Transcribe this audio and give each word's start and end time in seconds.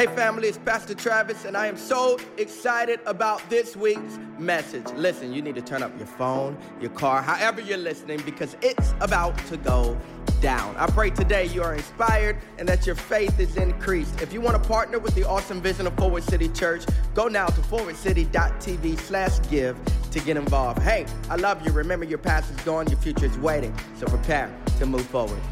Hey, 0.00 0.06
family, 0.06 0.48
it's 0.48 0.56
Pastor 0.56 0.94
Travis, 0.94 1.44
and 1.44 1.54
I 1.54 1.66
am 1.66 1.76
so 1.76 2.18
excited 2.38 3.00
about 3.04 3.42
this 3.50 3.76
week's 3.76 4.18
message. 4.38 4.86
Listen, 4.96 5.30
you 5.30 5.42
need 5.42 5.56
to 5.56 5.60
turn 5.60 5.82
up 5.82 5.94
your 5.98 6.06
phone, 6.06 6.56
your 6.80 6.88
car, 6.92 7.20
however 7.20 7.60
you're 7.60 7.76
listening, 7.76 8.18
because 8.24 8.56
it's 8.62 8.94
about 9.02 9.36
to 9.48 9.58
go 9.58 9.98
down. 10.40 10.74
I 10.76 10.86
pray 10.86 11.10
today 11.10 11.48
you 11.48 11.62
are 11.62 11.74
inspired 11.74 12.38
and 12.58 12.66
that 12.66 12.86
your 12.86 12.94
faith 12.94 13.38
is 13.38 13.58
increased. 13.58 14.22
If 14.22 14.32
you 14.32 14.40
want 14.40 14.56
to 14.62 14.66
partner 14.66 14.98
with 14.98 15.14
the 15.14 15.28
awesome 15.28 15.60
vision 15.60 15.86
of 15.86 15.94
Forward 15.96 16.22
City 16.22 16.48
Church, 16.48 16.86
go 17.12 17.28
now 17.28 17.48
to 17.48 17.60
forwardcity.tv 17.60 18.98
slash 19.00 19.50
give 19.50 19.78
to 20.12 20.20
get 20.20 20.38
involved. 20.38 20.80
Hey, 20.80 21.04
I 21.28 21.36
love 21.36 21.60
you. 21.66 21.72
Remember, 21.72 22.06
your 22.06 22.16
past 22.16 22.50
is 22.50 22.56
gone, 22.64 22.88
your 22.88 22.98
future 23.00 23.26
is 23.26 23.36
waiting. 23.36 23.76
So 23.98 24.06
prepare 24.06 24.50
to 24.78 24.86
move 24.86 25.04
forward. 25.04 25.42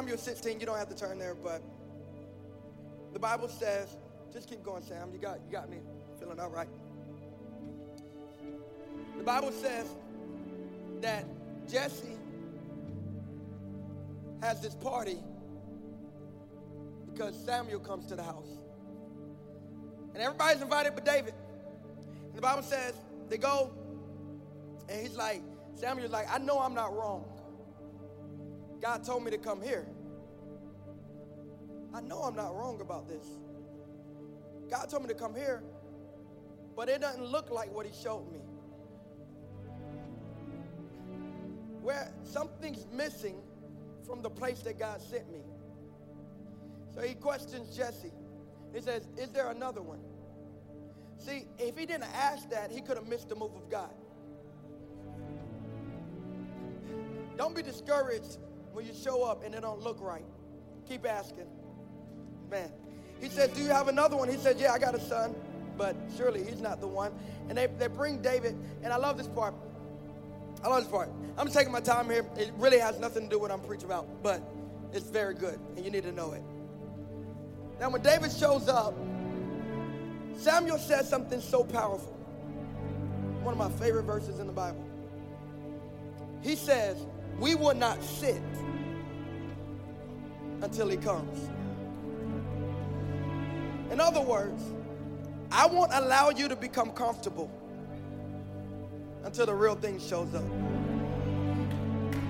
First 0.00 0.08
Samuel 0.08 0.18
16, 0.18 0.60
you 0.60 0.64
don't 0.64 0.78
have 0.78 0.88
to 0.88 0.94
turn 0.94 1.18
there, 1.18 1.34
but 1.34 1.60
the 3.12 3.18
Bible 3.18 3.48
says, 3.48 3.98
just 4.32 4.48
keep 4.48 4.62
going, 4.62 4.82
Sam. 4.82 5.10
You 5.12 5.18
got, 5.18 5.40
you 5.44 5.52
got 5.52 5.68
me 5.68 5.76
feeling 6.18 6.40
all 6.40 6.48
right. 6.48 6.70
The 9.18 9.22
Bible 9.22 9.52
says 9.52 9.94
that 11.02 11.26
Jesse 11.70 12.16
has 14.40 14.62
this 14.62 14.74
party 14.74 15.18
because 17.12 17.36
Samuel 17.44 17.80
comes 17.80 18.06
to 18.06 18.16
the 18.16 18.22
house. 18.22 18.48
And 20.14 20.22
everybody's 20.22 20.62
invited 20.62 20.94
but 20.94 21.04
David. 21.04 21.34
And 22.28 22.36
the 22.36 22.40
Bible 22.40 22.62
says 22.62 22.94
they 23.28 23.36
go, 23.36 23.70
and 24.88 24.98
he's 25.02 25.16
like, 25.16 25.42
Samuel's 25.74 26.10
like, 26.10 26.32
I 26.32 26.38
know 26.38 26.58
I'm 26.58 26.72
not 26.72 26.96
wrong. 26.96 27.26
God 28.80 29.04
told 29.04 29.24
me 29.24 29.30
to 29.30 29.38
come 29.38 29.60
here. 29.60 29.86
I 31.92 32.00
know 32.00 32.22
I'm 32.22 32.36
not 32.36 32.54
wrong 32.54 32.80
about 32.80 33.08
this. 33.08 33.26
God 34.70 34.88
told 34.88 35.02
me 35.02 35.08
to 35.08 35.14
come 35.14 35.34
here, 35.34 35.62
but 36.76 36.88
it 36.88 37.00
doesn't 37.00 37.24
look 37.24 37.50
like 37.50 37.74
what 37.74 37.86
he 37.86 37.92
showed 37.92 38.30
me. 38.32 38.38
Where 41.82 42.12
something's 42.24 42.86
missing 42.92 43.36
from 44.06 44.22
the 44.22 44.30
place 44.30 44.60
that 44.60 44.78
God 44.78 45.00
sent 45.00 45.30
me. 45.32 45.40
So 46.94 47.00
he 47.00 47.14
questions 47.14 47.76
Jesse. 47.76 48.12
He 48.74 48.80
says, 48.80 49.08
Is 49.16 49.30
there 49.30 49.50
another 49.50 49.82
one? 49.82 50.00
See, 51.18 51.46
if 51.58 51.76
he 51.76 51.86
didn't 51.86 52.14
ask 52.14 52.48
that, 52.50 52.70
he 52.70 52.80
could 52.80 52.96
have 52.96 53.08
missed 53.08 53.28
the 53.28 53.34
move 53.34 53.54
of 53.54 53.68
God. 53.68 53.90
Don't 57.36 57.54
be 57.54 57.62
discouraged 57.62 58.38
when 58.72 58.86
you 58.86 58.92
show 58.94 59.24
up 59.24 59.44
and 59.44 59.54
it 59.54 59.62
don't 59.62 59.80
look 59.80 60.00
right. 60.00 60.24
Keep 60.88 61.06
asking. 61.06 61.46
Man. 62.50 62.70
He 63.20 63.28
says, 63.28 63.50
Do 63.50 63.62
you 63.62 63.68
have 63.68 63.88
another 63.88 64.16
one? 64.16 64.28
He 64.28 64.36
said, 64.36 64.58
Yeah, 64.58 64.72
I 64.72 64.78
got 64.78 64.94
a 64.94 65.00
son, 65.00 65.34
but 65.76 65.94
surely 66.16 66.42
he's 66.42 66.60
not 66.60 66.80
the 66.80 66.88
one. 66.88 67.12
And 67.48 67.56
they, 67.56 67.66
they 67.66 67.86
bring 67.86 68.20
David, 68.22 68.56
and 68.82 68.92
I 68.92 68.96
love 68.96 69.16
this 69.16 69.28
part. 69.28 69.54
I 70.62 70.68
love 70.68 70.82
this 70.82 70.90
part. 70.90 71.10
I'm 71.38 71.48
taking 71.48 71.72
my 71.72 71.80
time 71.80 72.10
here. 72.10 72.26
It 72.36 72.50
really 72.58 72.78
has 72.78 72.98
nothing 72.98 73.24
to 73.24 73.28
do 73.28 73.38
with 73.38 73.50
what 73.50 73.58
I'm 73.58 73.64
preaching 73.66 73.86
about, 73.86 74.22
but 74.22 74.42
it's 74.92 75.08
very 75.08 75.34
good, 75.34 75.58
and 75.76 75.84
you 75.84 75.90
need 75.90 76.02
to 76.02 76.12
know 76.12 76.32
it. 76.32 76.42
Now, 77.78 77.90
when 77.90 78.02
David 78.02 78.32
shows 78.32 78.68
up, 78.68 78.94
Samuel 80.36 80.78
says 80.78 81.08
something 81.08 81.40
so 81.40 81.64
powerful. 81.64 82.12
One 83.42 83.52
of 83.52 83.58
my 83.58 83.70
favorite 83.84 84.02
verses 84.04 84.38
in 84.38 84.46
the 84.46 84.52
Bible. 84.52 84.84
He 86.42 86.56
says, 86.56 86.96
We 87.38 87.54
will 87.54 87.74
not 87.74 88.02
sit 88.02 88.42
until 90.62 90.88
he 90.88 90.96
comes. 90.96 91.48
In 94.00 94.06
other 94.06 94.22
words, 94.22 94.62
I 95.52 95.66
won't 95.66 95.92
allow 95.92 96.30
you 96.30 96.48
to 96.48 96.56
become 96.56 96.90
comfortable 96.92 97.50
until 99.24 99.44
the 99.44 99.52
real 99.52 99.74
thing 99.74 100.00
shows 100.00 100.34
up. 100.34 100.42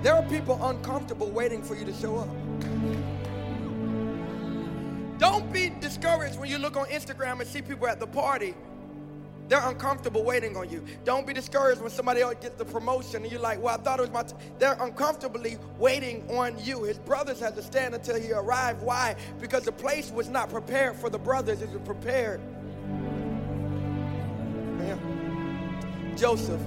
There 0.03 0.13
are 0.13 0.25
people 0.25 0.59
uncomfortable 0.67 1.31
waiting 1.31 1.63
for 1.63 1.77
you 1.77 1.85
to 1.85 1.93
show 1.93 2.17
up. 2.17 2.29
Don't 5.21 5.53
be 5.53 5.69
discouraged 5.69 6.41
when 6.41 6.51
you 6.51 6.59
look 6.59 6.77
on 6.77 6.87
Instagram 6.87 7.39
and 7.39 7.49
see 7.49 7.63
people 7.63 7.87
at 7.87 8.01
the 8.01 8.07
party. 8.09 8.57
They're 9.51 9.69
uncomfortable 9.69 10.23
waiting 10.23 10.57
on 10.57 10.71
you. 10.71 10.85
Don't 11.05 11.27
be 11.27 11.33
discouraged 11.33 11.81
when 11.81 11.91
somebody 11.91 12.21
else 12.21 12.37
gets 12.41 12.55
the 12.55 12.65
promotion 12.65 13.25
and 13.25 13.33
you're 13.33 13.41
like, 13.41 13.61
well, 13.61 13.75
I 13.77 13.83
thought 13.83 13.99
it 13.99 14.03
was 14.03 14.11
my. 14.13 14.23
T-. 14.23 14.35
They're 14.61 14.77
uncomfortably 14.81 15.59
waiting 15.77 16.25
on 16.31 16.57
you. 16.65 16.85
His 16.85 17.01
brothers 17.01 17.41
had 17.41 17.57
to 17.57 17.63
stand 17.63 17.93
until 17.93 18.21
he 18.21 18.31
arrived. 18.31 18.81
Why? 18.81 19.17
Because 19.41 19.65
the 19.65 19.73
place 19.73 20.13
was 20.13 20.29
not 20.29 20.51
prepared 20.51 20.95
for 20.95 21.11
the 21.11 21.19
brothers, 21.19 21.63
it 21.63 21.71
was 21.71 21.83
prepared. 21.83 22.41
Joseph, 26.17 26.61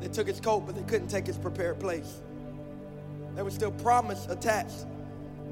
they 0.00 0.06
took 0.08 0.28
his 0.28 0.38
coat, 0.38 0.60
but 0.60 0.76
they 0.76 0.82
couldn't 0.82 1.08
take 1.08 1.26
his 1.26 1.38
prepared 1.38 1.80
place. 1.80 2.20
There 3.34 3.44
was 3.44 3.54
still 3.54 3.72
promise 3.72 4.26
attached 4.28 4.86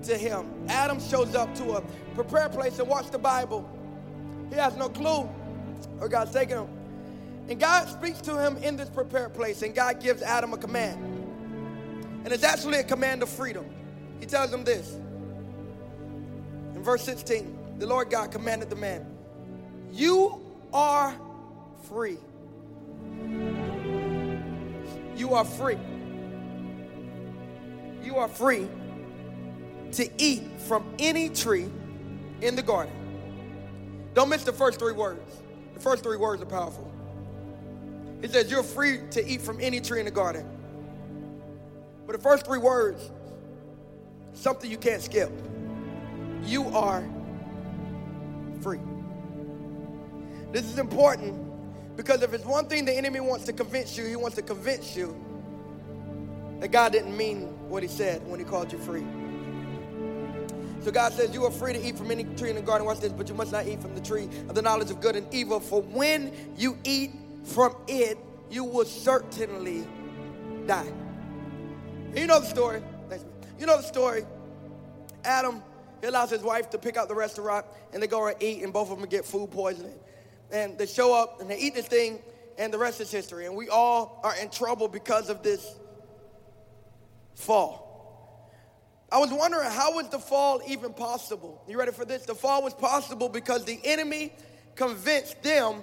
to 0.05 0.17
him. 0.17 0.47
Adam 0.69 1.01
shows 1.01 1.35
up 1.35 1.53
to 1.57 1.79
a 1.79 1.81
prepared 2.15 2.53
place 2.53 2.79
and 2.79 2.87
watch 2.87 3.11
the 3.11 3.19
Bible. 3.19 3.69
He 4.51 4.57
has 4.57 4.77
no 4.77 4.89
clue 4.89 5.29
where 5.99 6.09
God's 6.09 6.33
taking 6.33 6.57
him. 6.57 6.69
And 7.49 7.59
God 7.59 7.89
speaks 7.89 8.21
to 8.23 8.41
him 8.41 8.57
in 8.59 8.77
this 8.77 8.89
prepared 8.89 9.35
place, 9.35 9.63
and 9.63 9.75
God 9.75 10.01
gives 10.01 10.23
Adam 10.23 10.53
a 10.53 10.57
command. 10.57 11.05
And 12.25 12.33
it's 12.33 12.45
actually 12.45 12.79
a 12.79 12.85
command 12.85 13.23
of 13.23 13.29
freedom. 13.29 13.67
He 14.21 14.27
tells 14.27 14.53
him 14.53 14.63
this. 14.65 14.95
In 16.75 16.83
verse 16.83 17.03
16, 17.03 17.79
the 17.79 17.87
Lord 17.87 18.11
God 18.11 18.31
commanded 18.31 18.71
the 18.71 18.77
man, 18.77 19.07
You 19.91 20.41
are 20.73 21.15
free. 21.89 22.19
You 25.17 25.35
are 25.35 25.45
free. 25.45 25.79
You 28.03 28.17
are 28.17 28.29
free 28.29 28.69
to 29.93 30.09
eat 30.23 30.43
from 30.61 30.85
any 30.99 31.29
tree 31.29 31.69
in 32.41 32.57
the 32.57 32.63
garden. 32.63 32.93
Don't 34.15 34.29
miss 34.29 34.45
the 34.45 34.53
first 34.53 34.79
three 34.79 34.93
words. 34.93 35.43
The 35.81 35.85
first 35.85 36.03
three 36.03 36.19
words 36.19 36.43
are 36.43 36.47
powerful. 36.47 36.93
He 38.21 38.29
says, 38.29 38.51
You're 38.51 38.63
free 38.63 38.99
to 39.13 39.27
eat 39.27 39.41
from 39.41 39.59
any 39.63 39.81
tree 39.81 39.99
in 39.99 40.05
the 40.05 40.11
garden. 40.11 40.47
But 42.07 42.17
the 42.17 42.23
first 42.23 42.45
three 42.45 42.59
words, 42.59 43.11
something 44.35 44.71
you 44.71 44.77
can't 44.77 45.01
skip. 45.01 45.33
You 46.45 46.67
are 46.77 47.09
free. 48.61 48.81
This 50.53 50.67
is 50.67 50.79
important 50.79 51.97
because 51.97 52.21
if 52.21 52.35
it's 52.35 52.45
one 52.45 52.67
thing 52.67 52.85
the 52.85 52.95
enemy 52.95 53.21
wants 53.21 53.47
to 53.47 53.55
convince 53.55 53.97
you, 53.97 54.05
he 54.05 54.17
wants 54.17 54.37
to 54.37 54.43
convince 54.43 54.95
you 54.95 55.19
that 56.59 56.69
God 56.69 56.93
didn't 56.93 57.17
mean 57.17 57.45
what 57.71 57.83
he 57.83 57.89
said 57.89 58.21
when 58.29 58.39
he 58.39 58.45
called 58.45 58.71
you 58.71 58.79
free. 58.79 59.07
So 60.83 60.91
God 60.91 61.13
says, 61.13 61.35
You 61.35 61.45
are 61.45 61.51
free 61.51 61.73
to 61.73 61.87
eat 61.87 61.97
from 61.97 62.11
any 62.11 62.25
tree 62.25 62.51
in 62.51 62.57
the 62.57 62.63
garden. 62.63 62.87
Watch 62.87 63.01
this, 63.01 63.13
but 63.13 63.29
you 63.29 63.35
must 63.35 63.53
not 63.53 63.67
eat 63.67 63.81
from 63.83 63.95
the 63.95 64.01
tree 64.01 64.29
of 64.49 64.55
the 64.55 64.63
knowledge 64.63 64.91
of 64.91 65.01
good 65.01 65.17
and 65.17 65.33
evil. 65.33 65.61
For 65.61 65.83
when 65.83 66.33
you 66.57 66.79
eat 66.85 67.13
from 67.45 67.77
it, 67.87 68.19
you 68.51 68.65
will 68.65 68.85
certainly 68.85 69.87
die. 70.67 70.91
You 72.15 72.27
know 72.27 72.41
the 72.41 72.47
story. 72.47 72.83
You 73.59 73.67
know 73.67 73.77
the 73.77 73.83
story. 73.83 74.25
Adam, 75.23 75.63
he 76.01 76.07
allows 76.07 76.31
his 76.31 76.43
wife 76.43 76.71
to 76.71 76.79
pick 76.79 76.97
out 76.97 77.09
the 77.09 77.15
restaurant, 77.15 77.67
and 77.93 78.03
they 78.03 78.07
go 78.07 78.27
and 78.27 78.43
eat, 78.43 78.63
and 78.63 78.73
both 78.73 78.91
of 78.91 78.99
them 78.99 79.09
get 79.09 79.27
food 79.27 79.51
poisoning. 79.51 79.99
And 80.51 80.79
they 80.79 80.87
show 80.87 81.15
up 81.15 81.41
and 81.41 81.51
they 81.51 81.59
eat 81.59 81.75
this 81.75 81.87
thing, 81.87 82.21
and 82.59 82.73
the 82.73 82.79
rest 82.79 83.01
is 83.01 83.11
history. 83.11 83.47
And 83.47 83.55
we 83.55 83.69
all 83.69 84.21
are 84.25 84.35
in 84.37 84.49
trouble 84.49 84.89
because 84.89 85.29
of 85.29 85.43
this 85.43 85.75
fall. 87.35 87.90
I 89.13 89.19
was 89.19 89.33
wondering 89.33 89.69
how 89.71 89.95
was 89.97 90.09
the 90.09 90.19
fall 90.19 90.63
even 90.67 90.93
possible? 90.93 91.63
You 91.67 91.79
ready 91.79 91.93
for 91.93 92.05
this? 92.05 92.25
The 92.27 92.35
fall 92.35 92.63
was 92.63 92.75
possible 92.75 93.29
because 93.29 93.65
the 93.65 93.81
enemy 93.83 94.33
convinced 94.77 95.43
them 95.43 95.83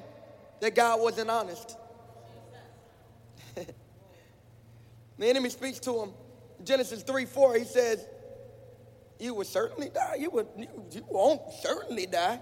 that 0.62 0.76
God 0.76 1.02
wasn't 1.02 1.30
honest. 1.30 1.78
the 3.56 3.66
enemy 5.28 5.50
speaks 5.50 5.80
to 5.80 6.00
him. 6.00 6.12
Genesis 6.64 7.04
3 7.04 7.26
4, 7.26 7.56
he 7.56 7.64
says, 7.66 8.08
You 9.20 9.34
will 9.34 9.46
certainly 9.46 9.90
die. 9.90 10.16
You, 10.20 10.30
would, 10.32 10.48
you, 10.58 10.68
you 10.92 11.06
won't 11.10 11.42
certainly 11.62 12.06
die. 12.06 12.40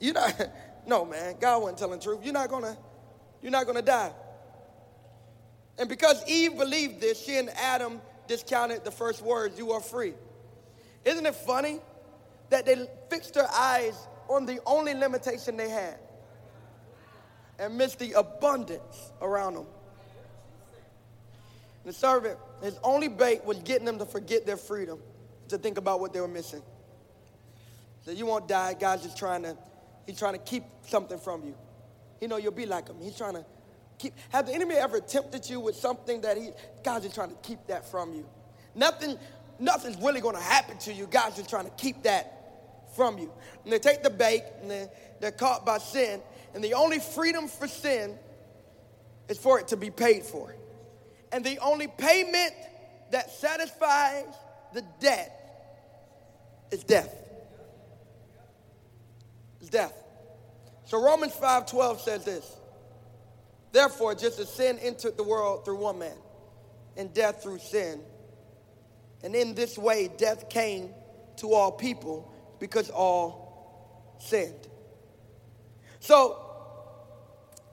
You're 0.00 0.14
not, 0.14 0.40
no, 0.86 1.04
man, 1.04 1.36
God 1.38 1.62
wasn't 1.62 1.78
telling 1.78 2.00
truth. 2.00 2.20
You're 2.22 2.32
not 2.32 2.48
gonna, 2.48 2.78
you're 3.42 3.52
not 3.52 3.66
gonna 3.66 3.82
die. 3.82 4.12
And 5.78 5.88
because 5.88 6.22
Eve 6.26 6.56
believed 6.56 7.00
this, 7.00 7.24
she 7.24 7.36
and 7.36 7.50
Adam 7.50 8.00
discounted 8.28 8.84
the 8.84 8.90
first 8.90 9.22
words, 9.22 9.58
you 9.58 9.72
are 9.72 9.80
free. 9.80 10.14
Isn't 11.04 11.26
it 11.26 11.34
funny 11.34 11.80
that 12.50 12.66
they 12.66 12.86
fixed 13.10 13.34
their 13.34 13.48
eyes 13.50 13.94
on 14.28 14.46
the 14.46 14.60
only 14.66 14.94
limitation 14.94 15.56
they 15.56 15.68
had 15.68 15.98
and 17.58 17.76
missed 17.76 17.98
the 17.98 18.12
abundance 18.12 19.12
around 19.20 19.54
them? 19.54 19.66
The 21.84 21.92
servant, 21.92 22.38
his 22.62 22.78
only 22.84 23.08
bait 23.08 23.44
was 23.44 23.58
getting 23.60 23.86
them 23.86 23.98
to 23.98 24.04
forget 24.04 24.44
their 24.44 24.58
freedom, 24.58 24.98
to 25.48 25.58
think 25.58 25.78
about 25.78 26.00
what 26.00 26.12
they 26.12 26.20
were 26.20 26.28
missing. 26.28 26.62
So 28.04 28.10
you 28.10 28.26
won't 28.26 28.46
die. 28.46 28.74
God's 28.74 29.04
just 29.04 29.16
trying 29.16 29.42
to, 29.42 29.56
he's 30.06 30.18
trying 30.18 30.34
to 30.34 30.38
keep 30.38 30.64
something 30.82 31.18
from 31.18 31.44
you. 31.44 31.54
He 32.20 32.26
know 32.26 32.36
you'll 32.36 32.52
be 32.52 32.66
like 32.66 32.88
him. 32.88 32.96
He's 33.00 33.16
trying 33.16 33.34
to 33.34 33.44
keep. 33.98 34.14
Have 34.30 34.46
the 34.46 34.54
enemy 34.54 34.74
ever 34.74 35.00
tempted 35.00 35.48
you 35.48 35.60
with 35.60 35.76
something 35.76 36.20
that 36.22 36.36
he, 36.36 36.50
God's 36.82 37.04
just 37.04 37.14
trying 37.14 37.30
to 37.30 37.36
keep 37.36 37.66
that 37.66 37.90
from 37.90 38.14
you? 38.14 38.26
Nothing, 38.74 39.18
nothing's 39.58 39.96
really 40.02 40.20
going 40.20 40.36
to 40.36 40.42
happen 40.42 40.78
to 40.78 40.92
you. 40.92 41.06
God's 41.06 41.36
just 41.36 41.50
trying 41.50 41.64
to 41.64 41.70
keep 41.72 42.02
that 42.04 42.94
from 42.96 43.18
you. 43.18 43.30
And 43.64 43.72
they 43.72 43.78
take 43.78 44.02
the 44.02 44.10
bait 44.10 44.42
and 44.60 44.70
they're, 44.70 44.88
they're 45.20 45.32
caught 45.32 45.66
by 45.66 45.78
sin. 45.78 46.20
And 46.54 46.62
the 46.62 46.74
only 46.74 46.98
freedom 46.98 47.48
for 47.48 47.68
sin 47.68 48.16
is 49.28 49.38
for 49.38 49.58
it 49.60 49.68
to 49.68 49.76
be 49.76 49.90
paid 49.90 50.24
for. 50.24 50.54
And 51.32 51.44
the 51.44 51.58
only 51.58 51.88
payment 51.88 52.54
that 53.10 53.30
satisfies 53.30 54.26
the 54.72 54.82
debt 55.00 55.34
is 56.70 56.84
death 56.84 57.14
is 59.60 59.70
death. 59.70 59.92
So 60.84 61.02
Romans 61.02 61.32
5:12 61.32 62.00
says 62.00 62.24
this. 62.24 62.56
Therefore, 63.72 64.14
just 64.14 64.38
as 64.38 64.48
sin 64.48 64.78
entered 64.80 65.16
the 65.16 65.22
world 65.22 65.64
through 65.64 65.76
one 65.76 65.98
man, 65.98 66.16
and 66.96 67.12
death 67.12 67.42
through 67.42 67.58
sin, 67.58 68.00
and 69.22 69.34
in 69.34 69.54
this 69.54 69.78
way 69.78 70.10
death 70.16 70.48
came 70.48 70.90
to 71.36 71.52
all 71.52 71.72
people 71.72 72.32
because 72.58 72.90
all 72.90 74.16
sinned. 74.18 74.68
So 76.00 76.44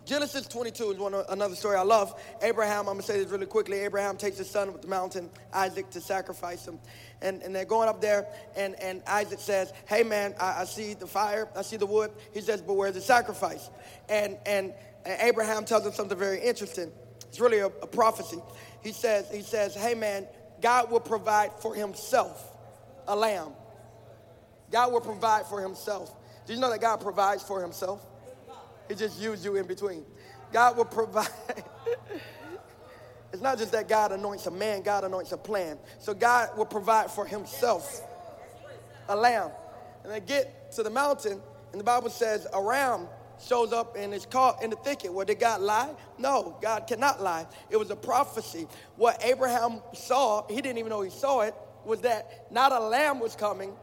Genesis 0.06 0.46
22 0.48 0.92
is 0.92 0.98
one 1.00 1.16
another 1.30 1.56
story 1.56 1.76
I 1.78 1.82
love. 1.82 2.20
Abraham, 2.44 2.82
I'm 2.82 2.96
gonna 2.96 3.02
say 3.02 3.18
this 3.18 3.32
really 3.32 3.48
quickly. 3.48 3.80
Abraham 3.80 4.18
takes 4.18 4.38
his 4.38 4.50
son 4.50 4.70
up 4.70 4.82
the 4.82 4.88
mountain, 4.88 5.32
Isaac, 5.52 5.90
to 5.92 6.02
sacrifice 6.02 6.68
him. 6.68 6.80
And, 7.22 7.42
and 7.42 7.56
they're 7.56 7.66
going 7.66 7.90
up 7.90 8.02
there, 8.02 8.28
and, 8.56 8.80
and 8.80 9.02
Isaac 9.08 9.40
says, 9.40 9.74
Hey 9.88 10.04
man, 10.04 10.36
I, 10.40 10.62
I 10.62 10.66
see 10.66 10.94
the 10.94 11.08
fire, 11.08 11.50
I 11.56 11.64
see 11.64 11.78
the 11.78 11.88
wood. 11.88 12.12
He 12.34 12.42
says, 12.42 12.62
But 12.62 12.74
where's 12.74 12.94
the 12.94 13.02
sacrifice? 13.02 13.72
And, 14.08 14.38
and, 14.46 14.74
and 15.06 15.22
Abraham 15.22 15.66
tells 15.66 15.86
him 15.86 15.94
something 15.94 16.18
very 16.18 16.42
interesting. 16.42 16.92
It's 17.28 17.40
really 17.40 17.60
a, 17.60 17.68
a 17.68 17.88
prophecy. 17.88 18.40
He 18.82 18.92
says, 18.92 19.30
he 19.32 19.42
says, 19.42 19.76
Hey 19.76 19.94
man, 19.94 20.28
God 20.62 20.92
will 20.92 21.00
provide 21.00 21.52
for 21.62 21.76
himself 21.76 22.52
a 23.08 23.16
lamb. 23.16 23.52
God 24.72 24.92
will 24.92 25.02
provide 25.02 25.46
for 25.46 25.62
himself. 25.62 26.14
Do 26.46 26.54
you 26.54 26.60
know 26.60 26.70
that 26.70 26.82
God 26.82 27.02
provides 27.02 27.44
for 27.44 27.62
himself? 27.62 28.06
He 28.88 28.96
just 28.96 29.20
used 29.20 29.44
you 29.44 29.56
in 29.56 29.68
between. 29.68 30.06
God 30.52 30.78
will 30.78 30.86
provide. 30.86 31.30
it's 33.34 33.42
not 33.42 33.58
just 33.58 33.72
that 33.72 33.88
God 33.88 34.12
anoints 34.12 34.46
a 34.48 34.52
man, 34.52 34.82
God 34.82 35.04
anoints 35.04 35.32
a 35.32 35.38
plan. 35.38 35.78
So 36.00 36.14
God 36.14 36.58
will 36.58 36.66
provide 36.66 37.12
for 37.12 37.26
himself 37.26 38.02
a 39.10 39.16
lamb. 39.16 39.52
And 40.04 40.14
they 40.14 40.20
get 40.20 40.72
to 40.74 40.84
the 40.84 40.90
mountain, 40.90 41.42
and 41.72 41.80
the 41.80 41.84
Bible 41.84 42.10
says 42.10 42.48
a 42.54 42.62
ram 42.62 43.08
shows 43.42 43.74
up 43.74 43.96
and 43.98 44.14
is 44.14 44.26
caught 44.26 44.64
in 44.64 44.70
the 44.70 44.76
thicket. 44.78 45.14
Well, 45.14 45.26
did 45.26 45.40
God 45.40 45.62
lie? 45.62 45.90
No, 46.18 46.58
God 46.62 46.88
cannot 46.88 47.22
lie. 47.22 47.46
It 47.70 47.78
was 47.78 47.90
a 47.92 47.96
prophecy. 47.96 48.68
What 48.96 49.24
Abraham 49.24 49.82
saw, 49.94 50.48
he 50.48 50.56
didn't 50.56 50.78
even 50.78 50.90
know 50.90 51.02
he 51.02 51.10
saw 51.10 51.42
it, 51.42 51.54
was 51.86 52.02
that 52.02 52.52
not 52.52 52.72
a 52.72 52.80
lamb 52.80 53.20
was 53.20 53.36
coming 53.36 53.74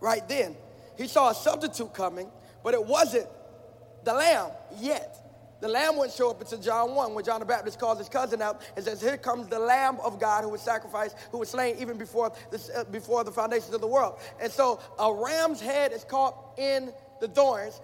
right 0.00 0.26
then. 0.28 0.56
He 0.96 1.06
saw 1.06 1.30
a 1.30 1.34
substitute 1.34 1.94
coming, 1.94 2.30
but 2.62 2.74
it 2.74 2.84
wasn't 2.84 3.26
the 4.04 4.14
lamb 4.14 4.50
yet. 4.78 5.16
The 5.60 5.68
lamb 5.68 5.96
wouldn't 5.96 6.14
show 6.14 6.30
up 6.30 6.40
until 6.40 6.58
John 6.58 6.94
1 6.94 7.14
when 7.14 7.24
John 7.24 7.40
the 7.40 7.46
Baptist 7.46 7.78
calls 7.78 7.98
his 7.98 8.08
cousin 8.08 8.40
out 8.40 8.62
and 8.76 8.84
says, 8.84 9.00
Here 9.00 9.18
comes 9.18 9.48
the 9.48 9.58
lamb 9.58 9.98
of 10.02 10.18
God 10.18 10.42
who 10.42 10.48
was 10.50 10.62
sacrificed, 10.62 11.16
who 11.30 11.38
was 11.38 11.50
slain 11.50 11.76
even 11.78 11.98
before, 11.98 12.32
uh, 12.52 12.84
before 12.84 13.24
the 13.24 13.30
foundations 13.30 13.74
of 13.74 13.82
the 13.82 13.86
world. 13.86 14.18
And 14.40 14.50
so 14.50 14.80
a 14.98 15.12
ram's 15.12 15.60
head 15.60 15.92
is 15.92 16.02
caught 16.04 16.54
in 16.56 16.92
the 17.20 17.28
thorns. 17.28 17.80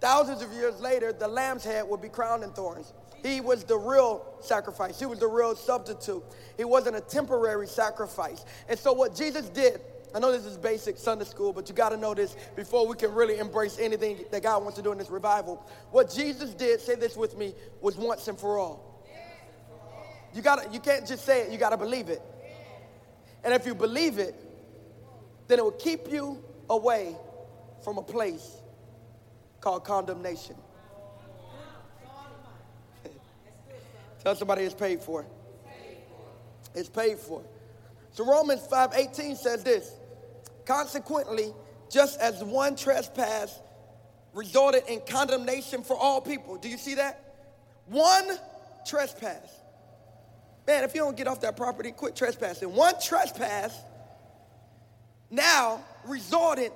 Thousands 0.00 0.42
of 0.42 0.52
years 0.52 0.80
later, 0.80 1.12
the 1.12 1.28
lamb's 1.28 1.64
head 1.64 1.88
will 1.88 1.96
be 1.96 2.08
crowned 2.08 2.42
in 2.42 2.50
thorns. 2.50 2.92
He 3.22 3.40
was 3.40 3.64
the 3.64 3.78
real 3.78 4.24
sacrifice. 4.40 4.98
He 4.98 5.06
was 5.06 5.18
the 5.18 5.26
real 5.26 5.56
substitute. 5.56 6.22
He 6.58 6.64
wasn't 6.64 6.96
a 6.96 7.00
temporary 7.00 7.66
sacrifice. 7.66 8.44
And 8.68 8.78
so 8.78 8.92
what 8.92 9.14
Jesus 9.14 9.48
did 9.48 9.80
I 10.14 10.20
know 10.20 10.30
this 10.30 10.46
is 10.46 10.56
basic 10.56 10.96
Sunday 10.96 11.24
school, 11.24 11.52
but 11.52 11.68
you 11.68 11.74
got 11.74 11.88
to 11.88 11.96
know 11.96 12.14
this 12.14 12.36
before 12.54 12.86
we 12.86 12.94
can 12.94 13.12
really 13.12 13.38
embrace 13.38 13.78
anything 13.80 14.24
that 14.30 14.44
God 14.44 14.62
wants 14.62 14.76
to 14.76 14.82
do 14.82 14.92
in 14.92 14.98
this 14.98 15.10
revival. 15.10 15.66
What 15.90 16.08
Jesus 16.14 16.54
did, 16.54 16.80
say 16.80 16.94
this 16.94 17.16
with 17.16 17.36
me, 17.36 17.52
was 17.80 17.96
once 17.96 18.28
and 18.28 18.38
for 18.38 18.56
all. 18.56 19.04
You 20.32 20.40
got 20.40 20.72
you 20.72 20.78
can't 20.78 21.06
just 21.06 21.24
say 21.24 21.42
it, 21.42 21.50
you 21.50 21.58
got 21.58 21.70
to 21.70 21.76
believe 21.76 22.08
it. 22.10 22.22
And 23.42 23.52
if 23.52 23.66
you 23.66 23.74
believe 23.74 24.18
it, 24.18 24.36
then 25.48 25.58
it 25.58 25.64
will 25.64 25.72
keep 25.72 26.10
you 26.10 26.42
away 26.70 27.16
from 27.82 27.98
a 27.98 28.02
place 28.02 28.58
called 29.64 29.82
condemnation. 29.82 30.56
Tell 34.22 34.36
somebody 34.36 34.64
it's 34.64 34.74
paid 34.74 35.00
for. 35.00 35.24
It's 36.74 36.90
paid 36.90 37.18
for. 37.18 37.42
So 38.12 38.26
Romans 38.26 38.60
5:18 38.70 39.38
says 39.38 39.64
this. 39.64 39.90
Consequently, 40.66 41.54
just 41.90 42.20
as 42.20 42.44
one 42.44 42.76
trespass 42.76 43.58
resulted 44.34 44.82
in 44.86 45.00
condemnation 45.08 45.82
for 45.82 45.96
all 45.96 46.20
people. 46.20 46.56
Do 46.58 46.68
you 46.68 46.76
see 46.76 46.96
that? 46.96 47.36
One 47.86 48.28
trespass. 48.86 49.48
Man, 50.66 50.84
if 50.84 50.94
you 50.94 51.00
don't 51.00 51.16
get 51.16 51.26
off 51.26 51.40
that 51.40 51.56
property, 51.56 51.90
quit 51.90 52.16
trespassing. 52.16 52.74
One 52.74 52.94
trespass 53.00 53.78
now 55.30 55.82
resulted 56.06 56.72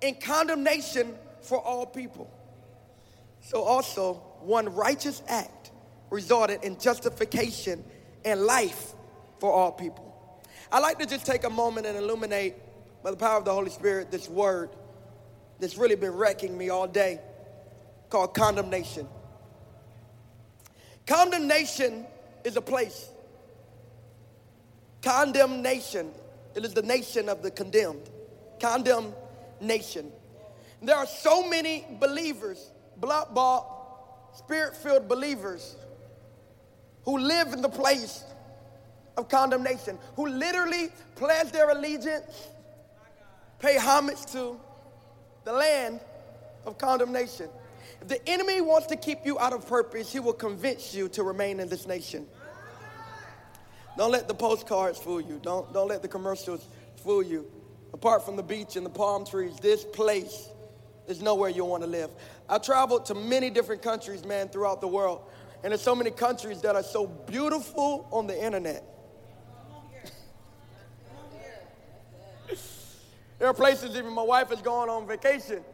in 0.00 0.16
condemnation 0.16 1.16
for 1.42 1.58
all 1.58 1.86
people. 1.86 2.30
So 3.42 3.62
also, 3.62 4.14
one 4.40 4.74
righteous 4.74 5.22
act 5.28 5.70
resulted 6.10 6.62
in 6.62 6.78
justification 6.78 7.84
and 8.24 8.42
life 8.42 8.92
for 9.40 9.52
all 9.52 9.72
people. 9.72 10.08
I'd 10.70 10.80
like 10.80 10.98
to 11.00 11.06
just 11.06 11.26
take 11.26 11.44
a 11.44 11.50
moment 11.50 11.86
and 11.86 11.96
illuminate 11.96 12.54
by 13.02 13.10
the 13.10 13.16
power 13.16 13.38
of 13.38 13.44
the 13.44 13.52
Holy 13.52 13.70
Spirit, 13.70 14.10
this 14.10 14.28
word 14.28 14.70
that's 15.58 15.76
really 15.76 15.96
been 15.96 16.14
wrecking 16.14 16.56
me 16.56 16.70
all 16.70 16.86
day 16.86 17.20
called 18.08 18.34
condemnation. 18.34 19.08
Condemnation 21.06 22.06
is 22.44 22.56
a 22.56 22.60
place. 22.60 23.08
Condemnation, 25.02 26.12
it 26.54 26.64
is 26.64 26.74
the 26.74 26.82
nation 26.82 27.28
of 27.28 27.42
the 27.42 27.50
condemned. 27.50 28.08
Condemnation. 28.60 30.12
There 30.82 30.96
are 30.96 31.06
so 31.06 31.48
many 31.48 31.86
believers, 32.00 32.70
blood 32.96 33.34
bought, 33.34 34.36
spirit 34.36 34.76
filled 34.76 35.08
believers, 35.08 35.76
who 37.04 37.18
live 37.18 37.52
in 37.52 37.62
the 37.62 37.68
place 37.68 38.24
of 39.16 39.28
condemnation, 39.28 39.98
who 40.16 40.26
literally 40.26 40.88
pledge 41.14 41.52
their 41.52 41.70
allegiance 41.70 42.48
pay 43.62 43.76
homage 43.76 44.26
to 44.26 44.58
the 45.44 45.52
land 45.52 46.00
of 46.66 46.76
condemnation. 46.78 47.48
If 48.00 48.08
the 48.08 48.28
enemy 48.28 48.60
wants 48.60 48.88
to 48.88 48.96
keep 48.96 49.24
you 49.24 49.38
out 49.38 49.52
of 49.52 49.66
purpose, 49.66 50.12
he 50.12 50.18
will 50.18 50.32
convince 50.32 50.92
you 50.92 51.08
to 51.10 51.22
remain 51.22 51.60
in 51.60 51.68
this 51.68 51.86
nation. 51.86 52.26
Don't 53.96 54.10
let 54.10 54.26
the 54.26 54.34
postcards 54.34 54.98
fool 54.98 55.20
you. 55.20 55.38
Don't, 55.42 55.72
don't 55.72 55.86
let 55.86 56.02
the 56.02 56.08
commercials 56.08 56.66
fool 56.96 57.22
you. 57.22 57.46
Apart 57.92 58.24
from 58.24 58.36
the 58.36 58.42
beach 58.42 58.74
and 58.74 58.84
the 58.84 58.90
palm 58.90 59.24
trees, 59.24 59.56
this 59.60 59.84
place 59.84 60.48
is 61.08 61.20
nowhere 61.20 61.50
you 61.50 61.64
want 61.64 61.82
to 61.82 61.88
live. 61.88 62.10
I 62.48 62.58
traveled 62.58 63.06
to 63.06 63.14
many 63.14 63.50
different 63.50 63.82
countries, 63.82 64.24
man, 64.24 64.48
throughout 64.48 64.80
the 64.80 64.88
world. 64.88 65.22
And 65.62 65.70
there's 65.70 65.82
so 65.82 65.94
many 65.94 66.10
countries 66.10 66.60
that 66.62 66.74
are 66.74 66.82
so 66.82 67.06
beautiful 67.06 68.08
on 68.10 68.26
the 68.26 68.44
internet. 68.44 68.84
There 73.38 73.48
are 73.48 73.54
places 73.54 73.96
even 73.96 74.12
my 74.12 74.22
wife 74.22 74.52
is 74.52 74.62
going 74.62 74.88
on 74.88 75.04
vacation, 75.08 75.64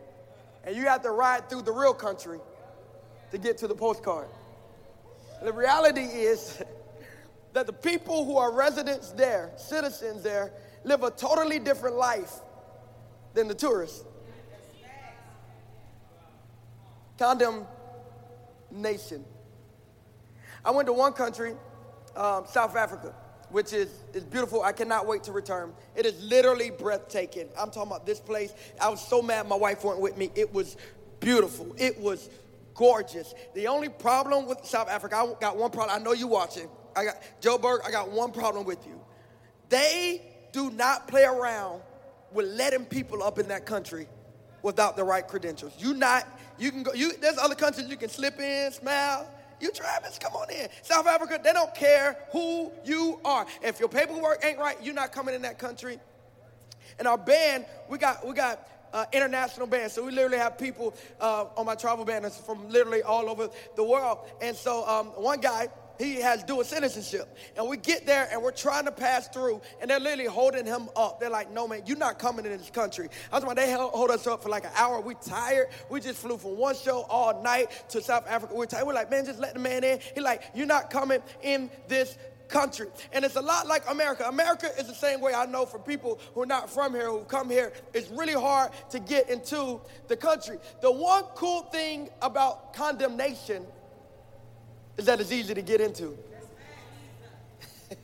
and 0.65 0.75
you 0.75 0.87
have 0.87 1.03
to 1.03 1.11
ride 1.11 1.51
through 1.51 1.63
the 1.63 1.73
real 1.73 1.93
country 1.93 2.39
to 3.31 3.37
get 3.37 3.59
to 3.59 3.69
the 3.69 3.75
postcard. 3.75 4.29
The 5.43 5.53
reality 5.53 6.01
is 6.01 6.63
that 7.53 7.67
the 7.67 7.75
people 7.75 8.25
who 8.25 8.39
are 8.39 8.51
residents 8.51 9.11
there, 9.11 9.53
citizens 9.59 10.23
there, 10.23 10.53
live 10.85 11.03
a 11.03 11.11
totally 11.11 11.59
different 11.59 11.97
life 11.97 12.33
than 13.35 13.49
the 13.49 13.55
tourists. 13.55 14.03
Condemnation. 17.19 17.67
I 20.65 20.71
went 20.71 20.87
to 20.87 20.93
one 20.93 21.13
country, 21.13 21.55
um, 22.17 22.45
South 22.47 22.77
Africa 22.77 23.15
which 23.51 23.73
is, 23.73 23.89
is 24.13 24.25
beautiful. 24.25 24.63
I 24.63 24.73
cannot 24.73 25.07
wait 25.07 25.23
to 25.25 25.33
return. 25.33 25.73
It 25.97 26.07
is 26.07 26.23
literally 26.23 26.71
breathtaking. 26.71 27.49
I'm 27.59 27.71
talking 27.71 27.91
about 27.91 28.07
this 28.07 28.21
place. 28.21 28.53
I 28.81 28.89
was 28.89 29.01
so 29.07 29.23
mad 29.23 29.49
my 29.49 29.57
wife 29.57 29.85
went 29.85 30.01
with 30.01 30.17
me. 30.17 30.31
It 30.35 30.53
was 30.53 30.77
beautiful. 31.21 31.75
It 31.79 31.99
was 31.99 32.29
gorgeous. 32.75 33.35
The 33.55 33.67
only 33.69 33.89
problem 33.89 34.47
with 34.47 34.65
South 34.65 34.89
Africa, 34.89 35.17
I 35.17 35.35
got 35.41 35.57
one 35.57 35.71
problem. 35.71 35.99
I 35.99 36.03
know 36.03 36.13
you 36.13 36.27
watching. 36.27 36.69
I 36.95 37.05
got 37.05 37.23
Joburg, 37.41 37.81
I 37.85 37.91
got 37.91 38.11
one 38.11 38.33
problem 38.33 38.65
with 38.65 38.85
you. 38.87 39.01
They 39.69 40.23
do 40.53 40.71
not 40.71 41.09
play 41.09 41.25
around 41.25 41.83
with 42.33 42.47
letting 42.47 42.85
people 42.85 43.23
up 43.23 43.39
in 43.39 43.49
that 43.49 43.67
country 43.67 44.07
without 44.63 44.97
the 44.97 45.05
right 45.05 45.27
credentials. 45.27 45.73
You 45.79 45.95
not, 45.95 46.27
you 46.59 46.71
can 46.71 46.83
go, 46.83 46.93
you 46.93 47.13
there's 47.21 47.39
other 47.39 47.55
countries 47.55 47.89
you 47.89 47.97
can 47.97 48.09
slip 48.09 48.39
in, 48.41 48.73
smile. 48.73 49.29
You 49.61 49.73
Travis, 49.73 50.19
come 50.19 50.35
on 50.35 50.51
in. 50.51 50.69
South 50.83 51.07
Africa, 51.07 51.41
they 51.43 51.53
don't 51.53 51.75
care 51.75 52.17
who 52.31 52.71
you 52.85 53.21
are. 53.25 53.45
If 53.61 53.81
your 53.81 53.89
paperwork 53.89 54.45
ain't 54.45 54.59
right, 54.59 54.77
you're 54.83 54.95
not 54.95 55.13
coming 55.13 55.35
in 55.35 55.43
that 55.43 55.59
country. 55.59 55.99
And 56.99 57.09
our 57.09 57.19
band, 57.19 57.67
we 57.89 57.99
got 57.99 58.27
we 58.27 58.35
got 58.35 58.69
uh, 58.93 59.05
international 59.13 59.67
band. 59.67 59.93
So 59.93 60.05
we 60.05 60.13
literally 60.13 60.39
have 60.39 60.59
people 60.59 60.95
uh, 61.21 61.47
on 61.57 61.67
my 61.67 61.75
travel 61.75 62.05
band 62.05 62.31
from 62.33 62.69
literally 62.69 63.03
all 63.03 63.29
over 63.29 63.51
the 63.77 63.85
world. 63.85 64.19
And 64.41 64.57
so 64.57 64.87
um, 64.87 65.07
one 65.09 65.41
guy, 65.41 65.69
he 65.99 66.17
has 66.17 66.43
dual 66.45 66.65
citizenship. 66.65 67.37
And 67.57 67.69
we 67.69 67.77
get 67.77 68.07
there 68.07 68.29
and 68.31 68.43
we're 68.43 68.53
trying 68.53 68.85
to 68.85 68.93
pass 68.93 69.29
through 69.29 69.61
and 69.81 69.91
they're 69.91 70.01
literally 70.01 70.27
holding 70.27 70.65
him 70.65 70.89
up. 70.97 71.21
They're 71.21 71.31
like, 71.31 71.53
no, 71.53 71.67
man, 71.67 71.83
you're 71.87 71.97
not 71.97 72.19
coming 72.19 72.45
in 72.45 72.53
this 72.53 72.71
country. 72.71 73.09
I 73.33 73.37
was 73.37 73.45
like, 73.45 73.57
they 73.57 73.73
hold 73.73 74.11
us 74.11 74.27
up 74.27 74.43
for 74.43 74.49
like 74.49 74.65
an 74.65 74.73
hour. 74.77 75.01
We 75.01 75.15
tired. 75.15 75.69
We 75.91 76.01
just 76.01 76.21
flew 76.21 76.39
from 76.39 76.57
one 76.57 76.77
show 76.77 77.03
all 77.09 77.43
night 77.43 77.71
to 77.91 78.01
South 78.01 78.27
Africa. 78.29 78.55
We're 78.55 78.67
tired. 78.67 78.87
We're 78.87 78.95
like, 78.95 79.11
man, 79.11 79.25
just 79.25 79.41
let 79.41 79.55
the 79.55 79.61
man 79.61 79.85
in. 79.85 79.99
He's 80.15 80.25
like, 80.25 80.43
you're 80.55 80.67
not 80.67 80.91
coming 80.91 81.23
in 81.43 81.71
this 81.89 82.17
country. 82.49 82.89
And 83.13 83.25
it's 83.25 83.37
a 83.37 83.43
lot 83.43 83.67
like 83.67 83.89
America. 83.91 84.25
America 84.27 84.71
is 84.79 84.87
the 84.87 84.95
same 84.95 85.21
way 85.21 85.35
I 85.35 85.47
know 85.47 85.67
for 85.67 85.79
people 85.79 86.19
who 86.35 86.43
are 86.43 86.47
not 86.47 86.71
from 86.71 86.95
here, 86.95 87.11
who 87.11 87.21
come 87.25 87.51
here, 87.51 87.73
it's 87.93 88.09
really 88.11 88.33
hard 88.33 88.73
to 88.91 88.99
get 88.99 89.29
into 89.29 89.81
the 90.09 90.17
country. 90.17 90.59
The 90.81 90.91
one 90.91 91.25
cool 91.35 91.63
thing 91.63 92.09
about 92.23 92.73
condemnation 92.73 93.67
is 94.99 95.07
that 95.07 95.21
it's 95.21 95.33
easy 95.33 95.55
to 95.55 95.63
get 95.63 95.81
into. 95.81 96.19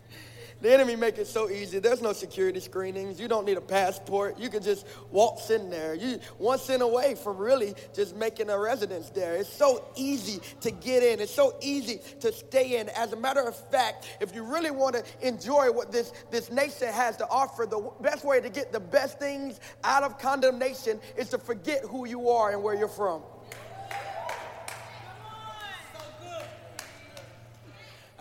the 0.62 0.72
enemy 0.72 0.94
make 0.94 1.18
it 1.18 1.26
so 1.26 1.50
easy. 1.50 1.80
There's 1.80 2.00
no 2.00 2.12
security 2.12 2.60
screenings. 2.60 3.20
You 3.20 3.26
don't 3.26 3.44
need 3.44 3.56
a 3.56 3.60
passport. 3.60 4.38
You 4.38 4.48
can 4.48 4.62
just 4.62 4.86
waltz 5.10 5.50
in 5.50 5.70
there. 5.70 5.96
You 5.96 6.20
one 6.38 6.60
sin 6.60 6.82
away 6.82 7.16
from 7.16 7.36
really 7.36 7.74
just 7.92 8.14
making 8.14 8.48
a 8.48 8.56
residence 8.56 9.10
there. 9.10 9.34
It's 9.34 9.52
so 9.52 9.84
easy 9.96 10.40
to 10.60 10.70
get 10.70 11.02
in. 11.02 11.20
It's 11.20 11.34
so 11.34 11.56
easy 11.60 12.00
to 12.20 12.32
stay 12.32 12.78
in. 12.78 12.88
As 12.90 13.12
a 13.12 13.16
matter 13.16 13.42
of 13.42 13.56
fact, 13.70 14.06
if 14.20 14.32
you 14.32 14.44
really 14.44 14.70
want 14.70 14.94
to 14.94 15.04
enjoy 15.20 15.72
what 15.72 15.90
this, 15.90 16.12
this 16.30 16.52
nation 16.52 16.92
has 16.92 17.16
to 17.16 17.28
offer, 17.28 17.66
the 17.66 17.90
best 18.00 18.24
way 18.24 18.40
to 18.40 18.48
get 18.48 18.72
the 18.72 18.80
best 18.80 19.18
things 19.18 19.58
out 19.82 20.04
of 20.04 20.16
condemnation 20.20 21.00
is 21.16 21.28
to 21.30 21.38
forget 21.38 21.82
who 21.82 22.06
you 22.06 22.30
are 22.30 22.52
and 22.52 22.62
where 22.62 22.76
you're 22.76 22.86
from. 22.86 23.20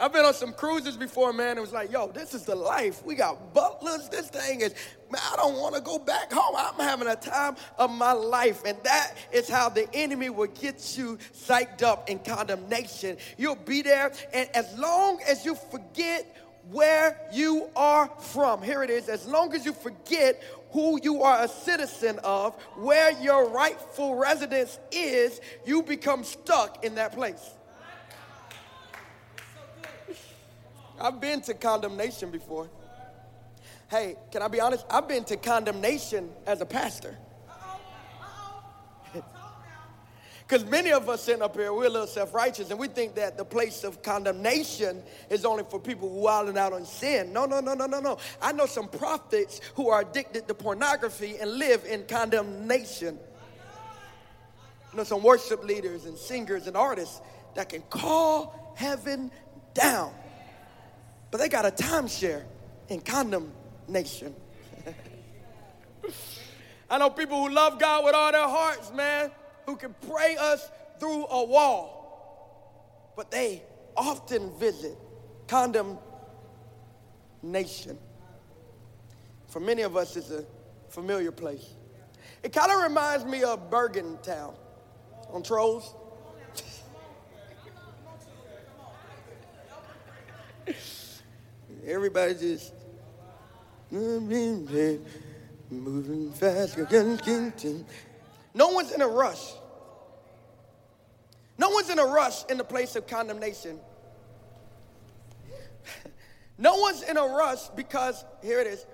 I've 0.04 0.12
been 0.12 0.26
on 0.26 0.34
some 0.34 0.52
cruises 0.52 0.98
before, 0.98 1.32
man. 1.32 1.58
It 1.58 1.62
was 1.62 1.72
like, 1.72 1.90
yo, 1.90 2.10
this 2.10 2.34
is 2.34 2.44
the 2.44 2.56
life. 2.56 3.06
We 3.06 3.16
got 3.16 3.54
butlers. 3.54 4.10
This 4.10 4.28
thing 4.28 4.60
is, 4.60 4.76
man, 5.10 5.22
I 5.32 5.38
don't 5.38 5.56
want 5.56 5.76
to 5.76 5.82
go 5.82 5.98
back 5.98 6.30
home. 6.30 6.56
I'm 6.58 6.86
having 6.86 7.08
a 7.08 7.16
time 7.16 7.56
of 7.78 7.90
my 7.90 8.12
life. 8.12 8.66
And 8.66 8.78
that 8.84 9.14
is 9.32 9.48
how 9.48 9.70
the 9.70 9.88
enemy 9.94 10.30
will 10.30 10.50
get 10.50 10.98
you 10.98 11.18
psyched 11.34 11.84
up 11.84 12.10
in 12.10 12.20
condemnation. 12.20 13.16
You'll 13.38 13.56
be 13.56 13.82
there, 13.82 14.12
and 14.34 14.50
as 14.54 14.78
long 14.78 15.22
as 15.26 15.46
you 15.46 15.56
forget 15.72 16.36
where 16.70 17.18
you 17.32 17.70
are 17.74 18.12
from, 18.20 18.62
here 18.62 18.84
it 18.84 18.90
is, 18.90 19.08
as 19.08 19.26
long 19.26 19.54
as 19.54 19.66
you 19.66 19.72
forget 19.72 20.44
who 20.72 21.00
you 21.02 21.24
are 21.24 21.46
a 21.46 21.48
citizen 21.48 22.20
of, 22.26 22.62
where 22.76 23.12
your 23.22 23.48
rightful 23.48 24.16
residence 24.16 24.80
is, 24.92 25.40
you 25.66 25.82
become 25.82 26.26
stuck 26.26 26.84
in 26.84 26.96
that 26.96 27.14
place. 27.14 27.52
I've 31.00 31.20
been 31.20 31.42
to 31.42 31.54
condemnation 31.54 32.32
before. 32.32 32.70
Hey, 33.90 34.16
can 34.32 34.42
I 34.42 34.48
be 34.48 34.60
honest? 34.60 34.86
I've 34.90 35.08
been 35.08 35.24
to 35.26 35.38
condemnation 35.38 36.30
as 36.46 36.62
a 36.62 36.66
pastor. 36.66 37.18
Because 40.46 40.70
many 40.70 40.92
of 40.92 41.08
us 41.10 41.24
sitting 41.24 41.42
up 41.42 41.56
here, 41.56 41.74
we're 41.74 41.86
a 41.86 41.90
little 41.90 42.06
self 42.06 42.34
righteous 42.34 42.70
and 42.70 42.78
we 42.78 42.88
think 42.90 43.16
that 43.16 43.38
the 43.38 43.46
place 43.46 43.86
of 43.86 44.04
condemnation 44.04 45.02
is 45.30 45.46
only 45.46 45.64
for 45.64 45.80
people 45.80 46.10
who 46.10 46.28
are 46.28 46.58
out 46.58 46.74
on 46.74 46.86
sin. 46.86 47.32
No, 47.32 47.46
no, 47.46 47.62
no, 47.62 47.74
no, 47.74 47.86
no, 47.86 48.02
no. 48.02 48.18
I 48.42 48.52
know 48.52 48.66
some 48.66 48.90
prophets 48.90 49.62
who 49.76 49.90
are 49.90 50.02
addicted 50.02 50.48
to 50.50 50.54
pornography 50.54 51.38
and 51.38 51.54
live 51.54 51.86
in 51.86 52.04
condemnation. 52.04 53.18
I 54.92 54.98
know 54.98 55.06
some 55.06 55.24
worship 55.24 55.64
leaders 55.64 56.06
and 56.06 56.18
singers 56.18 56.68
and 56.68 56.76
artists 56.76 57.22
that 57.56 57.70
can 57.70 57.82
call 57.84 58.74
heaven 58.76 59.32
down 59.74 60.14
but 61.34 61.40
they 61.40 61.50
got 61.50 61.66
a 61.66 61.72
timeshare 61.72 62.44
in 62.90 63.02
condemnation. 63.02 64.36
I 66.92 67.00
know 67.00 67.10
people 67.10 67.44
who 67.44 67.52
love 67.52 67.80
God 67.80 68.06
with 68.06 68.14
all 68.14 68.32
their 68.32 68.48
hearts, 68.48 68.94
man, 68.94 69.32
who 69.66 69.76
can 69.76 69.96
pray 70.08 70.38
us 70.40 70.70
through 71.00 71.26
a 71.26 71.44
wall, 71.44 73.12
but 73.16 73.32
they 73.32 73.64
often 73.98 74.56
visit 74.60 74.96
condemnation. 75.48 75.98
For 79.48 79.60
many 79.60 79.82
of 79.82 79.98
us, 79.98 80.16
it's 80.16 80.30
a 80.30 80.46
familiar 80.90 81.32
place. 81.32 81.68
It 82.44 82.54
kind 82.54 82.72
of 82.72 82.84
reminds 82.84 83.26
me 83.26 83.42
of 83.42 83.72
Bergen 83.72 84.20
Town 84.22 84.54
on 85.32 85.42
Trolls. 85.42 85.96
Everybody 91.86 92.36
just 92.36 92.74
moving 93.92 94.66
fast. 96.32 96.78
No 98.54 98.70
one's 98.70 98.92
in 98.92 99.02
a 99.02 99.08
rush. 99.08 99.54
No 101.58 101.70
one's 101.70 101.90
in 101.90 102.00
a 102.00 102.06
rush 102.06 102.46
in 102.46 102.58
the 102.58 102.64
place 102.64 102.96
of 102.96 103.08
condemnation. 103.08 103.80
No 106.56 106.76
one's 106.76 107.02
in 107.02 107.18
a 107.18 107.26
rush 107.26 107.68
because, 107.70 108.24
here 108.44 108.60
it 108.60 108.68
is, 108.68 108.86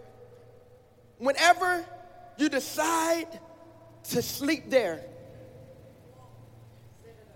whenever 1.18 1.86
you 2.38 2.48
decide 2.48 3.28
to 4.12 4.22
sleep 4.22 4.70
there, 4.70 5.02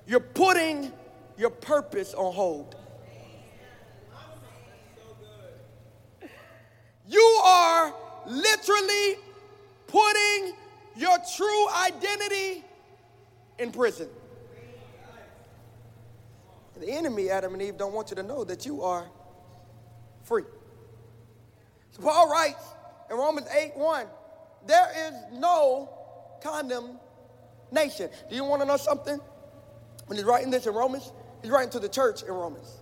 you're 0.08 0.22
putting 0.22 0.94
your 1.38 1.50
purpose 1.50 2.14
on 2.14 2.34
hold. 2.34 2.76
You 7.08 7.42
are 7.44 7.94
literally 8.26 9.16
putting 9.88 10.54
your 10.96 11.18
true 11.36 11.70
identity 11.70 12.64
in 13.60 13.72
prison. 13.72 14.08
The 16.80 16.92
enemy, 16.92 17.30
Adam 17.30 17.54
and 17.54 17.62
Eve, 17.62 17.78
don't 17.78 17.94
want 17.94 18.10
you 18.10 18.16
to 18.16 18.24
know 18.24 18.44
that 18.44 18.66
you 18.66 18.82
are 18.82 19.08
free. 20.24 20.44
So 21.92 22.02
Paul 22.02 22.30
writes 22.30 22.64
in 23.10 23.16
Romans 23.16 23.48
8 23.56 23.78
1, 23.78 24.08
there 24.66 24.88
is 25.08 25.14
no 25.40 25.90
condemnation. 26.42 28.10
Do 28.30 28.36
you 28.36 28.44
want 28.44 28.62
to 28.62 28.68
know 28.68 28.78
something? 28.78 29.20
When 30.08 30.18
he's 30.18 30.26
writing 30.26 30.52
this 30.52 30.66
in 30.66 30.74
Romans, 30.74 31.12
he's 31.42 31.52
writing 31.52 31.70
to 31.72 31.80
the 31.80 31.90
church 31.90 32.24
in 32.24 32.34
Romans. 32.34 32.78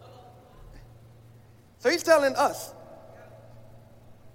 So 1.80 1.90
he's 1.90 2.04
telling 2.04 2.36
us 2.36 2.74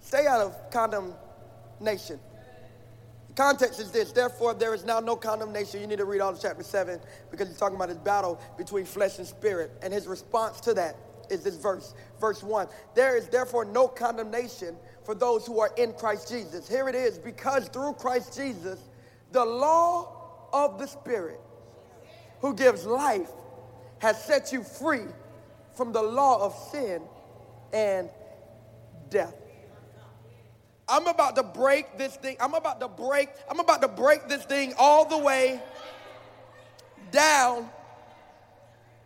Stay 0.07 0.25
out 0.29 0.41
of 0.41 0.71
condemnation. 0.71 2.21
The 3.27 3.35
context 3.35 3.81
is 3.81 3.91
this 3.91 4.13
therefore, 4.13 4.55
there 4.55 4.73
is 4.73 4.85
now 4.85 5.01
no 5.01 5.17
condemnation. 5.17 5.81
You 5.81 5.89
need 5.89 5.99
to 5.99 6.05
read 6.05 6.21
all 6.21 6.33
of 6.33 6.41
chapter 6.41 6.63
7 6.63 7.01
because 7.33 7.49
he's 7.49 7.57
talking 7.57 7.75
about 7.75 7.89
his 7.89 7.99
battle 7.99 8.41
between 8.57 8.85
flesh 8.85 9.19
and 9.19 9.27
spirit. 9.27 9.73
And 9.83 9.93
his 9.93 10.07
response 10.07 10.61
to 10.61 10.75
that 10.75 10.95
is 11.29 11.43
this 11.43 11.57
verse, 11.57 11.95
verse 12.21 12.41
1. 12.41 12.69
There 12.95 13.17
is 13.17 13.27
therefore 13.27 13.65
no 13.65 13.89
condemnation 13.89 14.77
for 15.05 15.17
those 15.17 15.45
who 15.45 15.59
are 15.59 15.73
in 15.77 15.93
Christ 15.95 16.29
Jesus. 16.29 16.69
Here 16.69 16.89
it 16.89 16.95
is 16.95 17.19
because 17.19 17.67
through 17.71 17.95
Christ 17.95 18.37
Jesus, 18.37 18.79
the 19.33 19.45
law 19.45 20.47
of 20.53 20.79
the 20.79 20.87
Spirit 20.87 21.41
who 22.39 22.55
gives 22.55 22.87
life 22.87 23.31
has 23.99 24.23
set 24.23 24.53
you 24.53 24.63
free 24.63 25.07
from 25.75 25.91
the 25.91 26.01
law 26.01 26.47
of 26.47 26.55
sin 26.71 27.03
and 27.73 28.09
death. 29.11 29.35
I'm 30.89 31.07
about 31.07 31.37
to 31.37 31.43
break 31.43 31.99
this 31.99 32.17
thing. 32.17 32.37
I'm 32.41 32.55
about 32.55 32.81
to 32.81 32.89
break, 32.89 33.29
I'm 33.51 33.61
about 33.61 33.83
to 33.83 33.89
break 33.89 34.29
this 34.29 34.45
thing 34.45 34.75
all 34.79 35.05
the 35.05 35.19
way 35.19 35.61
down. 37.11 37.69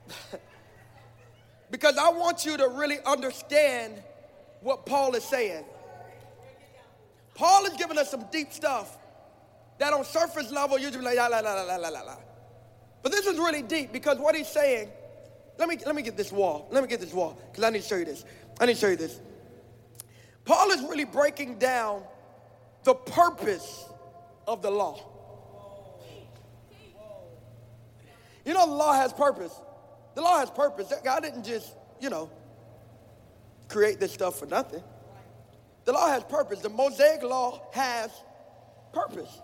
because 1.70 1.96
I 1.96 2.10
want 2.10 2.44
you 2.44 2.56
to 2.56 2.68
really 2.68 2.98
understand 3.06 4.02
what 4.60 4.84
Paul 4.84 5.14
is 5.14 5.24
saying. 5.24 5.64
Paul 7.34 7.64
is 7.64 7.72
giving 7.74 7.96
us 7.96 8.10
some 8.10 8.26
deep 8.30 8.52
stuff 8.52 8.98
that 9.78 9.94
on 9.94 10.04
surface 10.04 10.50
level 10.52 10.78
you 10.78 10.88
just 10.88 10.98
be 10.98 11.04
like 11.04 11.16
la 11.16 11.28
la 11.28 11.40
la 11.40 11.62
la 11.62 11.76
la 11.76 11.88
la 11.88 12.00
la. 12.02 12.16
But 13.02 13.12
this 13.12 13.26
is 13.26 13.38
really 13.38 13.62
deep 13.62 13.92
because 13.92 14.18
what 14.18 14.34
he's 14.34 14.48
saying 14.48 14.90
let 15.60 15.68
me 15.68 15.76
let 15.84 15.94
me 15.94 16.00
get 16.00 16.16
this 16.16 16.32
wall. 16.32 16.66
Let 16.70 16.82
me 16.82 16.88
get 16.88 17.00
this 17.00 17.12
wall 17.12 17.38
because 17.50 17.64
I 17.64 17.70
need 17.70 17.82
to 17.82 17.88
show 17.88 17.96
you 17.96 18.06
this. 18.06 18.24
I 18.58 18.64
need 18.64 18.74
to 18.74 18.80
show 18.80 18.88
you 18.88 18.96
this. 18.96 19.20
Paul 20.44 20.70
is 20.70 20.82
really 20.82 21.04
breaking 21.04 21.58
down 21.58 22.02
the 22.84 22.94
purpose 22.94 23.84
of 24.46 24.62
the 24.62 24.70
law. 24.70 25.06
You 28.44 28.54
know, 28.54 28.66
the 28.66 28.74
law 28.74 28.94
has 28.94 29.12
purpose. 29.12 29.52
The 30.14 30.22
law 30.22 30.38
has 30.38 30.50
purpose. 30.50 30.92
God 31.04 31.22
didn't 31.22 31.44
just, 31.44 31.74
you 32.00 32.10
know, 32.10 32.30
create 33.68 34.00
this 34.00 34.12
stuff 34.12 34.38
for 34.38 34.46
nothing. 34.46 34.82
The 35.84 35.92
law 35.92 36.08
has 36.08 36.24
purpose. 36.24 36.60
The 36.60 36.70
Mosaic 36.70 37.22
law 37.22 37.68
has 37.72 38.10
purpose. 38.92 39.40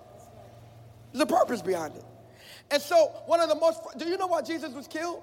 There's 1.12 1.22
a 1.22 1.26
purpose 1.26 1.62
behind 1.62 1.94
it. 1.96 2.04
And 2.70 2.82
so, 2.82 3.12
one 3.26 3.40
of 3.40 3.48
the 3.48 3.54
most, 3.54 3.80
do 3.96 4.08
you 4.08 4.16
know 4.16 4.26
why 4.26 4.42
Jesus 4.42 4.72
was 4.72 4.88
killed? 4.88 5.22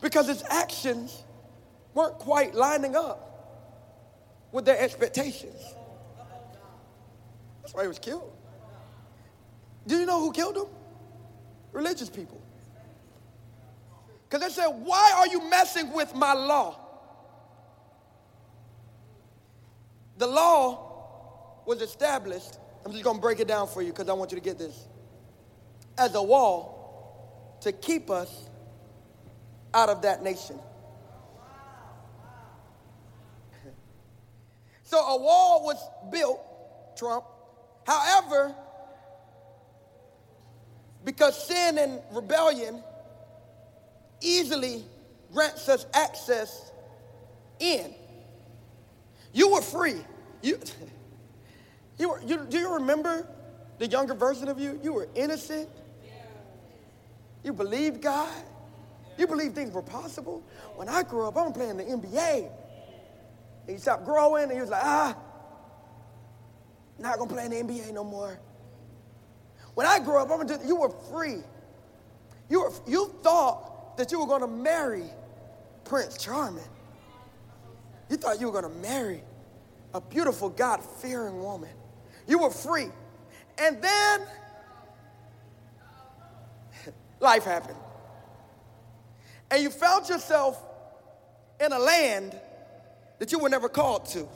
Because 0.00 0.28
his 0.28 0.44
actions 0.48 1.24
weren't 1.94 2.18
quite 2.18 2.54
lining 2.54 2.94
up 2.94 3.33
with 4.54 4.64
their 4.64 4.78
expectations. 4.78 5.60
That's 7.60 7.74
why 7.74 7.82
he 7.82 7.88
was 7.88 7.98
killed. 7.98 8.32
Do 9.84 9.98
you 9.98 10.06
know 10.06 10.20
who 10.20 10.32
killed 10.32 10.56
him? 10.56 10.66
Religious 11.72 12.08
people. 12.08 12.40
Because 14.22 14.46
they 14.46 14.62
said, 14.62 14.68
Why 14.68 15.12
are 15.16 15.26
you 15.26 15.50
messing 15.50 15.92
with 15.92 16.14
my 16.14 16.34
law? 16.34 16.78
The 20.18 20.28
law 20.28 21.62
was 21.66 21.82
established. 21.82 22.58
I'm 22.86 22.92
just 22.92 23.02
going 23.02 23.16
to 23.16 23.22
break 23.22 23.40
it 23.40 23.48
down 23.48 23.66
for 23.66 23.82
you 23.82 23.90
because 23.90 24.08
I 24.08 24.12
want 24.12 24.30
you 24.30 24.38
to 24.38 24.44
get 24.44 24.56
this. 24.56 24.86
As 25.98 26.14
a 26.14 26.22
wall 26.22 27.58
to 27.62 27.72
keep 27.72 28.08
us 28.08 28.48
out 29.72 29.88
of 29.88 30.02
that 30.02 30.22
nation. 30.22 30.60
So 34.94 35.00
a 35.00 35.20
wall 35.20 35.64
was 35.64 35.90
built, 36.12 36.40
Trump. 36.96 37.24
However, 37.84 38.54
because 41.04 41.48
sin 41.48 41.78
and 41.78 42.00
rebellion 42.12 42.80
easily 44.20 44.84
grants 45.32 45.68
us 45.68 45.84
access 45.94 46.70
in. 47.58 47.92
You 49.32 49.54
were 49.54 49.62
free. 49.62 49.96
You, 50.42 50.60
you 51.98 52.10
were, 52.10 52.22
you, 52.22 52.46
do 52.48 52.56
you 52.56 52.74
remember 52.74 53.26
the 53.78 53.88
younger 53.88 54.14
version 54.14 54.46
of 54.46 54.60
you? 54.60 54.78
You 54.80 54.92
were 54.92 55.08
innocent. 55.16 55.68
You 57.42 57.52
believed 57.52 58.00
God. 58.00 58.44
You 59.18 59.26
believed 59.26 59.56
things 59.56 59.74
were 59.74 59.82
possible. 59.82 60.44
When 60.76 60.88
I 60.88 61.02
grew 61.02 61.26
up, 61.26 61.36
I'm 61.36 61.52
playing 61.52 61.78
the 61.78 61.84
NBA. 61.84 62.48
He 63.66 63.76
stopped 63.78 64.04
growing, 64.04 64.44
and 64.44 64.52
he 64.52 64.60
was 64.60 64.70
like, 64.70 64.84
ah, 64.84 65.16
not 66.98 67.18
gonna 67.18 67.30
play 67.30 67.44
in 67.46 67.50
the 67.50 67.56
NBA 67.56 67.92
no 67.92 68.04
more. 68.04 68.38
When 69.74 69.86
I 69.86 69.98
grew 69.98 70.18
up, 70.18 70.30
I'm 70.30 70.46
gonna 70.46 70.58
do, 70.58 70.66
you 70.66 70.76
were 70.76 70.90
free. 71.10 71.38
You, 72.48 72.60
were, 72.60 72.72
you 72.86 73.14
thought 73.22 73.96
that 73.96 74.12
you 74.12 74.20
were 74.20 74.26
gonna 74.26 74.46
marry 74.46 75.04
Prince 75.84 76.16
Charming. 76.18 76.64
You 78.08 78.16
thought 78.16 78.40
you 78.40 78.50
were 78.50 78.60
gonna 78.60 78.74
marry 78.76 79.22
a 79.92 80.00
beautiful, 80.00 80.48
God 80.48 80.84
fearing 80.84 81.42
woman. 81.42 81.70
You 82.26 82.38
were 82.38 82.50
free. 82.50 82.88
And 83.58 83.80
then 83.82 84.20
life 87.20 87.44
happened. 87.44 87.78
And 89.50 89.62
you 89.62 89.70
found 89.70 90.08
yourself 90.08 90.62
in 91.60 91.72
a 91.72 91.78
land 91.78 92.38
that 93.18 93.32
you 93.32 93.38
were 93.38 93.48
never 93.48 93.68
called 93.68 94.06
to. 94.06 94.28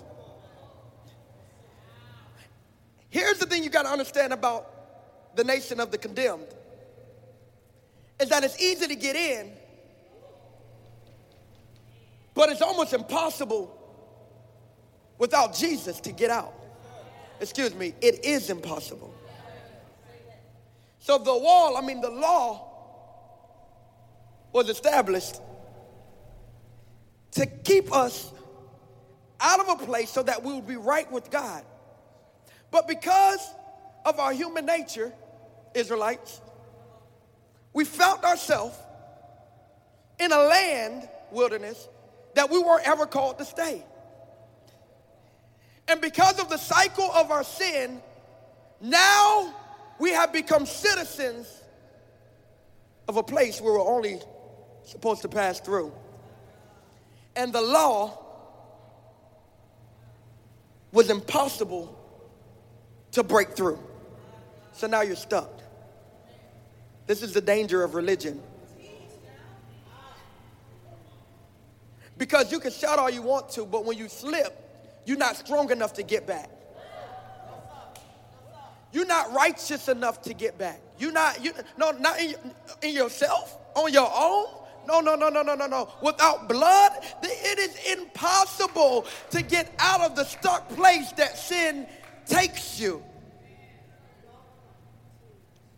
Here's 3.10 3.38
the 3.38 3.46
thing 3.46 3.64
you 3.64 3.70
got 3.70 3.82
to 3.82 3.88
understand 3.88 4.32
about 4.32 5.36
the 5.36 5.44
nation 5.44 5.80
of 5.80 5.90
the 5.90 5.98
condemned 5.98 6.46
is 8.20 8.28
that 8.28 8.44
it's 8.44 8.60
easy 8.60 8.86
to 8.86 8.94
get 8.94 9.16
in, 9.16 9.50
but 12.34 12.48
it's 12.50 12.62
almost 12.62 12.92
impossible 12.92 13.74
without 15.18 15.54
Jesus 15.54 16.00
to 16.00 16.12
get 16.12 16.30
out. 16.30 16.54
Excuse 17.40 17.74
me, 17.74 17.94
it 18.00 18.24
is 18.24 18.50
impossible. 18.50 19.14
So 20.98 21.18
the 21.18 21.36
wall, 21.36 21.76
I 21.76 21.80
mean, 21.80 22.00
the 22.00 22.10
law 22.10 22.64
was 24.52 24.68
established 24.68 25.40
to 27.32 27.46
keep 27.46 27.94
us 27.94 28.32
out 29.40 29.60
of 29.60 29.80
a 29.80 29.84
place 29.84 30.10
so 30.10 30.22
that 30.22 30.42
we 30.42 30.52
would 30.52 30.66
be 30.66 30.76
right 30.76 31.10
with 31.10 31.30
God. 31.30 31.64
But 32.70 32.88
because 32.88 33.40
of 34.04 34.18
our 34.18 34.32
human 34.32 34.66
nature, 34.66 35.12
Israelites, 35.74 36.40
we 37.72 37.84
found 37.84 38.24
ourselves 38.24 38.76
in 40.18 40.32
a 40.32 40.38
land, 40.38 41.08
wilderness, 41.30 41.88
that 42.34 42.50
we 42.50 42.58
weren't 42.58 42.86
ever 42.86 43.06
called 43.06 43.38
to 43.38 43.44
stay. 43.44 43.84
And 45.86 46.00
because 46.00 46.38
of 46.38 46.50
the 46.50 46.56
cycle 46.56 47.10
of 47.12 47.30
our 47.30 47.44
sin, 47.44 48.02
now 48.80 49.54
we 49.98 50.10
have 50.10 50.32
become 50.32 50.66
citizens 50.66 51.46
of 53.08 53.16
a 53.16 53.22
place 53.22 53.60
where 53.60 53.72
we're 53.72 53.88
only 53.88 54.20
supposed 54.84 55.22
to 55.22 55.28
pass 55.28 55.60
through. 55.60 55.92
And 57.36 57.52
the 57.52 57.62
law 57.62 58.27
was 60.92 61.10
impossible 61.10 61.94
to 63.12 63.22
break 63.22 63.50
through. 63.50 63.78
So 64.72 64.86
now 64.86 65.02
you're 65.02 65.16
stuck. 65.16 65.50
This 67.06 67.22
is 67.22 67.32
the 67.32 67.40
danger 67.40 67.82
of 67.82 67.94
religion. 67.94 68.40
Because 72.16 72.50
you 72.50 72.58
can 72.58 72.72
shout 72.72 72.98
all 72.98 73.08
you 73.08 73.22
want 73.22 73.50
to, 73.50 73.64
but 73.64 73.84
when 73.84 73.96
you 73.96 74.08
slip, 74.08 74.64
you're 75.06 75.16
not 75.16 75.36
strong 75.36 75.70
enough 75.70 75.94
to 75.94 76.02
get 76.02 76.26
back. 76.26 76.50
You're 78.92 79.06
not 79.06 79.32
righteous 79.32 79.88
enough 79.88 80.22
to 80.22 80.34
get 80.34 80.58
back. 80.58 80.80
You're 80.98 81.12
not, 81.12 81.42
you, 81.44 81.52
no, 81.76 81.92
not 81.92 82.18
in, 82.18 82.34
in 82.82 82.94
yourself, 82.94 83.56
on 83.74 83.92
your 83.92 84.10
own. 84.14 84.46
No, 84.88 85.00
no, 85.00 85.16
no, 85.16 85.28
no, 85.28 85.42
no, 85.42 85.54
no, 85.54 85.66
no. 85.66 85.90
Without 86.00 86.48
blood, 86.48 86.92
it 87.22 87.58
is 87.58 87.98
impossible 87.98 89.04
to 89.28 89.42
get 89.42 89.70
out 89.78 90.00
of 90.00 90.16
the 90.16 90.24
stuck 90.24 90.66
place 90.70 91.12
that 91.12 91.36
sin 91.36 91.86
takes 92.24 92.80
you. 92.80 93.04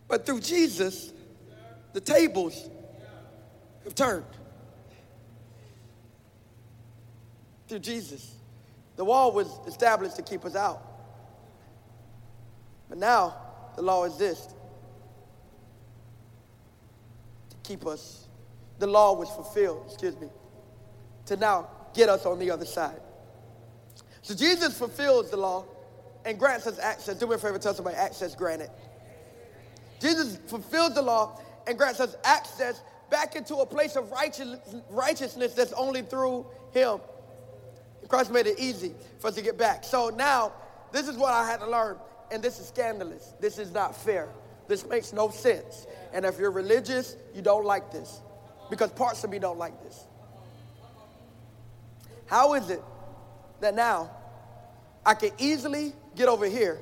But 0.06 0.24
through 0.24 0.42
Jesus, 0.42 1.12
the 1.92 2.00
tables 2.00 2.70
have 3.82 3.96
turned. 3.96 4.24
Through 7.66 7.80
Jesus. 7.80 8.32
The 8.94 9.04
wall 9.04 9.32
was 9.32 9.48
established 9.66 10.14
to 10.16 10.22
keep 10.22 10.44
us 10.44 10.54
out. 10.54 10.86
But 12.88 12.98
now, 12.98 13.34
the 13.74 13.82
law 13.82 14.04
exists 14.04 14.54
to 17.50 17.56
keep 17.64 17.84
us 17.86 18.28
the 18.80 18.86
law 18.86 19.12
was 19.12 19.30
fulfilled, 19.30 19.84
excuse 19.86 20.18
me, 20.18 20.28
to 21.26 21.36
now 21.36 21.68
get 21.94 22.08
us 22.08 22.26
on 22.26 22.38
the 22.38 22.50
other 22.50 22.64
side. 22.64 23.00
So 24.22 24.34
Jesus 24.34 24.76
fulfills 24.76 25.30
the 25.30 25.36
law 25.36 25.66
and 26.24 26.38
grants 26.38 26.66
us 26.66 26.78
access. 26.78 27.16
Do 27.16 27.26
me 27.26 27.34
a 27.34 27.38
favor, 27.38 27.58
tell 27.58 27.74
somebody 27.74 27.96
access 27.96 28.34
granted. 28.34 28.70
Jesus 30.00 30.38
fulfills 30.46 30.94
the 30.94 31.02
law 31.02 31.38
and 31.66 31.76
grants 31.76 32.00
us 32.00 32.16
access 32.24 32.80
back 33.10 33.36
into 33.36 33.56
a 33.56 33.66
place 33.66 33.96
of 33.96 34.10
righteousness 34.90 35.54
that's 35.54 35.72
only 35.74 36.02
through 36.02 36.46
Him. 36.72 37.00
Christ 38.08 38.32
made 38.32 38.46
it 38.46 38.58
easy 38.58 38.94
for 39.18 39.28
us 39.28 39.34
to 39.34 39.42
get 39.42 39.58
back. 39.58 39.84
So 39.84 40.08
now, 40.08 40.52
this 40.90 41.06
is 41.06 41.16
what 41.16 41.32
I 41.32 41.46
had 41.46 41.60
to 41.60 41.68
learn, 41.68 41.96
and 42.32 42.42
this 42.42 42.58
is 42.58 42.68
scandalous. 42.68 43.34
This 43.40 43.58
is 43.58 43.72
not 43.72 43.94
fair. 43.94 44.28
This 44.68 44.86
makes 44.86 45.12
no 45.12 45.30
sense. 45.30 45.86
And 46.12 46.24
if 46.24 46.38
you're 46.38 46.50
religious, 46.50 47.16
you 47.34 47.42
don't 47.42 47.64
like 47.64 47.92
this 47.92 48.20
because 48.70 48.90
parts 48.92 49.22
of 49.24 49.30
me 49.30 49.38
don't 49.38 49.58
like 49.58 49.82
this. 49.82 50.06
How 52.26 52.54
is 52.54 52.70
it 52.70 52.82
that 53.60 53.74
now 53.74 54.10
I 55.04 55.14
can 55.14 55.32
easily 55.38 55.92
get 56.14 56.28
over 56.28 56.46
here, 56.46 56.80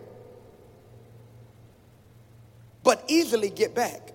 but 2.82 3.02
easily 3.08 3.48
get 3.48 3.74
back? 3.74 4.12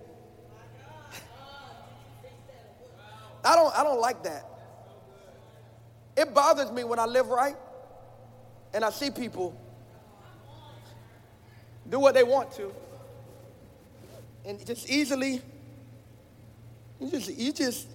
I 3.43 3.55
don't, 3.55 3.75
I 3.75 3.83
don't 3.83 3.99
like 3.99 4.23
that. 4.23 4.45
It 6.15 6.33
bothers 6.33 6.71
me 6.71 6.83
when 6.83 6.99
I 6.99 7.05
live 7.05 7.27
right 7.27 7.55
and 8.73 8.85
I 8.85 8.91
see 8.91 9.09
people 9.09 9.59
do 11.89 11.99
what 11.99 12.13
they 12.13 12.23
want 12.23 12.51
to 12.53 12.71
and 14.45 14.63
just 14.65 14.89
easily 14.89 15.41
You 16.99 17.09
just, 17.09 17.37
you 17.37 17.51
just, 17.51 17.87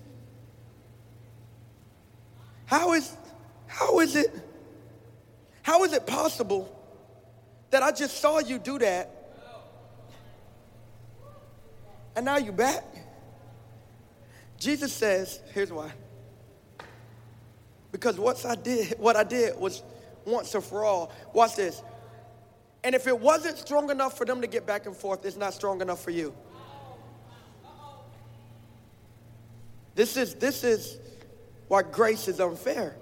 how 2.67 2.93
is, 2.93 3.17
how 3.67 4.01
is 4.01 4.17
it, 4.17 4.31
how 5.63 5.85
is 5.85 5.93
it 5.93 6.07
possible 6.07 6.75
that 7.71 7.83
I 7.83 7.93
just 7.93 8.21
saw 8.21 8.39
you 8.39 8.59
do 8.59 8.79
that 8.79 9.15
and 12.17 12.25
now 12.25 12.37
you're 12.37 12.53
back? 12.53 12.85
Jesus 14.59 14.93
says, 14.93 15.41
here's 15.55 15.73
why. 15.73 15.93
Because 17.93 18.19
what 18.19 18.45
I 18.45 18.55
did, 18.55 18.95
what 18.99 19.17
I 19.17 19.25
did 19.25 19.59
was 19.59 19.83
once 20.25 20.55
and 20.55 20.63
for 20.63 20.85
all. 20.85 21.13
Watch 21.33 21.57
this. 21.57 21.83
And 22.85 22.95
if 22.95 23.07
it 23.07 23.19
wasn't 23.19 23.59
strong 23.59 23.91
enough 23.91 24.17
for 24.17 24.25
them 24.25 24.41
to 24.41 24.47
get 24.47 24.67
back 24.67 24.87
and 24.87 24.97
forth, 24.97 25.25
it's 25.25 25.37
not 25.37 25.55
strong 25.55 25.81
enough 25.81 26.03
for 26.03 26.11
you. 26.11 26.35
This 29.99 30.17
is 30.17 30.37
this 30.37 30.63
is 30.63 30.97
why 31.67 31.83
grace 31.83 32.29
is 32.29 32.39
unfair. 32.39 32.95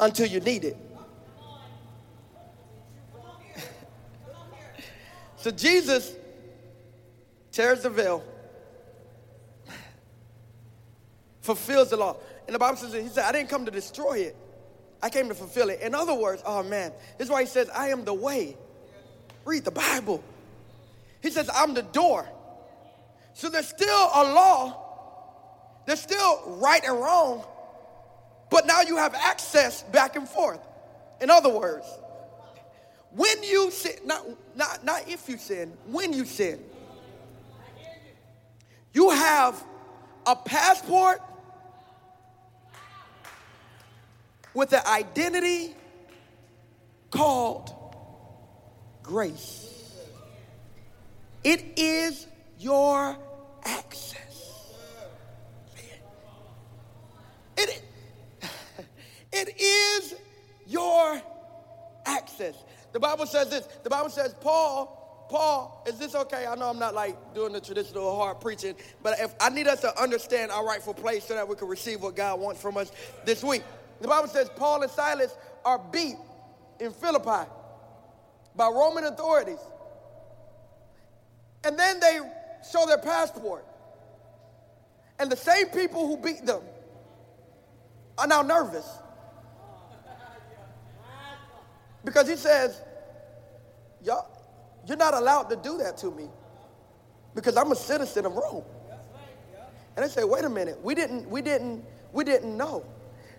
Until 0.00 0.26
you 0.26 0.40
need 0.40 0.64
it. 0.64 0.78
so 5.36 5.50
Jesus 5.50 6.16
tears 7.50 7.82
the 7.82 7.90
veil, 7.90 8.24
fulfills 11.42 11.90
the 11.90 11.98
law. 11.98 12.16
And 12.46 12.54
the 12.54 12.58
Bible 12.58 12.78
says, 12.78 12.94
He 12.94 13.08
said, 13.08 13.24
I 13.26 13.32
didn't 13.32 13.50
come 13.50 13.66
to 13.66 13.70
destroy 13.70 14.20
it, 14.20 14.36
I 15.02 15.10
came 15.10 15.28
to 15.28 15.34
fulfill 15.34 15.68
it. 15.68 15.82
In 15.82 15.94
other 15.94 16.14
words, 16.14 16.42
oh 16.46 16.62
man, 16.62 16.92
this 17.18 17.26
is 17.26 17.30
why 17.30 17.42
He 17.42 17.46
says, 17.46 17.68
I 17.68 17.88
am 17.88 18.06
the 18.06 18.14
way. 18.14 18.56
Read 19.44 19.66
the 19.66 19.70
Bible. 19.70 20.24
He 21.20 21.28
says, 21.28 21.50
I'm 21.54 21.74
the 21.74 21.82
door. 21.82 22.26
So 23.34 23.48
there's 23.48 23.68
still 23.68 24.10
a 24.14 24.24
law, 24.32 24.78
there's 25.86 26.00
still 26.00 26.58
right 26.60 26.82
and 26.84 27.00
wrong, 27.00 27.44
but 28.50 28.66
now 28.66 28.82
you 28.82 28.96
have 28.96 29.14
access 29.14 29.82
back 29.84 30.16
and 30.16 30.28
forth. 30.28 30.60
In 31.20 31.30
other 31.30 31.48
words, 31.48 31.86
when 33.14 33.42
you 33.42 33.70
sin, 33.70 33.92
not, 34.04 34.26
not, 34.56 34.84
not 34.84 35.08
if 35.08 35.28
you 35.28 35.38
sin, 35.38 35.72
when 35.86 36.12
you 36.12 36.24
sin, 36.24 36.62
you 38.92 39.10
have 39.10 39.62
a 40.26 40.36
passport 40.36 41.20
with 44.54 44.72
an 44.72 44.82
identity 44.86 45.74
called 47.10 47.70
grace. 49.02 49.68
It 51.44 51.64
is 51.76 52.26
your 52.62 53.16
access. 53.64 54.72
It, 57.56 57.82
it 59.32 59.60
is 59.60 60.14
your 60.66 61.20
access. 62.06 62.54
The 62.92 63.00
Bible 63.00 63.26
says 63.26 63.48
this. 63.50 63.66
The 63.82 63.90
Bible 63.90 64.10
says, 64.10 64.34
Paul, 64.40 65.26
Paul, 65.28 65.84
is 65.88 65.98
this 65.98 66.14
okay? 66.14 66.46
I 66.46 66.54
know 66.54 66.68
I'm 66.68 66.78
not 66.78 66.94
like 66.94 67.34
doing 67.34 67.52
the 67.52 67.60
traditional 67.60 68.14
hard 68.16 68.40
preaching, 68.40 68.74
but 69.02 69.18
if 69.18 69.34
I 69.40 69.48
need 69.48 69.66
us 69.66 69.80
to 69.80 70.00
understand 70.00 70.50
our 70.52 70.64
rightful 70.64 70.94
place 70.94 71.24
so 71.24 71.34
that 71.34 71.48
we 71.48 71.56
can 71.56 71.68
receive 71.68 72.00
what 72.00 72.14
God 72.14 72.38
wants 72.38 72.60
from 72.60 72.76
us 72.76 72.92
this 73.24 73.42
week. 73.42 73.62
The 74.00 74.08
Bible 74.08 74.28
says 74.28 74.50
Paul 74.56 74.82
and 74.82 74.90
Silas 74.90 75.36
are 75.64 75.78
beat 75.78 76.16
in 76.80 76.92
Philippi 76.92 77.48
by 78.54 78.68
Roman 78.68 79.04
authorities. 79.04 79.60
And 81.64 81.78
then 81.78 82.00
they 82.00 82.18
show 82.70 82.86
their 82.86 82.98
passport. 82.98 83.64
And 85.18 85.30
the 85.30 85.36
same 85.36 85.66
people 85.66 86.06
who 86.06 86.16
beat 86.16 86.44
them 86.44 86.62
are 88.18 88.26
now 88.26 88.42
nervous. 88.42 88.88
Because 92.04 92.28
he 92.28 92.36
says, 92.36 92.80
Y'all, 94.04 94.26
you're 94.86 94.96
not 94.96 95.14
allowed 95.14 95.44
to 95.44 95.56
do 95.56 95.78
that 95.78 95.96
to 95.98 96.10
me 96.10 96.28
because 97.34 97.56
I'm 97.56 97.70
a 97.70 97.76
citizen 97.76 98.26
of 98.26 98.34
Rome. 98.34 98.64
And 99.96 100.04
they 100.04 100.08
say, 100.08 100.24
wait 100.24 100.44
a 100.44 100.48
minute, 100.48 100.82
we 100.82 100.94
didn't, 100.94 101.28
we 101.28 101.42
didn't, 101.42 101.84
we 102.12 102.24
didn't 102.24 102.56
know. 102.56 102.84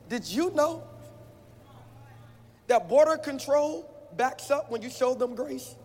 Did 0.07 0.25
you 0.25 0.51
know 0.51 0.83
that 2.67 2.87
border 2.87 3.17
control 3.17 3.89
backs 4.15 4.51
up 4.51 4.71
when 4.71 4.81
you 4.81 4.89
show 4.89 5.15
them 5.15 5.35
grace? 5.35 5.75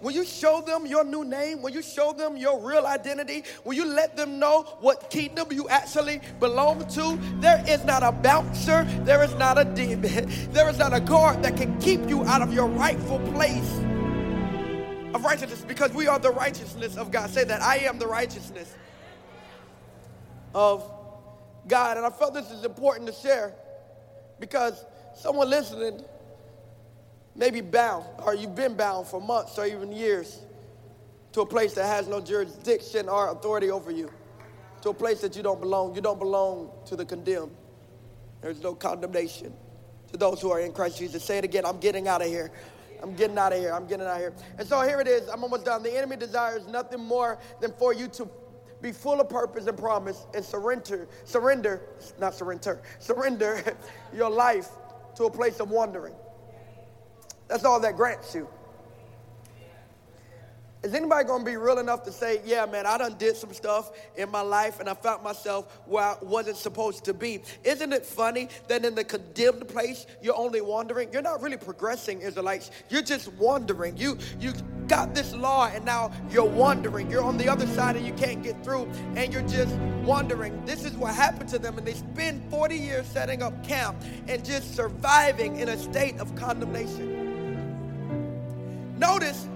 When 0.00 0.14
you 0.14 0.24
show 0.24 0.62
them 0.62 0.86
your 0.86 1.04
new 1.04 1.24
name, 1.24 1.60
when 1.60 1.74
you 1.74 1.82
show 1.82 2.12
them 2.12 2.36
your 2.36 2.58
real 2.58 2.86
identity, 2.86 3.44
when 3.64 3.76
you 3.76 3.84
let 3.84 4.16
them 4.16 4.38
know 4.38 4.62
what 4.80 5.10
kingdom 5.10 5.48
you 5.52 5.68
actually 5.68 6.20
belong 6.38 6.86
to, 6.88 7.18
there 7.40 7.62
is 7.68 7.84
not 7.84 8.02
a 8.02 8.10
bouncer, 8.10 8.84
there 9.04 9.22
is 9.22 9.34
not 9.34 9.58
a 9.58 9.64
demon, 9.64 10.30
there 10.52 10.68
is 10.70 10.78
not 10.78 10.94
a 10.94 11.00
guard 11.00 11.42
that 11.42 11.56
can 11.56 11.78
keep 11.80 12.08
you 12.08 12.24
out 12.24 12.40
of 12.40 12.52
your 12.52 12.66
rightful 12.66 13.18
place 13.32 13.78
of 15.14 15.22
righteousness 15.24 15.64
because 15.66 15.92
we 15.92 16.06
are 16.06 16.18
the 16.18 16.30
righteousness 16.30 16.96
of 16.96 17.10
God. 17.10 17.28
Say 17.28 17.44
that 17.44 17.60
I 17.60 17.78
am 17.78 17.98
the 17.98 18.06
righteousness 18.06 18.74
of 20.54 20.90
God. 21.68 21.98
And 21.98 22.06
I 22.06 22.10
felt 22.10 22.32
this 22.32 22.50
is 22.50 22.64
important 22.64 23.06
to 23.08 23.12
share 23.12 23.52
because 24.38 24.84
someone 25.14 25.50
listening 25.50 26.02
may 27.34 27.50
be 27.50 27.60
bound, 27.60 28.04
or 28.24 28.34
you've 28.34 28.54
been 28.54 28.74
bound 28.74 29.06
for 29.06 29.20
months 29.20 29.58
or 29.58 29.66
even 29.66 29.92
years 29.92 30.40
to 31.32 31.42
a 31.42 31.46
place 31.46 31.74
that 31.74 31.86
has 31.86 32.08
no 32.08 32.20
jurisdiction 32.20 33.08
or 33.08 33.30
authority 33.30 33.70
over 33.70 33.90
you, 33.90 34.10
to 34.82 34.90
a 34.90 34.94
place 34.94 35.20
that 35.20 35.36
you 35.36 35.42
don't 35.42 35.60
belong. 35.60 35.94
You 35.94 36.00
don't 36.00 36.18
belong 36.18 36.70
to 36.86 36.96
the 36.96 37.04
condemned. 37.04 37.52
There's 38.40 38.62
no 38.62 38.74
condemnation 38.74 39.52
to 40.10 40.16
those 40.16 40.40
who 40.40 40.50
are 40.50 40.60
in 40.60 40.72
Christ 40.72 40.98
Jesus. 40.98 41.22
Say 41.24 41.38
it 41.38 41.44
again 41.44 41.64
I'm 41.64 41.78
getting 41.78 42.08
out 42.08 42.22
of 42.22 42.28
here. 42.28 42.50
I'm 43.02 43.14
getting 43.14 43.38
out 43.38 43.52
of 43.52 43.58
here. 43.58 43.72
I'm 43.72 43.86
getting 43.86 44.06
out 44.06 44.14
of 44.14 44.18
here. 44.18 44.34
And 44.58 44.68
so 44.68 44.80
here 44.82 45.00
it 45.00 45.08
is. 45.08 45.28
I'm 45.28 45.42
almost 45.42 45.64
done. 45.64 45.82
The 45.82 45.96
enemy 45.96 46.16
desires 46.16 46.66
nothing 46.66 47.00
more 47.00 47.38
than 47.60 47.72
for 47.72 47.94
you 47.94 48.08
to 48.08 48.28
be 48.82 48.92
full 48.92 49.20
of 49.20 49.28
purpose 49.28 49.66
and 49.66 49.76
promise 49.76 50.26
and 50.34 50.44
surrender, 50.44 51.08
surrender, 51.24 51.82
not 52.18 52.34
surrender, 52.34 52.80
surrender 52.98 53.62
your 54.14 54.30
life 54.30 54.68
to 55.16 55.24
a 55.24 55.30
place 55.30 55.60
of 55.60 55.70
wandering. 55.70 56.14
That's 57.50 57.64
all 57.64 57.80
that 57.80 57.96
grants 57.96 58.34
you. 58.34 58.48
Is 60.82 60.94
anybody 60.94 61.26
gonna 61.26 61.44
be 61.44 61.56
real 61.56 61.78
enough 61.78 62.04
to 62.04 62.12
say, 62.12 62.40
yeah, 62.42 62.64
man, 62.64 62.86
I 62.86 62.96
done 62.96 63.16
did 63.18 63.36
some 63.36 63.52
stuff 63.52 63.92
in 64.16 64.30
my 64.30 64.40
life 64.40 64.80
and 64.80 64.88
I 64.88 64.94
found 64.94 65.22
myself 65.22 65.80
where 65.84 66.04
I 66.04 66.16
wasn't 66.22 66.56
supposed 66.56 67.04
to 67.04 67.12
be? 67.12 67.42
Isn't 67.64 67.92
it 67.92 68.06
funny 68.06 68.48
that 68.68 68.84
in 68.86 68.94
the 68.94 69.04
condemned 69.04 69.68
place 69.68 70.06
you're 70.22 70.36
only 70.36 70.62
wandering? 70.62 71.12
You're 71.12 71.20
not 71.20 71.42
really 71.42 71.58
progressing, 71.58 72.22
Israelites. 72.22 72.70
You're 72.88 73.02
just 73.02 73.30
wandering. 73.34 73.98
You 73.98 74.16
you 74.38 74.54
got 74.86 75.14
this 75.14 75.34
law 75.34 75.66
and 75.66 75.84
now 75.84 76.12
you're 76.30 76.44
wandering. 76.44 77.10
You're 77.10 77.24
on 77.24 77.36
the 77.36 77.48
other 77.48 77.66
side 77.66 77.96
and 77.96 78.06
you 78.06 78.14
can't 78.14 78.42
get 78.42 78.64
through 78.64 78.88
and 79.16 79.34
you're 79.34 79.42
just 79.42 79.74
wandering. 80.04 80.64
This 80.64 80.86
is 80.86 80.92
what 80.92 81.14
happened 81.14 81.50
to 81.50 81.58
them, 81.58 81.76
and 81.76 81.86
they 81.86 81.94
spend 81.94 82.42
40 82.50 82.76
years 82.76 83.06
setting 83.06 83.42
up 83.42 83.62
camp 83.62 84.02
and 84.28 84.42
just 84.42 84.74
surviving 84.74 85.56
in 85.58 85.68
a 85.68 85.76
state 85.76 86.18
of 86.20 86.34
condemnation. 86.36 87.29
Notice 89.00 89.48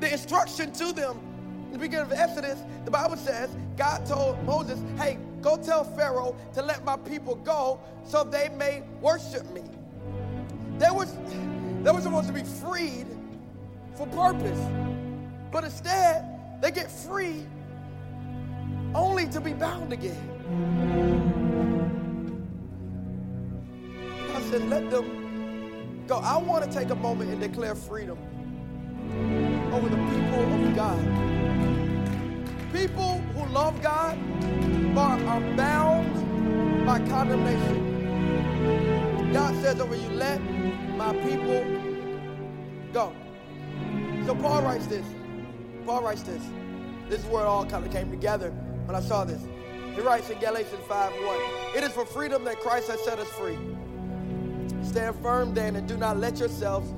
the 0.00 0.10
instruction 0.10 0.72
to 0.72 0.94
them 0.94 1.20
in 1.66 1.72
the 1.74 1.78
beginning 1.78 2.06
of 2.06 2.12
Exodus, 2.12 2.58
the 2.86 2.90
Bible 2.90 3.18
says 3.18 3.50
God 3.76 4.06
told 4.06 4.42
Moses, 4.44 4.80
hey, 4.96 5.18
go 5.42 5.58
tell 5.58 5.84
Pharaoh 5.84 6.34
to 6.54 6.62
let 6.62 6.82
my 6.82 6.96
people 6.96 7.34
go 7.36 7.78
so 8.04 8.24
they 8.24 8.48
may 8.48 8.82
worship 9.02 9.48
me. 9.52 9.62
They 10.78 10.90
was, 10.90 11.14
they 11.82 11.90
were 11.90 12.00
supposed 12.00 12.28
to 12.28 12.32
be 12.32 12.42
freed 12.42 13.06
for 13.96 14.06
purpose. 14.06 14.58
But 15.52 15.64
instead, 15.64 16.62
they 16.62 16.70
get 16.70 16.90
free 16.90 17.46
only 18.94 19.26
to 19.28 19.42
be 19.42 19.52
bound 19.52 19.92
again. 19.92 20.16
God 24.26 24.42
said, 24.50 24.68
let 24.70 24.90
them 24.90 26.06
go. 26.06 26.16
I 26.16 26.38
want 26.38 26.64
to 26.64 26.70
take 26.78 26.88
a 26.88 26.94
moment 26.94 27.30
and 27.30 27.40
declare 27.42 27.74
freedom 27.74 28.16
over 29.72 29.88
the 29.88 29.96
people 29.96 30.42
of 30.68 30.76
God. 30.76 31.00
People 32.72 33.18
who 33.34 33.46
love 33.52 33.80
God 33.82 34.18
but 34.94 35.20
are 35.22 35.40
bound 35.56 36.86
by 36.86 36.98
condemnation. 37.08 37.90
God 39.32 39.54
says 39.62 39.80
over 39.80 39.94
you, 39.94 40.08
let 40.10 40.40
my 40.96 41.12
people 41.14 41.64
go. 42.92 43.14
So 44.26 44.34
Paul 44.34 44.62
writes 44.62 44.86
this. 44.86 45.06
Paul 45.86 46.02
writes 46.02 46.22
this. 46.22 46.42
This 47.08 47.20
is 47.20 47.26
where 47.26 47.42
it 47.42 47.46
all 47.46 47.66
kind 47.66 47.84
of 47.84 47.92
came 47.92 48.10
together 48.10 48.50
when 48.84 48.94
I 48.96 49.00
saw 49.00 49.24
this. 49.24 49.40
He 49.94 50.00
writes 50.00 50.30
in 50.30 50.38
Galatians 50.38 50.82
5 50.88 51.12
1. 51.12 51.76
It 51.76 51.84
is 51.84 51.92
for 51.92 52.06
freedom 52.06 52.44
that 52.44 52.60
Christ 52.60 52.88
has 52.88 53.00
set 53.04 53.18
us 53.18 53.28
free. 53.30 53.58
Stand 54.82 55.16
firm 55.16 55.54
then 55.54 55.76
and 55.76 55.86
do 55.86 55.96
not 55.96 56.18
let 56.18 56.38
yourselves 56.38 56.92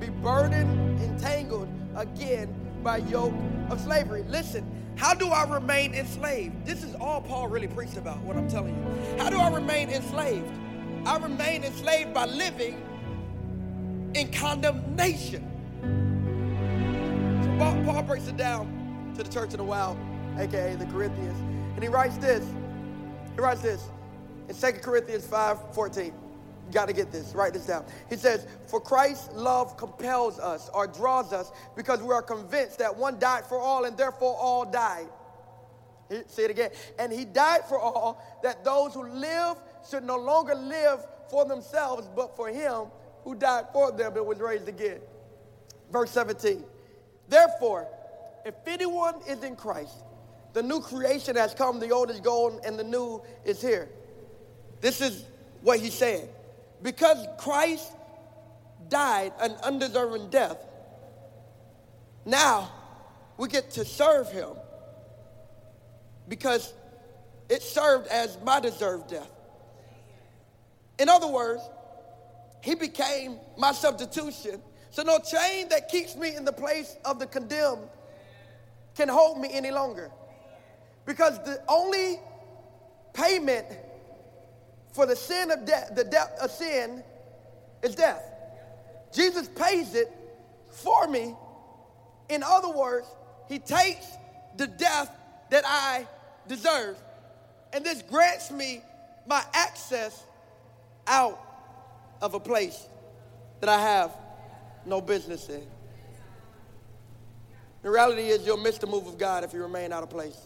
be 0.00 0.08
burdened, 0.08 1.00
entangled 1.00 1.68
again 1.94 2.54
by 2.82 2.96
yoke 2.98 3.34
of 3.68 3.80
slavery. 3.80 4.24
Listen, 4.28 4.64
how 4.96 5.14
do 5.14 5.28
I 5.28 5.44
remain 5.44 5.94
enslaved? 5.94 6.64
This 6.64 6.82
is 6.82 6.94
all 6.94 7.20
Paul 7.20 7.48
really 7.48 7.68
preached 7.68 7.96
about, 7.96 8.18
what 8.20 8.36
I'm 8.36 8.48
telling 8.48 8.74
you. 8.74 9.18
How 9.22 9.30
do 9.30 9.38
I 9.38 9.50
remain 9.50 9.90
enslaved? 9.90 10.50
I 11.06 11.18
remain 11.18 11.64
enslaved 11.64 12.14
by 12.14 12.26
living 12.26 12.82
in 14.14 14.30
condemnation. 14.32 15.46
So 17.42 17.58
Paul, 17.58 17.84
Paul 17.84 18.02
breaks 18.02 18.26
it 18.26 18.36
down 18.36 19.12
to 19.16 19.22
the 19.22 19.30
church 19.30 19.52
in 19.52 19.58
the 19.58 19.64
wild, 19.64 19.98
aka 20.38 20.74
the 20.76 20.86
Corinthians, 20.86 21.38
and 21.74 21.82
he 21.82 21.88
writes 21.88 22.16
this. 22.16 22.44
He 23.34 23.40
writes 23.40 23.60
this 23.60 23.82
in 24.48 24.54
2 24.54 24.80
Corinthians 24.80 25.26
5 25.26 25.74
14 25.74 26.12
got 26.70 26.88
to 26.88 26.94
get 26.94 27.12
this. 27.12 27.34
Write 27.34 27.52
this 27.52 27.66
down. 27.66 27.84
He 28.08 28.16
says, 28.16 28.46
For 28.66 28.80
Christ's 28.80 29.30
love 29.34 29.76
compels 29.76 30.38
us 30.38 30.70
or 30.72 30.86
draws 30.86 31.32
us 31.32 31.50
because 31.76 32.02
we 32.02 32.12
are 32.12 32.22
convinced 32.22 32.78
that 32.78 32.96
one 32.96 33.18
died 33.18 33.46
for 33.46 33.58
all 33.58 33.84
and 33.84 33.96
therefore 33.96 34.36
all 34.36 34.64
died. 34.64 35.08
Say 36.26 36.44
it 36.44 36.50
again. 36.50 36.70
And 36.98 37.12
he 37.12 37.24
died 37.24 37.64
for 37.68 37.78
all 37.78 38.22
that 38.42 38.64
those 38.64 38.94
who 38.94 39.04
live 39.06 39.56
should 39.88 40.04
no 40.04 40.16
longer 40.16 40.54
live 40.54 41.06
for 41.30 41.44
themselves, 41.44 42.08
but 42.16 42.34
for 42.36 42.48
him 42.48 42.86
who 43.22 43.34
died 43.34 43.66
for 43.72 43.92
them 43.92 44.16
and 44.16 44.26
was 44.26 44.38
raised 44.38 44.68
again. 44.68 44.98
Verse 45.92 46.10
17. 46.10 46.64
Therefore, 47.28 47.86
if 48.44 48.54
anyone 48.66 49.14
is 49.28 49.42
in 49.44 49.54
Christ, 49.54 49.94
the 50.52 50.62
new 50.62 50.80
creation 50.80 51.36
has 51.36 51.54
come, 51.54 51.78
the 51.78 51.90
old 51.90 52.10
is 52.10 52.20
gone, 52.20 52.60
and 52.64 52.76
the 52.78 52.84
new 52.84 53.22
is 53.44 53.60
here. 53.60 53.88
This 54.80 55.00
is 55.00 55.24
what 55.62 55.78
he's 55.78 55.94
saying 55.94 56.28
because 56.82 57.26
Christ 57.38 57.92
died 58.88 59.32
an 59.40 59.52
undeserving 59.62 60.30
death, 60.30 60.58
now 62.24 62.70
we 63.36 63.48
get 63.48 63.70
to 63.72 63.84
serve 63.84 64.30
him 64.30 64.50
because 66.28 66.72
it 67.48 67.62
served 67.62 68.06
as 68.08 68.38
my 68.44 68.60
deserved 68.60 69.10
death. 69.10 69.30
In 70.98 71.08
other 71.08 71.26
words, 71.26 71.62
he 72.62 72.74
became 72.74 73.38
my 73.56 73.72
substitution. 73.72 74.62
So 74.90 75.02
no 75.02 75.18
chain 75.18 75.68
that 75.70 75.88
keeps 75.88 76.14
me 76.16 76.36
in 76.36 76.44
the 76.44 76.52
place 76.52 76.96
of 77.04 77.18
the 77.18 77.26
condemned 77.26 77.88
can 78.96 79.08
hold 79.08 79.40
me 79.40 79.48
any 79.52 79.70
longer. 79.70 80.10
Because 81.06 81.42
the 81.44 81.62
only 81.68 82.20
payment 83.14 83.66
for 84.92 85.06
the 85.06 85.16
sin 85.16 85.50
of 85.50 85.64
death, 85.64 85.92
the 85.94 86.04
death 86.04 86.36
of 86.40 86.50
sin 86.50 87.02
is 87.82 87.94
death. 87.94 88.22
Jesus 89.12 89.48
pays 89.48 89.94
it 89.94 90.12
for 90.70 91.08
me. 91.08 91.34
In 92.28 92.42
other 92.42 92.70
words, 92.70 93.06
he 93.48 93.58
takes 93.58 94.06
the 94.56 94.66
death 94.66 95.10
that 95.50 95.64
I 95.66 96.06
deserve. 96.46 96.96
And 97.72 97.84
this 97.84 98.02
grants 98.02 98.50
me 98.50 98.82
my 99.26 99.42
access 99.52 100.24
out 101.06 101.40
of 102.20 102.34
a 102.34 102.40
place 102.40 102.88
that 103.60 103.68
I 103.68 103.80
have 103.80 104.16
no 104.86 105.00
business 105.00 105.48
in. 105.48 105.66
The 107.82 107.90
reality 107.90 108.22
is 108.28 108.44
you'll 108.44 108.58
miss 108.58 108.78
the 108.78 108.86
move 108.86 109.06
of 109.06 109.18
God 109.18 109.44
if 109.44 109.52
you 109.52 109.62
remain 109.62 109.92
out 109.92 110.02
of 110.02 110.10
place. 110.10 110.38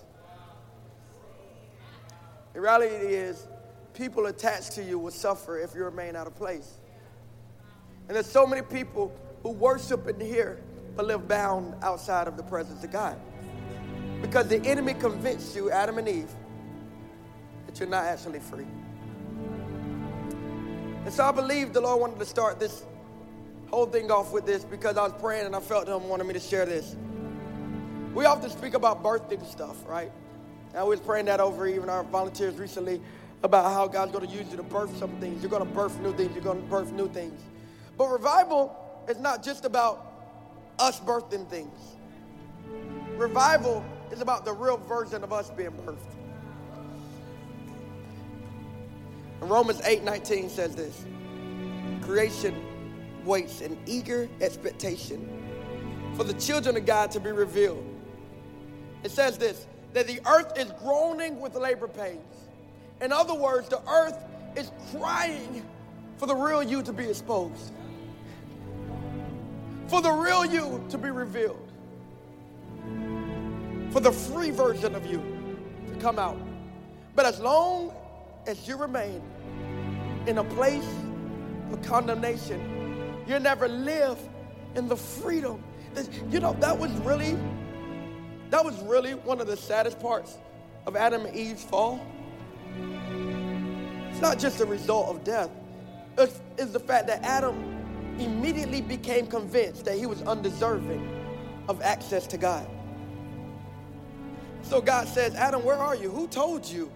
The 2.52 2.60
reality 2.60 2.94
is 2.94 3.46
people 3.94 4.26
attached 4.26 4.72
to 4.72 4.82
you 4.82 4.98
will 4.98 5.10
suffer 5.10 5.58
if 5.58 5.74
you 5.74 5.84
remain 5.84 6.16
out 6.16 6.26
of 6.26 6.34
place. 6.34 6.78
And 8.08 8.16
there's 8.16 8.30
so 8.30 8.46
many 8.46 8.62
people 8.62 9.16
who 9.42 9.50
worship 9.50 10.06
in 10.08 10.20
here 10.20 10.60
but 10.96 11.06
live 11.06 11.26
bound 11.26 11.74
outside 11.82 12.28
of 12.28 12.36
the 12.36 12.42
presence 12.42 12.84
of 12.84 12.90
God. 12.90 13.18
Because 14.20 14.48
the 14.48 14.64
enemy 14.66 14.94
convinced 14.94 15.56
you, 15.56 15.70
Adam 15.70 15.98
and 15.98 16.08
Eve, 16.08 16.30
that 17.66 17.78
you're 17.78 17.88
not 17.88 18.04
actually 18.04 18.40
free. 18.40 18.66
And 21.04 21.12
so 21.12 21.24
I 21.24 21.32
believe 21.32 21.72
the 21.72 21.80
Lord 21.80 22.00
wanted 22.00 22.18
to 22.18 22.24
start 22.24 22.58
this 22.58 22.84
whole 23.68 23.86
thing 23.86 24.10
off 24.10 24.32
with 24.32 24.46
this 24.46 24.64
because 24.64 24.96
I 24.96 25.02
was 25.02 25.12
praying 25.20 25.46
and 25.46 25.56
I 25.56 25.60
felt 25.60 25.88
Him 25.88 26.08
wanted 26.08 26.26
me 26.26 26.34
to 26.34 26.40
share 26.40 26.64
this. 26.64 26.96
We 28.14 28.24
often 28.24 28.48
speak 28.50 28.74
about 28.74 29.02
birthing 29.02 29.44
stuff, 29.50 29.76
right? 29.86 30.10
And 30.70 30.78
I 30.78 30.84
was 30.84 31.00
praying 31.00 31.26
that 31.26 31.40
over 31.40 31.66
even 31.66 31.88
our 31.88 32.04
volunteers 32.04 32.54
recently 32.54 33.00
about 33.44 33.70
how 33.72 33.86
God's 33.86 34.10
going 34.10 34.26
to 34.26 34.34
use 34.34 34.50
you 34.50 34.56
to 34.56 34.62
birth 34.62 34.96
some 34.96 35.10
things. 35.20 35.42
You're 35.42 35.50
going 35.50 35.64
to 35.64 35.70
birth 35.70 36.00
new 36.00 36.14
things. 36.16 36.34
You're 36.34 36.42
going 36.42 36.62
to 36.62 36.66
birth 36.66 36.90
new 36.92 37.08
things. 37.08 37.40
But 37.98 38.08
revival 38.08 38.74
is 39.06 39.18
not 39.18 39.44
just 39.44 39.66
about 39.66 40.10
us 40.78 40.98
birthing 40.98 41.46
things. 41.48 41.78
Revival 43.16 43.84
is 44.10 44.22
about 44.22 44.46
the 44.46 44.52
real 44.52 44.78
version 44.78 45.22
of 45.22 45.32
us 45.32 45.50
being 45.50 45.72
birthed. 45.72 45.98
And 49.42 49.50
Romans 49.50 49.82
8 49.84 50.02
19 50.04 50.48
says 50.48 50.74
this 50.74 51.04
Creation 52.00 52.64
waits 53.26 53.60
in 53.60 53.78
eager 53.86 54.26
expectation 54.40 55.28
for 56.16 56.24
the 56.24 56.34
children 56.34 56.78
of 56.78 56.86
God 56.86 57.10
to 57.10 57.20
be 57.20 57.30
revealed. 57.30 57.84
It 59.02 59.10
says 59.10 59.36
this 59.36 59.66
that 59.92 60.06
the 60.06 60.20
earth 60.26 60.58
is 60.58 60.72
groaning 60.82 61.40
with 61.40 61.54
labor 61.54 61.88
pains 61.88 62.33
in 63.04 63.12
other 63.12 63.34
words, 63.34 63.68
the 63.68 63.80
earth 63.86 64.16
is 64.56 64.70
crying 64.90 65.62
for 66.16 66.26
the 66.26 66.34
real 66.34 66.62
you 66.62 66.82
to 66.82 66.92
be 66.92 67.08
exposed, 67.08 67.72
for 69.88 70.00
the 70.00 70.10
real 70.10 70.46
you 70.46 70.82
to 70.88 70.96
be 70.96 71.10
revealed, 71.10 71.70
for 73.90 74.00
the 74.00 74.10
free 74.10 74.50
version 74.50 74.94
of 74.94 75.04
you 75.06 75.22
to 75.92 76.00
come 76.00 76.18
out. 76.18 76.38
But 77.14 77.26
as 77.26 77.40
long 77.40 77.92
as 78.46 78.66
you 78.66 78.76
remain 78.76 79.20
in 80.26 80.38
a 80.38 80.44
place 80.44 80.88
of 81.72 81.82
condemnation, 81.82 83.22
you 83.26 83.38
never 83.38 83.68
live 83.68 84.18
in 84.76 84.88
the 84.88 84.96
freedom. 84.96 85.62
You 86.30 86.40
know, 86.40 86.54
that 86.54 86.78
was 86.78 86.90
really, 87.00 87.36
that 88.48 88.64
was 88.64 88.80
really 88.82 89.12
one 89.12 89.40
of 89.40 89.46
the 89.46 89.56
saddest 89.56 90.00
parts 90.00 90.38
of 90.86 90.96
Adam 90.96 91.26
and 91.26 91.36
Eve's 91.36 91.64
fall 91.64 92.00
it's 94.10 94.20
not 94.20 94.38
just 94.38 94.60
a 94.60 94.64
result 94.64 95.08
of 95.08 95.24
death, 95.24 95.50
it's, 96.18 96.40
it's 96.56 96.72
the 96.72 96.80
fact 96.80 97.06
that 97.08 97.22
Adam 97.22 97.74
immediately 98.18 98.80
became 98.80 99.26
convinced 99.26 99.84
that 99.84 99.96
he 99.96 100.06
was 100.06 100.22
undeserving 100.22 101.08
of 101.68 101.82
access 101.82 102.26
to 102.28 102.36
God. 102.36 102.68
So 104.62 104.80
God 104.80 105.08
says, 105.08 105.34
Adam, 105.34 105.64
where 105.64 105.76
are 105.76 105.94
you? 105.94 106.10
Who 106.10 106.26
told 106.28 106.64
you 106.64 106.90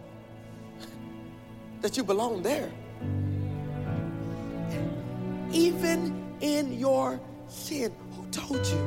that 1.80 1.96
you 1.96 2.04
belong 2.04 2.42
there? 2.42 2.70
Even 5.52 6.24
in 6.40 6.78
your 6.78 7.20
sin, 7.48 7.92
who 8.12 8.26
told 8.30 8.66
you? 8.66 8.78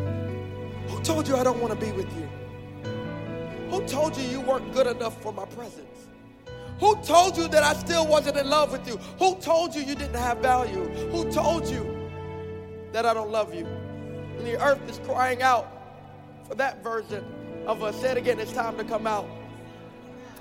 Who 0.87 1.01
told 1.03 1.27
you 1.27 1.35
I 1.35 1.43
don't 1.43 1.59
want 1.59 1.79
to 1.79 1.85
be 1.85 1.91
with 1.91 2.07
you? 2.17 2.29
Who 3.69 3.85
told 3.85 4.17
you 4.17 4.23
you 4.27 4.41
weren't 4.41 4.73
good 4.73 4.87
enough 4.87 5.21
for 5.21 5.31
my 5.31 5.45
presence? 5.45 5.90
Who 6.81 6.99
told 7.03 7.37
you 7.37 7.47
that 7.49 7.61
I 7.61 7.73
still 7.75 8.07
wasn't 8.07 8.37
in 8.37 8.49
love 8.49 8.71
with 8.71 8.87
you? 8.87 8.97
Who 9.19 9.35
told 9.35 9.75
you 9.75 9.83
you 9.83 9.93
didn't 9.93 10.15
have 10.15 10.39
value? 10.39 10.87
Who 11.11 11.31
told 11.31 11.67
you 11.67 12.09
that 12.91 13.05
I 13.05 13.13
don't 13.13 13.29
love 13.29 13.53
you? 13.53 13.65
And 13.65 14.47
the 14.47 14.59
earth 14.59 14.81
is 14.89 14.99
crying 15.05 15.43
out 15.43 15.71
for 16.47 16.55
that 16.55 16.83
version 16.83 17.23
of 17.67 17.83
us. 17.83 17.95
Say 18.01 18.09
it 18.09 18.17
again, 18.17 18.39
it's 18.39 18.51
time 18.51 18.77
to 18.77 18.83
come 18.83 19.05
out. 19.05 19.29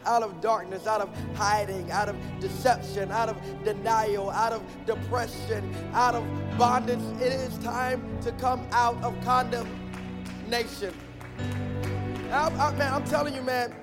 Out 0.06 0.22
of 0.22 0.40
darkness, 0.40 0.86
out 0.86 1.02
of 1.02 1.10
hiding, 1.36 1.90
out 1.90 2.08
of 2.08 2.16
deception, 2.40 3.12
out 3.12 3.28
of 3.28 3.36
denial, 3.62 4.30
out 4.30 4.54
of 4.54 4.62
depression, 4.86 5.74
out 5.92 6.14
of 6.14 6.24
bondage. 6.56 7.00
It 7.20 7.34
is 7.34 7.58
time 7.58 8.18
to 8.22 8.32
come 8.32 8.66
out 8.72 8.96
of 9.02 9.14
condemnation. 9.22 10.94
I, 12.30 12.48
I, 12.48 12.74
man, 12.76 12.94
I'm 12.94 13.04
telling 13.04 13.34
you, 13.34 13.42
man, 13.42 13.74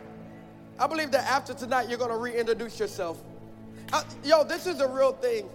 I 0.80 0.88
believe 0.88 1.12
that 1.12 1.26
after 1.26 1.54
tonight, 1.54 1.90
you're 1.90 1.98
going 1.98 2.12
to 2.12 2.18
reintroduce 2.18 2.80
yourself. 2.80 3.24
I, 3.92 4.04
yo, 4.24 4.44
this 4.44 4.68
is 4.68 4.80
a 4.80 4.88
real 4.88 5.14
thing. 5.14 5.50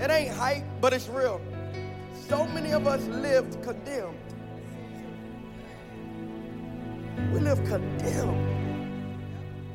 It 0.00 0.10
ain't 0.10 0.32
hype, 0.34 0.64
but 0.80 0.92
it's 0.92 1.08
real. 1.08 1.40
So 2.28 2.46
many 2.48 2.72
of 2.72 2.86
us 2.86 3.04
lived 3.06 3.62
condemned. 3.62 4.18
We 7.32 7.40
live 7.40 7.64
condemned. 7.64 8.48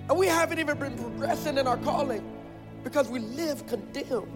And 0.10 0.18
we 0.18 0.28
haven't 0.28 0.60
even 0.60 0.78
been 0.78 0.98
progressing 0.98 1.58
in 1.58 1.68
our 1.68 1.78
calling 1.78 2.24
because 2.84 3.10
we 3.10 3.20
live 3.20 3.68
condemned. 3.68 4.32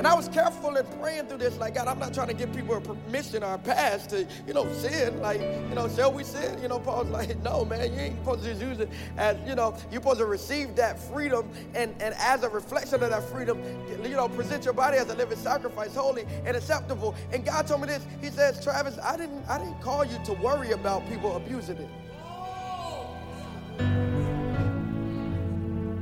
And 0.00 0.06
I 0.06 0.14
was 0.14 0.28
careful 0.28 0.74
in 0.76 0.86
praying 0.98 1.26
through 1.26 1.36
this, 1.36 1.58
like, 1.58 1.74
God, 1.74 1.86
I'm 1.86 1.98
not 1.98 2.14
trying 2.14 2.28
to 2.28 2.32
give 2.32 2.50
people 2.54 2.74
a 2.74 2.80
permission 2.80 3.42
or 3.42 3.52
a 3.52 3.58
pass 3.58 4.06
to, 4.06 4.26
you 4.46 4.54
know, 4.54 4.66
sin. 4.72 5.20
Like, 5.20 5.42
you 5.42 5.74
know, 5.74 5.90
shall 5.90 6.10
we 6.10 6.24
sin? 6.24 6.58
You 6.62 6.68
know, 6.68 6.78
Paul's 6.78 7.08
like, 7.10 7.36
no, 7.42 7.66
man, 7.66 7.92
you 7.92 7.98
ain't 7.98 8.18
supposed 8.20 8.42
to 8.44 8.48
just 8.48 8.62
use 8.62 8.80
it 8.80 8.88
as, 9.18 9.36
you 9.46 9.54
know, 9.54 9.76
you're 9.92 10.00
supposed 10.00 10.20
to 10.20 10.24
receive 10.24 10.74
that 10.76 10.98
freedom 10.98 11.50
and, 11.74 11.94
and 12.00 12.14
as 12.14 12.44
a 12.44 12.48
reflection 12.48 13.02
of 13.02 13.10
that 13.10 13.22
freedom, 13.24 13.62
you 14.02 14.16
know, 14.16 14.26
present 14.26 14.64
your 14.64 14.72
body 14.72 14.96
as 14.96 15.10
a 15.10 15.14
living 15.16 15.36
sacrifice, 15.36 15.94
holy 15.94 16.24
and 16.46 16.56
acceptable. 16.56 17.14
And 17.30 17.44
God 17.44 17.66
told 17.66 17.82
me 17.82 17.88
this. 17.88 18.06
He 18.22 18.30
says, 18.30 18.64
Travis, 18.64 18.98
I 19.04 19.18
didn't 19.18 19.44
I 19.50 19.58
didn't 19.58 19.82
call 19.82 20.06
you 20.06 20.18
to 20.24 20.32
worry 20.32 20.70
about 20.70 21.06
people 21.10 21.36
abusing 21.36 21.76
it. 21.76 21.88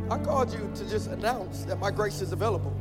I 0.08 0.18
called 0.18 0.52
you 0.52 0.70
to 0.76 0.88
just 0.88 1.08
announce 1.08 1.64
that 1.64 1.80
my 1.80 1.90
grace 1.90 2.20
is 2.20 2.30
available. 2.30 2.72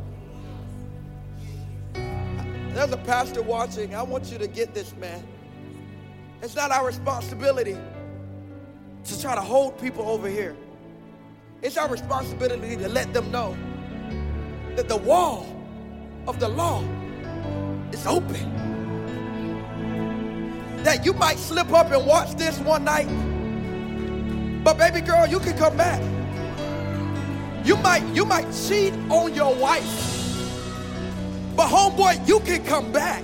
There's 2.78 2.92
a 2.92 2.98
pastor 2.98 3.42
watching. 3.42 3.96
I 3.96 4.04
want 4.04 4.32
you 4.32 4.38
to 4.38 4.46
get 4.46 4.76
this, 4.76 4.96
man. 4.98 5.28
It's 6.44 6.56
not 6.56 6.70
our 6.70 6.86
responsibility 6.86 7.76
to 9.06 9.20
try 9.20 9.34
to 9.34 9.42
hold 9.42 9.82
people 9.82 10.08
over 10.08 10.30
here. 10.30 10.56
It's 11.63 11.76
our 11.76 11.90
responsibility 11.90 12.76
to 12.76 12.88
let 12.88 13.12
them 13.16 13.32
know 13.32 13.58
that 14.76 14.88
the 14.88 14.96
wall 14.96 15.48
of 16.28 16.40
the 16.40 16.50
law 16.50 16.84
is 17.92 18.06
open. 18.06 18.54
That 20.84 21.04
you 21.04 21.13
might 21.13 21.40
slip 21.40 21.74
up 21.74 21.92
and 21.92 22.06
watch 22.06 22.36
this 22.36 22.60
one 22.60 22.84
night, 22.84 23.08
but 24.63 24.78
baby 24.78 25.02
girl, 25.02 25.26
you 25.26 25.40
can 25.40 25.58
come 25.58 25.76
back. 25.78 26.00
You 27.66 27.76
might 27.78 28.04
you 28.13 28.24
might 28.24 28.46
cheat 28.52 28.94
on 29.10 29.34
your 29.34 29.56
wife. 29.56 30.16
But 31.58 31.70
homeboy, 31.70 32.28
you 32.28 32.39
can 32.41 32.63
come 32.63 32.91
back. 32.91 33.24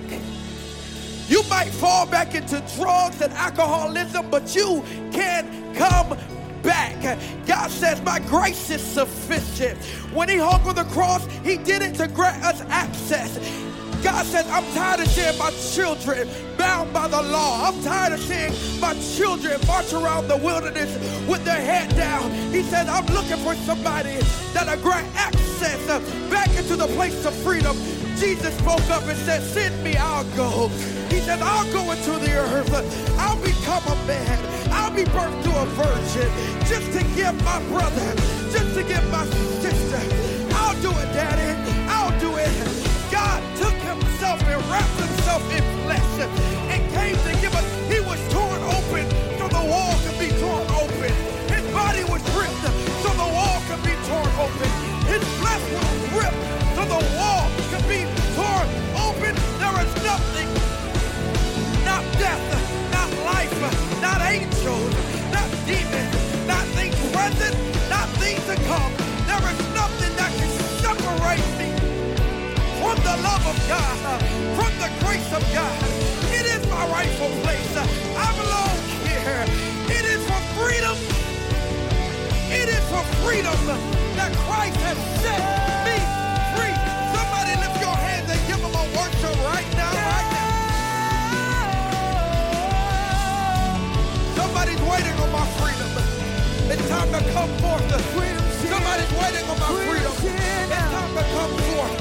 You 1.28 1.44
might 1.44 1.70
fall 1.70 2.04
back 2.04 2.34
into 2.34 2.60
drugs 2.76 3.20
and 3.22 3.32
alcoholism, 3.32 4.28
but 4.28 4.56
you 4.56 4.82
can 5.12 5.72
come 5.76 6.18
back. 6.62 7.18
God 7.46 7.70
says, 7.70 8.02
My 8.02 8.18
grace 8.18 8.70
is 8.70 8.82
sufficient. 8.82 9.78
When 10.12 10.28
He 10.28 10.36
hung 10.36 10.60
on 10.66 10.74
the 10.74 10.84
cross, 10.92 11.24
He 11.44 11.58
did 11.58 11.80
it 11.80 11.94
to 11.94 12.08
grant 12.08 12.42
us 12.44 12.60
access. 12.62 13.38
God 14.02 14.26
says, 14.26 14.46
I'm 14.50 14.64
tired 14.74 15.00
of 15.00 15.06
seeing 15.06 15.38
my 15.38 15.50
children 15.72 16.28
bound 16.58 16.92
by 16.92 17.06
the 17.06 17.22
law. 17.22 17.68
I'm 17.68 17.82
tired 17.82 18.14
of 18.14 18.20
seeing 18.20 18.52
my 18.80 18.94
children 19.16 19.58
march 19.66 19.92
around 19.92 20.26
the 20.28 20.36
wilderness 20.36 20.92
with 21.26 21.44
their 21.44 21.60
head 21.60 21.94
down. 21.96 22.30
He 22.50 22.62
says, 22.64 22.88
I'm 22.88 23.06
looking 23.06 23.38
for 23.38 23.54
somebody 23.54 24.18
that'll 24.52 24.82
grant 24.82 25.08
access 25.14 25.86
back 26.28 26.50
into 26.56 26.76
the 26.76 26.88
place 26.88 27.24
of 27.24 27.34
freedom. 27.36 27.76
Jesus 28.16 28.56
spoke 28.58 28.88
up 28.90 29.02
and 29.04 29.18
said, 29.18 29.42
Send 29.42 29.82
me, 29.82 29.96
I'll 29.96 30.24
go. 30.36 30.68
He 31.10 31.18
said, 31.20 31.40
I'll 31.42 31.70
go 31.72 31.90
into 31.90 32.12
the 32.18 32.32
earth. 32.36 32.72
I'll 33.18 33.40
become 33.42 33.82
a 33.86 33.96
man. 34.06 34.38
I'll 34.70 34.94
be 34.94 35.04
birthed 35.04 35.42
to 35.44 35.50
a 35.62 35.66
virgin 35.74 36.30
just 36.66 36.92
to 36.92 37.02
give 37.14 37.34
my 37.44 37.58
brother, 37.68 38.08
just 38.50 38.74
to 38.74 38.82
give 38.84 39.04
my 39.10 39.24
sister. 39.62 40.00
I'll 40.54 40.78
do 40.80 40.90
it, 40.90 41.10
Daddy. 41.12 41.50
I'll 41.90 42.14
do 42.20 42.36
it. 42.36 42.50
God 43.10 43.42
took 43.56 43.74
himself 43.82 44.40
and 44.42 44.62
wrapped 44.70 44.98
himself 44.98 45.42
in 45.50 45.62
flesh 45.84 46.18
and 46.70 46.80
came 46.94 47.16
to 47.16 47.32
give 47.40 47.54
us. 47.54 47.66
He 47.90 48.00
was 48.00 48.20
torn 48.32 48.62
open 48.74 49.04
so 49.38 49.48
the 49.48 49.64
wall 49.70 49.94
could 50.06 50.18
be 50.18 50.30
torn 50.38 50.66
open. 50.70 51.12
His 51.50 51.64
body 51.72 52.04
was 52.04 52.22
ripped 52.34 52.62
so 53.02 53.10
the 53.14 53.28
wall 53.34 53.58
could 53.66 53.82
be 53.82 53.94
torn 54.06 54.30
open. 54.38 54.70
His 55.10 55.22
flesh 55.38 55.64
was 55.74 55.98
ripped 56.14 56.42
so 56.74 56.82
the 56.84 57.02
wall 57.16 57.53
There 59.84 59.96
is 59.96 60.04
nothing, 60.04 60.48
not 61.84 62.02
death, 62.18 62.40
not 62.90 63.10
life, 63.24 63.52
not 64.00 64.20
angels, 64.22 64.94
not 65.30 65.48
demons, 65.66 66.14
not 66.46 66.64
things 66.72 66.96
present, 67.12 67.54
not 67.90 68.08
things 68.16 68.40
to 68.46 68.56
come. 68.64 68.92
There 69.28 69.44
is 69.52 69.60
nothing 69.76 70.12
that 70.16 70.32
can 70.40 70.50
separate 70.80 71.44
me 71.60 71.68
from 72.80 72.96
the 73.04 73.16
love 73.20 73.44
of 73.44 73.56
God, 73.68 74.22
from 74.56 74.72
the 74.80 74.88
grace 75.04 75.30
of 75.36 75.44
God. 75.52 75.76
It 76.32 76.46
is 76.46 76.66
my 76.70 76.88
rightful 76.88 77.28
place. 77.44 77.76
I 77.76 78.28
belong 78.40 78.76
here. 79.04 79.44
It 79.92 80.04
is 80.06 80.24
for 80.24 80.40
freedom. 80.56 80.96
It 82.48 82.68
is 82.70 82.84
for 82.88 83.04
freedom 83.20 83.58
that 84.16 84.32
Christ 84.46 84.76
has 84.80 84.98
set 85.20 85.84
me 85.84 86.13
time 96.94 97.10
to 97.12 97.18
come 97.32 97.50
forth. 97.58 97.82
Somebody's 98.70 99.12
waiting 99.18 99.46
on 99.50 99.58
my 99.58 99.66
freedom. 99.84 100.12
It's 100.12 100.70
time 100.70 101.12
to 101.16 101.22
come 101.34 101.52
forth. 101.68 102.00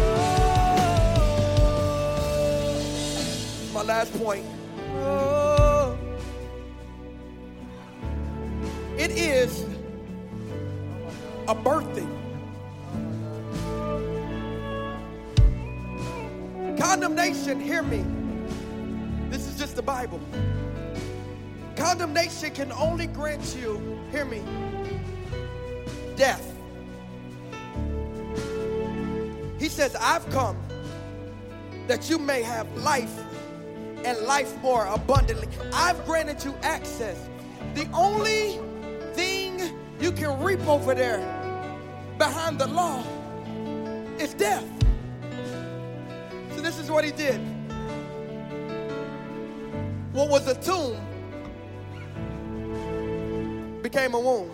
Oh. 0.00 0.12
My 3.74 3.82
last 3.82 4.12
point. 4.18 4.46
Oh. 4.96 5.98
It 8.96 9.10
is 9.10 9.66
a 11.48 11.54
birthing. 11.54 12.08
Condemnation, 16.78 17.60
hear 17.60 17.82
me. 17.82 18.04
This 19.28 19.46
is 19.46 19.58
just 19.58 19.76
the 19.76 19.82
Bible. 19.82 20.20
Condemnation 21.78 22.50
can 22.50 22.72
only 22.72 23.06
grant 23.06 23.54
you, 23.56 24.00
hear 24.10 24.24
me, 24.24 24.42
death. 26.16 26.52
He 29.60 29.68
says, 29.68 29.94
I've 29.94 30.28
come 30.30 30.56
that 31.86 32.10
you 32.10 32.18
may 32.18 32.42
have 32.42 32.66
life 32.78 33.16
and 34.04 34.18
life 34.26 34.60
more 34.60 34.86
abundantly. 34.86 35.46
I've 35.72 36.04
granted 36.04 36.44
you 36.44 36.52
access. 36.62 37.16
The 37.74 37.88
only 37.94 38.58
thing 39.12 39.60
you 40.00 40.10
can 40.10 40.42
reap 40.42 40.66
over 40.66 40.96
there 40.96 41.20
behind 42.18 42.58
the 42.58 42.66
law 42.66 43.04
is 44.18 44.34
death. 44.34 44.66
So, 46.56 46.60
this 46.60 46.80
is 46.80 46.90
what 46.90 47.04
he 47.04 47.12
did. 47.12 47.40
What 50.12 50.28
was 50.28 50.48
a 50.48 50.60
tomb 50.60 51.07
became 53.90 54.12
a 54.12 54.20
womb. 54.20 54.50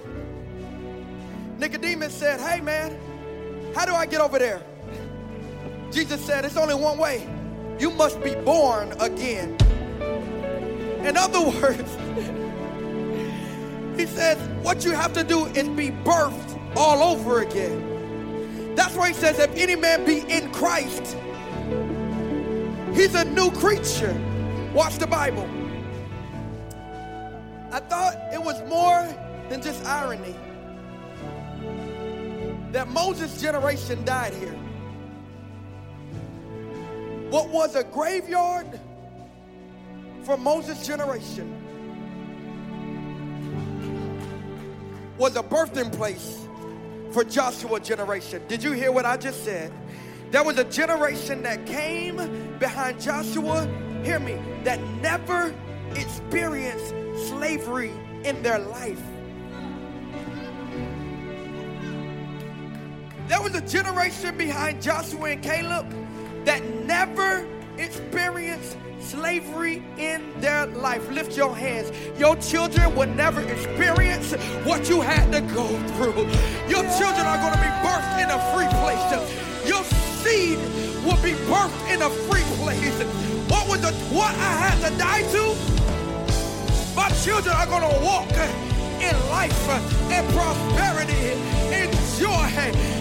Nicodemus 1.58 2.14
said, 2.14 2.40
Hey 2.40 2.60
man, 2.60 2.96
how 3.74 3.84
do 3.84 3.92
I 3.92 4.06
get 4.06 4.20
over 4.20 4.38
there? 4.38 4.62
Jesus 5.90 6.24
said, 6.24 6.44
It's 6.44 6.56
only 6.56 6.76
one 6.76 6.98
way. 6.98 7.28
You 7.80 7.90
must 7.90 8.22
be 8.22 8.36
born 8.36 8.92
again. 9.00 9.56
In 11.04 11.16
other 11.16 11.40
words, 11.60 11.90
he 13.98 14.06
says, 14.06 14.38
What 14.62 14.84
you 14.84 14.92
have 14.92 15.12
to 15.14 15.24
do 15.24 15.46
is 15.46 15.68
be 15.70 15.90
birthed 15.90 16.76
all 16.76 17.02
over 17.02 17.42
again. 17.42 18.76
That's 18.76 18.94
why 18.94 19.08
he 19.08 19.14
says, 19.14 19.40
If 19.40 19.52
any 19.56 19.74
man 19.74 20.04
be 20.04 20.20
in 20.30 20.52
Christ, 20.52 21.16
he's 22.94 23.16
a 23.16 23.24
new 23.24 23.50
creature. 23.50 24.14
Watch 24.72 24.98
the 24.98 25.08
Bible. 25.08 25.48
I 27.72 27.80
thought 27.80 28.14
it 28.32 28.40
was 28.40 28.62
more 28.68 29.02
than 29.48 29.62
just 29.62 29.84
irony 29.84 30.34
that 32.72 32.88
Moses' 32.88 33.40
generation 33.40 34.04
died 34.04 34.34
here. 34.34 34.56
What 37.30 37.48
was 37.48 37.76
a 37.76 37.84
graveyard 37.84 38.80
for 40.24 40.36
Moses' 40.36 40.86
generation 40.86 41.60
was 45.18 45.36
a 45.36 45.42
birthing 45.42 45.92
place 45.92 46.46
for 47.12 47.22
Joshua 47.22 47.78
generation. 47.78 48.42
Did 48.48 48.62
you 48.62 48.72
hear 48.72 48.90
what 48.90 49.06
I 49.06 49.16
just 49.16 49.44
said? 49.44 49.72
There 50.32 50.42
was 50.42 50.58
a 50.58 50.64
generation 50.64 51.42
that 51.44 51.64
came 51.64 52.16
behind 52.58 53.00
Joshua, 53.00 53.68
hear 54.02 54.18
me, 54.18 54.36
that 54.64 54.80
never 55.00 55.54
experienced 55.94 56.92
slavery 57.28 57.92
in 58.24 58.42
their 58.42 58.58
life. 58.58 59.00
There 63.26 63.40
was 63.40 63.54
a 63.54 63.60
generation 63.62 64.36
behind 64.36 64.82
Joshua 64.82 65.30
and 65.30 65.42
Caleb 65.42 65.86
that 66.44 66.62
never 66.84 67.46
experienced 67.78 68.76
slavery 69.00 69.82
in 69.96 70.22
their 70.40 70.66
life. 70.66 71.10
Lift 71.10 71.36
your 71.36 71.56
hands. 71.56 71.90
Your 72.18 72.36
children 72.36 72.94
will 72.94 73.08
never 73.08 73.40
experience 73.40 74.32
what 74.64 74.88
you 74.90 75.00
had 75.00 75.32
to 75.32 75.40
go 75.54 75.66
through. 75.94 76.28
Your 76.68 76.84
children 76.98 77.24
are 77.24 77.40
going 77.40 77.54
to 77.54 77.60
be 77.60 77.72
birthed 77.80 78.22
in 78.22 78.28
a 78.28 78.40
free 78.52 78.68
place. 78.80 79.68
Your 79.68 79.84
seed 80.20 80.58
will 81.04 81.20
be 81.22 81.32
birthed 81.48 81.94
in 81.94 82.02
a 82.02 82.10
free 82.28 82.44
place. 82.62 83.02
What 83.50 83.68
was 83.68 83.80
the 83.80 83.92
what 84.14 84.34
I 84.34 84.68
had 84.68 84.90
to 84.90 84.98
die 84.98 85.22
to? 85.32 85.54
My 86.94 87.08
children 87.24 87.56
are 87.56 87.66
going 87.66 87.82
to 87.82 88.04
walk 88.04 88.73
in 89.14 89.28
life 89.30 89.68
and 90.10 90.24
prosperity 90.34 91.38
and 91.70 91.90
joy. 92.18 92.50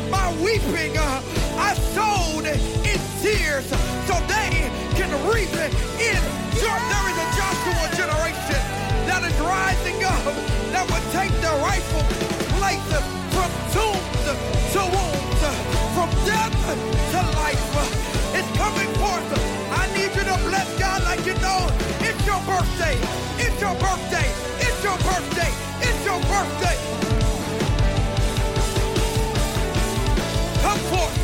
My 0.10 0.30
weeping, 0.44 0.98
uh, 0.98 1.22
I 1.58 1.74
sowed 1.96 2.46
in 2.46 3.00
tears 3.22 3.66
so 4.08 4.16
they 4.30 4.70
can 4.98 5.10
reap 5.26 5.54
in 5.98 6.22
joy. 6.62 6.80
There 6.92 7.08
is 7.12 7.18
a 7.18 7.28
Joshua 7.38 7.86
generation 7.98 8.62
that 9.10 9.22
is 9.26 9.36
rising 9.42 10.00
up 10.06 10.26
that 10.74 10.86
will 10.86 11.06
take 11.18 11.34
the 11.42 11.54
rightful 11.66 12.06
place 12.58 12.90
from 13.34 13.50
tombs 13.74 14.26
to 14.74 14.82
wombs, 14.94 15.42
from 15.96 16.10
death 16.30 16.54
to 17.14 17.20
life. 17.42 17.66
It's 18.38 18.50
coming 18.58 18.90
forth. 19.02 19.30
I 19.74 19.86
need 19.98 20.12
you 20.16 20.26
to 20.26 20.38
bless 20.50 20.70
God 20.80 21.04
like 21.04 21.26
you 21.26 21.34
know 21.42 21.70
it's 22.02 22.26
your 22.26 22.42
birthday. 22.46 22.98
It's 23.38 23.60
your 23.62 23.76
birthday. 23.82 24.28
It's 24.60 24.84
your 24.84 24.98
birthday. 25.06 25.52
It's 25.86 25.93
your 26.06 26.20
birthday. 26.22 26.78
Come 30.62 30.80
forth. 30.92 31.24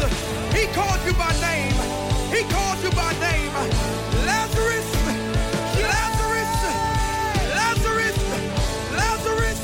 He 0.55 0.67
called 0.73 1.01
you 1.05 1.13
by 1.13 1.31
name. 1.41 1.75
He 2.31 2.43
called 2.53 2.79
you 2.83 2.91
by 2.91 3.11
name. 3.19 3.51
Lazarus. 4.25 4.87
Lazarus. 5.75 6.53
Lazarus. 7.59 8.17
Lazarus. 8.95 9.61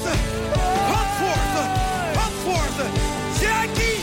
Come 0.91 1.09
forth. 1.22 1.55
Come 2.18 2.36
forth. 2.47 2.78
Jackie. 3.41 3.99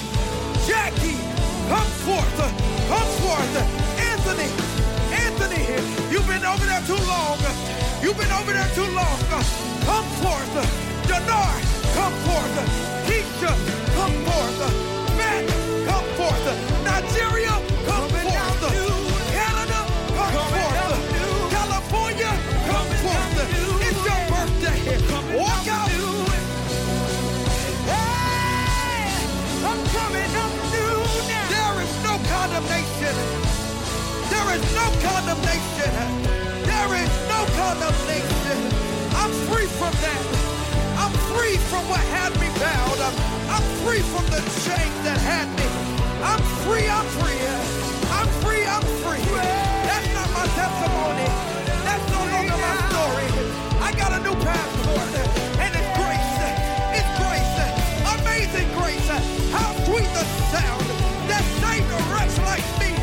Jackie. 0.67 1.21
Come 1.69 1.91
forth. 2.07 2.39
Come 2.89 3.11
forth. 3.23 3.55
Anthony. 4.11 4.51
Anthony. 5.25 5.63
You've 6.13 6.27
been 6.29 6.45
over 6.45 6.65
there 6.65 6.83
too 6.87 7.03
long. 7.07 7.39
You've 8.03 8.19
been 8.19 8.33
over 8.33 8.53
there 8.53 8.71
too 8.75 8.89
long. 8.95 9.19
Come 9.85 10.07
forth. 10.23 10.92
Dinar. 11.13 11.53
Come 11.95 12.17
forth. 12.25 12.57
Keisha. 13.07 13.53
Come 13.97 14.17
forth. 14.25 14.61
Matt. 15.19 15.45
Come 15.89 16.09
forth. 16.17 16.47
Nigeria. 16.89 17.53
Come 17.85 18.09
forth. 18.25 18.63
Canada. 19.37 19.81
Come 20.17 20.35
forth. 20.57 21.53
California. 21.53 22.33
Come 22.71 22.91
forth. 23.05 23.37
It's 23.87 24.03
your 24.09 24.21
birthday. 24.33 25.37
Walk 25.37 25.69
out. 25.69 25.91
I'm 29.69 29.81
coming 29.97 30.33
up 30.45 30.53
new 30.73 30.97
now. 31.29 31.49
There 31.57 31.77
is 31.85 31.93
no 32.09 32.15
condemnation. 32.33 33.17
There 34.33 34.49
is 34.57 34.65
no 34.81 34.87
condemnation. 35.05 35.93
There 36.65 36.93
is 37.05 37.13
no 37.29 37.41
condemnation. 37.61 38.59
I'm 39.21 39.33
free 39.49 39.67
from 39.67 39.93
that. 40.01 40.52
Free 41.33 41.57
from 41.57 41.89
what 41.89 42.01
had 42.13 42.33
me 42.41 42.49
bound. 42.61 43.01
I'm, 43.01 43.17
I'm 43.49 43.65
free 43.81 44.05
from 44.13 44.25
the 44.29 44.41
chains 44.69 44.99
that 45.09 45.17
had 45.17 45.49
me. 45.57 45.67
I'm 46.21 46.43
free, 46.65 46.87
I'm 46.89 47.09
free. 47.19 47.41
I'm 48.13 48.29
free, 48.45 48.65
I'm 48.69 48.85
free. 49.01 49.25
That's 49.89 50.09
not 50.13 50.29
my 50.37 50.47
testimony. 50.53 51.27
That's 51.89 52.07
no 52.13 52.21
longer 52.37 52.57
my 52.61 52.77
story. 52.93 53.29
I 53.81 53.91
got 53.97 54.13
a 54.13 54.21
new 54.21 54.37
passport. 54.45 55.09
And 55.57 55.73
it's 55.73 55.91
grace. 55.97 56.37
It's 57.01 57.13
grace. 57.17 57.57
Amazing 58.21 58.69
grace. 58.77 59.09
How 59.57 59.73
sweet 59.89 60.09
the 60.13 60.25
sound 60.53 60.85
that 61.33 61.43
saved 61.65 61.89
a 61.89 62.01
wretch 62.13 62.37
like 62.45 62.67
me. 62.79 63.02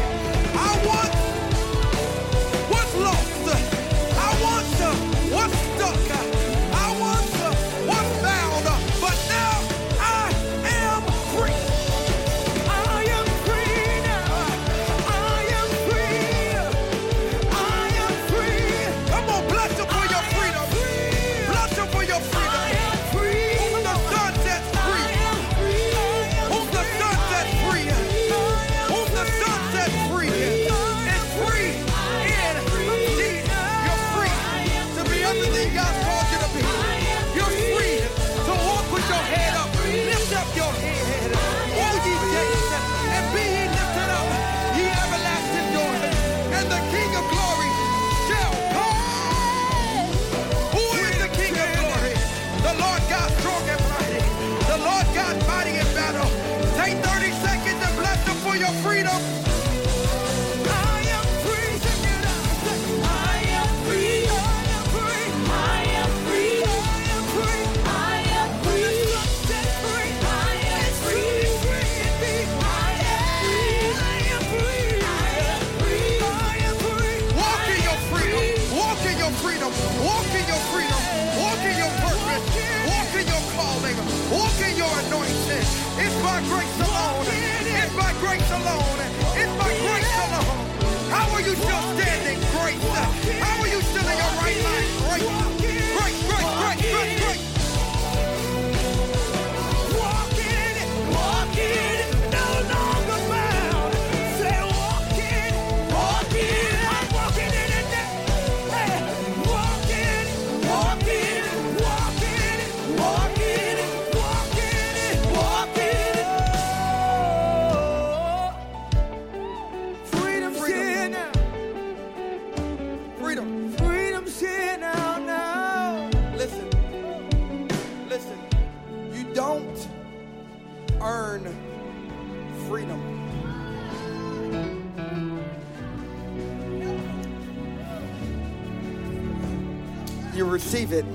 Receive 140.72 140.92
it. 140.92 141.06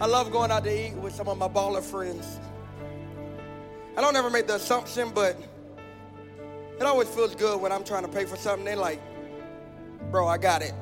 I 0.00 0.06
love 0.06 0.32
going 0.32 0.50
out 0.50 0.64
to 0.64 0.86
eat 0.86 0.94
with 0.94 1.14
some 1.14 1.28
of 1.28 1.38
my 1.38 1.46
baller 1.46 1.84
friends. 1.84 2.40
I 3.96 4.00
don't 4.00 4.16
ever 4.16 4.28
make 4.28 4.48
the 4.48 4.56
assumption, 4.56 5.12
but 5.14 5.36
it 6.80 6.82
always 6.82 7.08
feels 7.08 7.36
good 7.36 7.60
when 7.60 7.70
I'm 7.70 7.84
trying 7.84 8.02
to 8.02 8.08
pay 8.08 8.24
for 8.24 8.34
something. 8.34 8.64
They're 8.64 8.74
like, 8.74 9.00
bro, 10.10 10.26
I 10.26 10.36
got 10.36 10.62
it. 10.62 10.74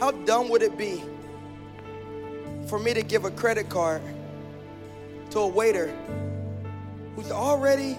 How 0.00 0.12
dumb 0.12 0.48
would 0.48 0.62
it 0.62 0.78
be 0.78 1.04
for 2.68 2.78
me 2.78 2.94
to 2.94 3.02
give 3.02 3.26
a 3.26 3.30
credit 3.32 3.68
card 3.68 4.00
to 5.28 5.40
a 5.40 5.46
waiter 5.46 5.94
who's 7.16 7.30
already 7.30 7.98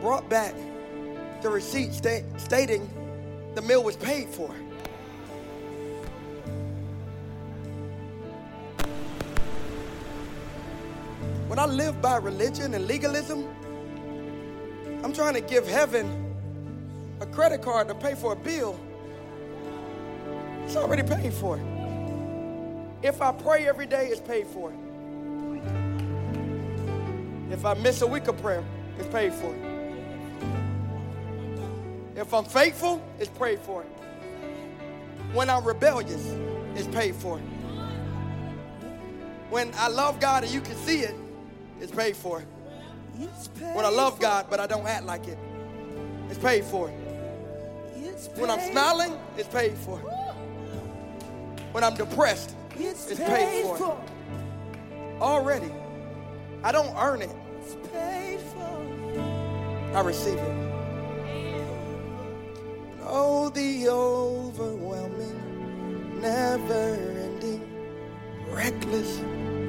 brought 0.00 0.28
back 0.28 0.56
the 1.42 1.48
receipt 1.48 1.92
sta- 1.92 2.24
stating 2.36 2.88
the 3.54 3.62
meal 3.62 3.82
was 3.82 3.96
paid 3.96 4.28
for. 4.28 4.48
When 11.48 11.58
I 11.58 11.66
live 11.66 12.00
by 12.00 12.16
religion 12.18 12.74
and 12.74 12.86
legalism, 12.86 13.48
I'm 15.02 15.12
trying 15.12 15.34
to 15.34 15.40
give 15.40 15.66
heaven 15.66 16.34
a 17.20 17.26
credit 17.26 17.62
card 17.62 17.88
to 17.88 17.94
pay 17.94 18.14
for 18.14 18.34
a 18.34 18.36
bill. 18.36 18.78
It's 20.64 20.76
already 20.76 21.02
paid 21.02 21.32
for. 21.32 21.58
If 23.02 23.20
I 23.22 23.32
pray 23.32 23.66
every 23.66 23.86
day, 23.86 24.08
it's 24.08 24.20
paid 24.20 24.46
for. 24.46 24.72
If 27.50 27.64
I 27.64 27.74
miss 27.74 28.02
a 28.02 28.06
week 28.06 28.28
of 28.28 28.40
prayer, 28.40 28.62
it's 28.98 29.08
paid 29.08 29.32
for. 29.32 29.69
If 32.20 32.34
I'm 32.34 32.44
faithful, 32.44 33.02
it's 33.18 33.30
prayed 33.30 33.60
for. 33.60 33.82
When 35.32 35.48
I'm 35.48 35.64
rebellious, 35.64 36.34
it's 36.74 36.86
paid 36.88 37.14
for. 37.14 37.38
When 39.48 39.72
I 39.76 39.88
love 39.88 40.20
God 40.20 40.44
and 40.44 40.52
you 40.52 40.60
can 40.60 40.76
see 40.76 41.00
it, 41.00 41.14
it's 41.80 41.90
paid 41.90 42.14
for. 42.14 42.44
When 43.72 43.86
I 43.86 43.88
love 43.88 44.20
God 44.20 44.48
but 44.50 44.60
I 44.60 44.66
don't 44.66 44.86
act 44.86 45.06
like 45.06 45.28
it, 45.28 45.38
it's 46.28 46.38
paid 46.38 46.62
for. 46.64 46.88
When 48.36 48.50
I'm 48.50 48.70
smiling, 48.70 49.18
it's 49.38 49.48
paid 49.48 49.72
for. 49.78 49.96
When 51.72 51.82
I'm 51.82 51.94
depressed, 51.94 52.54
it's 52.76 53.18
paid 53.18 53.64
for. 53.64 53.98
Already. 55.22 55.72
I 56.62 56.70
don't 56.70 56.94
earn 56.98 57.22
it. 57.22 57.34
I 59.94 60.00
receive 60.02 60.36
it. 60.38 60.69
Oh, 63.12 63.48
the 63.48 63.88
overwhelming, 63.88 66.20
never 66.20 66.94
ending, 67.24 67.60
reckless 68.50 69.18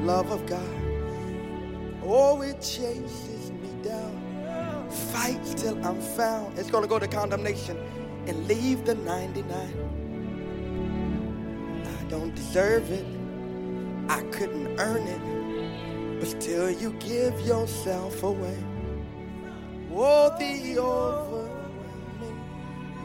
love 0.06 0.30
of 0.30 0.46
God. 0.46 0.62
Oh, 2.04 2.44
it 2.44 2.62
chases 2.62 3.52
me 3.52 3.74
down, 3.82 4.88
fights 5.12 5.56
till 5.56 5.76
I'm 5.84 6.00
found. 6.00 6.60
It's 6.60 6.70
going 6.70 6.84
to 6.84 6.88
go 6.88 7.00
to 7.00 7.08
condemnation 7.08 7.80
and 8.28 8.48
leave 8.48 8.86
the 8.86 8.94
99. 8.94 9.50
I 11.84 12.04
don't 12.10 12.36
deserve 12.36 12.92
it, 12.92 13.08
I 14.08 14.22
couldn't 14.30 14.80
earn 14.80 15.08
it, 15.08 16.20
but 16.20 16.30
still 16.30 16.70
you 16.70 16.92
give 17.00 17.42
yourself 17.42 18.22
away. 18.22 18.64
Oh, 19.94 20.34
the 20.38 20.78
overwhelming, 20.80 21.31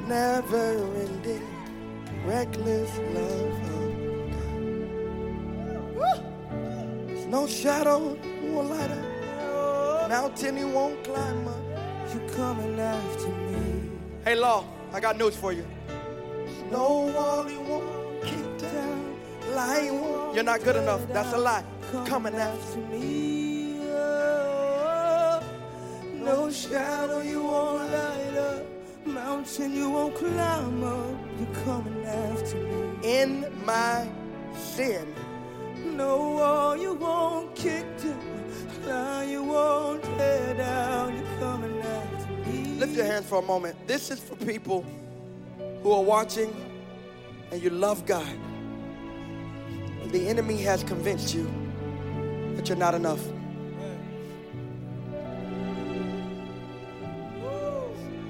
never 0.07 0.71
ending, 0.97 1.47
reckless 2.25 2.99
love 3.15 3.61
of 3.75 3.87
God. 5.95 6.21
There's 7.09 7.27
no 7.27 7.47
shadow 7.47 8.17
won't 8.43 8.71
light 8.71 8.91
up, 8.91 10.09
mountain 10.09 10.57
you 10.57 10.69
won't 10.69 11.03
climb 11.05 11.49
up. 11.49 11.61
You 12.13 12.21
coming 12.37 12.79
after 12.79 13.29
me. 13.29 13.91
Hey, 14.25 14.37
Law, 14.37 14.65
I 14.93 15.01
got 15.01 15.19
news 15.19 15.37
for 15.37 15.53
you. 15.53 15.67
No 16.71 17.13
wall 17.15 17.51
you 17.51 17.61
won't 17.61 18.23
kick 18.23 18.59
down, 18.59 19.17
lie 19.55 19.91
won't. 19.91 20.35
You're 20.35 20.45
not 20.45 20.63
good 20.63 20.77
enough. 20.77 21.07
That's 21.13 21.33
a 21.33 21.39
lie. 21.39 21.65
Coming 22.07 22.35
after 22.35 22.79
me. 22.79 22.99
me. 22.99 23.89
Oh, 23.91 25.41
no 26.15 26.51
shadow 26.51 27.21
you 27.21 27.43
won't 27.43 27.93
up, 27.93 28.16
mountain 29.07 29.73
you 29.75 29.91
won't 29.91 30.15
climb 30.15 30.85
up. 30.85 31.17
You're 31.39 31.65
coming 31.65 32.05
after 32.05 32.57
me. 32.57 32.99
In 33.03 33.47
my 33.65 34.09
sin, 34.57 35.15
No 35.85 36.17
wall 36.33 36.77
you 36.77 36.95
won't 36.95 37.55
kick 37.55 37.87
down, 38.03 38.45
lie 38.87 39.25
you 39.25 39.43
won't 39.45 40.03
tear 40.03 40.55
down. 40.55 41.17
You're 41.17 41.39
coming 41.39 41.79
after 41.81 42.33
me. 42.51 42.65
lift 42.81 42.95
your 42.95 43.07
hands 43.07 43.27
for 43.27 43.39
a 43.39 43.43
moment. 43.43 43.77
This 43.87 44.11
is 44.11 44.21
for 44.21 44.37
people 44.37 44.85
who 45.83 45.93
are 45.93 46.03
watching 46.03 46.55
and 47.53 47.63
you 47.63 47.71
love 47.71 48.05
God. 48.07 48.37
The 50.11 50.29
enemy 50.29 50.57
has 50.63 50.83
convinced 50.85 51.35
you 51.35 51.51
that 52.57 52.69
you're 52.69 52.79
not 52.79 52.95
enough. 52.95 53.21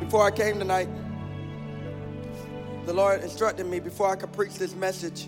Before 0.07 0.25
I 0.25 0.31
came 0.31 0.61
tonight, 0.61 0.89
the 2.85 2.93
Lord 2.93 3.25
instructed 3.25 3.67
me 3.67 3.81
before 3.81 4.09
I 4.09 4.15
could 4.15 4.33
preach 4.33 4.55
this 4.55 4.73
message 4.73 5.27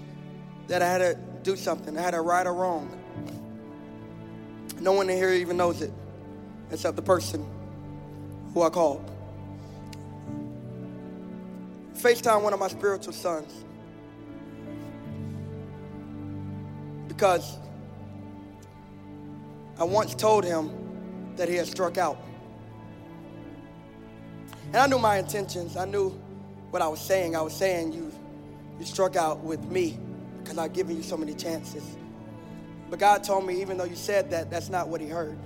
that 0.69 0.83
I 0.83 0.87
had 0.87 0.99
to 0.99 1.19
do 1.43 1.57
something. 1.57 1.99
I 1.99 2.01
had 2.01 2.13
to 2.13 2.21
right 2.21 2.47
or 2.47 2.55
wrong. 2.55 2.89
No 4.79 4.93
one 4.93 5.11
in 5.11 5.17
here 5.17 5.33
even 5.33 5.57
knows 5.57 5.83
it 5.83 5.93
except 6.71 6.95
the 6.95 7.03
person 7.03 7.45
who 8.55 8.63
I 8.63 8.71
called. 8.71 9.05
FaceTime 11.97 12.45
one 12.45 12.53
of 12.53 12.61
my 12.61 12.69
spiritual 12.69 13.13
sons. 13.13 13.53
Because 17.09 17.59
I 19.77 19.83
once 19.83 20.15
told 20.15 20.45
him 20.45 21.35
that 21.35 21.49
he 21.49 21.57
had 21.57 21.67
struck 21.67 21.99
out. 21.99 22.28
And 24.69 24.77
I 24.77 24.87
knew 24.87 24.99
my 24.99 25.19
intentions. 25.19 25.77
I 25.77 25.85
knew 25.85 26.11
what 26.71 26.83
I 26.83 26.89
was 26.89 27.01
saying. 27.01 27.35
I 27.35 27.43
was 27.43 27.55
saying 27.55 27.93
you 27.93 28.13
you 28.79 28.85
struck 28.85 29.17
out 29.17 29.41
with 29.41 29.65
me 29.65 29.99
because 30.43 30.59
I've 30.59 30.73
given 30.73 30.97
you 30.97 31.03
so 31.03 31.17
many 31.17 31.35
chances. 31.35 31.97
But 32.91 32.99
God 32.99 33.25
told 33.25 33.47
me, 33.47 33.61
even 33.61 33.77
though 33.77 33.85
you 33.85 33.97
said 33.97 34.31
that, 34.31 34.51
that's 34.51 34.69
not 34.69 34.89
what 34.89 35.01
he 35.01 35.09
heard. 35.09 35.37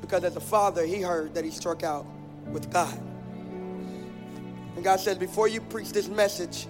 Because 0.00 0.24
as 0.24 0.34
a 0.34 0.40
father, 0.40 0.84
he 0.84 1.00
heard 1.02 1.34
that 1.34 1.44
he 1.44 1.50
struck 1.50 1.82
out 1.82 2.06
with 2.50 2.70
God. 2.70 2.98
And 4.74 4.82
God 4.82 4.98
says, 4.98 5.18
before 5.18 5.46
you 5.46 5.60
preach 5.60 5.92
this 5.92 6.08
message, 6.08 6.66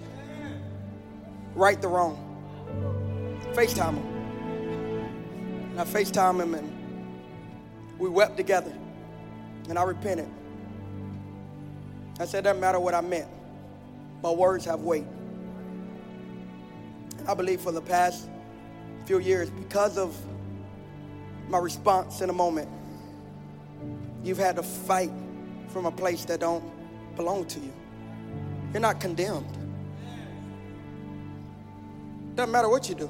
right 1.55 1.81
the 1.81 1.87
wrong. 1.87 2.19
FaceTime 3.53 3.95
him. 3.95 4.05
And 5.71 5.81
I 5.81 5.85
FaceTime 5.85 6.41
him 6.41 6.53
and 6.53 6.71
we 7.97 8.09
wept 8.09 8.37
together. 8.37 8.73
And 9.69 9.79
I 9.79 9.83
repented. 9.83 10.29
I 12.19 12.25
said, 12.25 12.39
it 12.39 12.43
doesn't 12.43 12.61
matter 12.61 12.79
what 12.79 12.93
I 12.93 13.01
meant. 13.01 13.27
My 14.21 14.31
words 14.31 14.65
have 14.65 14.81
weight. 14.81 15.05
I 17.27 17.33
believe 17.33 17.61
for 17.61 17.71
the 17.71 17.81
past 17.81 18.27
few 19.05 19.19
years, 19.19 19.49
because 19.49 19.97
of 19.97 20.15
my 21.47 21.57
response 21.57 22.21
in 22.21 22.29
a 22.29 22.33
moment, 22.33 22.69
you've 24.23 24.37
had 24.37 24.55
to 24.57 24.63
fight 24.63 25.11
from 25.69 25.85
a 25.85 25.91
place 25.91 26.25
that 26.25 26.39
don't 26.39 26.63
belong 27.15 27.45
to 27.45 27.59
you. 27.59 27.73
You're 28.71 28.81
not 28.81 28.99
condemned. 28.99 29.45
Doesn't 32.35 32.51
matter 32.51 32.69
what 32.69 32.89
you 32.89 32.95
do. 32.95 33.09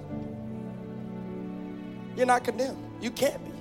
You're 2.15 2.25
not 2.25 2.43
condemned. 2.43 2.77
You 3.01 3.11
can't 3.11 3.43
be. 3.43 3.51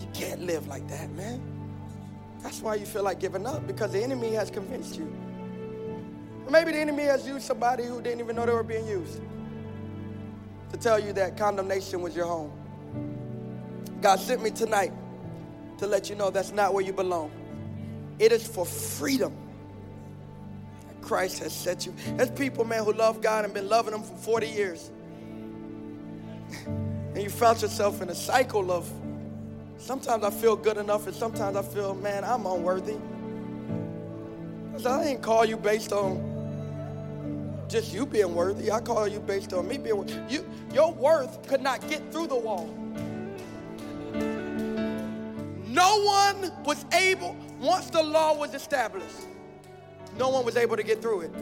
You 0.00 0.10
can't 0.12 0.42
live 0.42 0.66
like 0.66 0.86
that, 0.88 1.10
man. 1.12 1.53
That's 2.44 2.60
why 2.60 2.74
you 2.74 2.84
feel 2.84 3.02
like 3.02 3.20
giving 3.20 3.46
up 3.46 3.66
because 3.66 3.92
the 3.92 4.02
enemy 4.02 4.34
has 4.34 4.50
convinced 4.50 4.96
you. 4.98 5.10
Or 6.46 6.50
maybe 6.50 6.72
the 6.72 6.78
enemy 6.78 7.04
has 7.04 7.26
used 7.26 7.46
somebody 7.46 7.84
who 7.84 8.02
didn't 8.02 8.20
even 8.20 8.36
know 8.36 8.44
they 8.44 8.52
were 8.52 8.62
being 8.62 8.86
used 8.86 9.22
to 10.70 10.76
tell 10.76 10.98
you 11.00 11.14
that 11.14 11.38
condemnation 11.38 12.02
was 12.02 12.14
your 12.14 12.26
home. 12.26 12.52
God 14.02 14.20
sent 14.20 14.42
me 14.42 14.50
tonight 14.50 14.92
to 15.78 15.86
let 15.86 16.10
you 16.10 16.16
know 16.16 16.28
that's 16.28 16.52
not 16.52 16.74
where 16.74 16.84
you 16.84 16.92
belong. 16.92 17.30
It 18.18 18.30
is 18.30 18.46
for 18.46 18.66
freedom. 18.66 19.34
that 20.86 21.00
Christ 21.00 21.38
has 21.38 21.54
set 21.54 21.86
you. 21.86 21.94
There's 22.16 22.30
people, 22.30 22.66
man, 22.66 22.84
who 22.84 22.92
love 22.92 23.22
God 23.22 23.46
and 23.46 23.54
been 23.54 23.70
loving 23.70 23.94
Him 23.94 24.02
for 24.02 24.16
40 24.16 24.48
years. 24.48 24.90
And 26.66 27.22
you 27.22 27.30
felt 27.30 27.62
yourself 27.62 28.02
in 28.02 28.08
a 28.08 28.14
cycle 28.14 28.72
of 28.72 28.90
sometimes 29.84 30.24
I 30.24 30.30
feel 30.30 30.56
good 30.56 30.78
enough, 30.78 31.06
and 31.06 31.14
sometimes 31.14 31.56
I 31.56 31.62
feel, 31.62 31.94
man, 31.94 32.24
I'm 32.24 32.46
unworthy. 32.46 32.96
Because 34.70 34.86
I 34.86 35.04
didn't 35.04 35.22
call 35.22 35.44
you 35.44 35.56
based 35.56 35.92
on 35.92 36.32
just 37.68 37.92
you 37.92 38.06
being 38.06 38.34
worthy. 38.34 38.72
I 38.72 38.80
call 38.80 39.06
you 39.06 39.20
based 39.20 39.52
on 39.52 39.68
me 39.68 39.76
being 39.76 39.96
worthy. 39.96 40.14
You, 40.28 40.46
your 40.72 40.92
worth 40.92 41.46
could 41.46 41.60
not 41.60 41.86
get 41.88 42.10
through 42.10 42.28
the 42.28 42.36
wall. 42.36 42.74
No 45.68 46.02
one 46.04 46.50
was 46.64 46.84
able, 46.92 47.36
once 47.60 47.90
the 47.90 48.02
law 48.02 48.36
was 48.36 48.54
established, 48.54 49.26
no 50.16 50.30
one 50.30 50.44
was 50.44 50.56
able 50.56 50.76
to 50.76 50.82
get 50.82 51.02
through 51.02 51.22
it. 51.22 51.32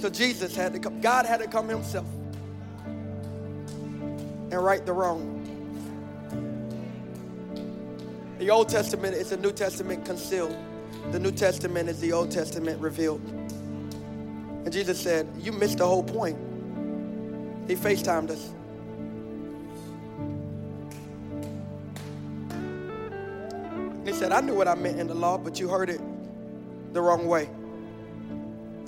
So 0.00 0.08
Jesus 0.10 0.56
had 0.56 0.72
to 0.72 0.78
come, 0.78 1.00
God 1.00 1.24
had 1.26 1.40
to 1.40 1.46
come 1.46 1.68
himself 1.68 2.06
and 4.50 4.52
right 4.52 4.84
the 4.84 4.92
wrong. 4.92 5.33
The 8.38 8.50
Old 8.50 8.68
Testament 8.68 9.14
is 9.14 9.30
the 9.30 9.36
New 9.36 9.52
Testament 9.52 10.04
concealed. 10.04 10.56
The 11.12 11.18
New 11.20 11.30
Testament 11.30 11.88
is 11.88 12.00
the 12.00 12.12
Old 12.12 12.30
Testament 12.30 12.80
revealed. 12.80 13.20
And 14.64 14.72
Jesus 14.72 15.00
said, 15.00 15.28
You 15.38 15.52
missed 15.52 15.78
the 15.78 15.86
whole 15.86 16.02
point. 16.02 16.36
He 17.68 17.76
FaceTimed 17.76 18.30
us. 18.30 18.52
He 24.04 24.12
said, 24.12 24.32
I 24.32 24.40
knew 24.40 24.54
what 24.54 24.68
I 24.68 24.74
meant 24.74 24.98
in 24.98 25.06
the 25.06 25.14
law, 25.14 25.38
but 25.38 25.60
you 25.60 25.68
heard 25.68 25.88
it 25.88 26.00
the 26.92 27.00
wrong 27.00 27.26
way. 27.26 27.48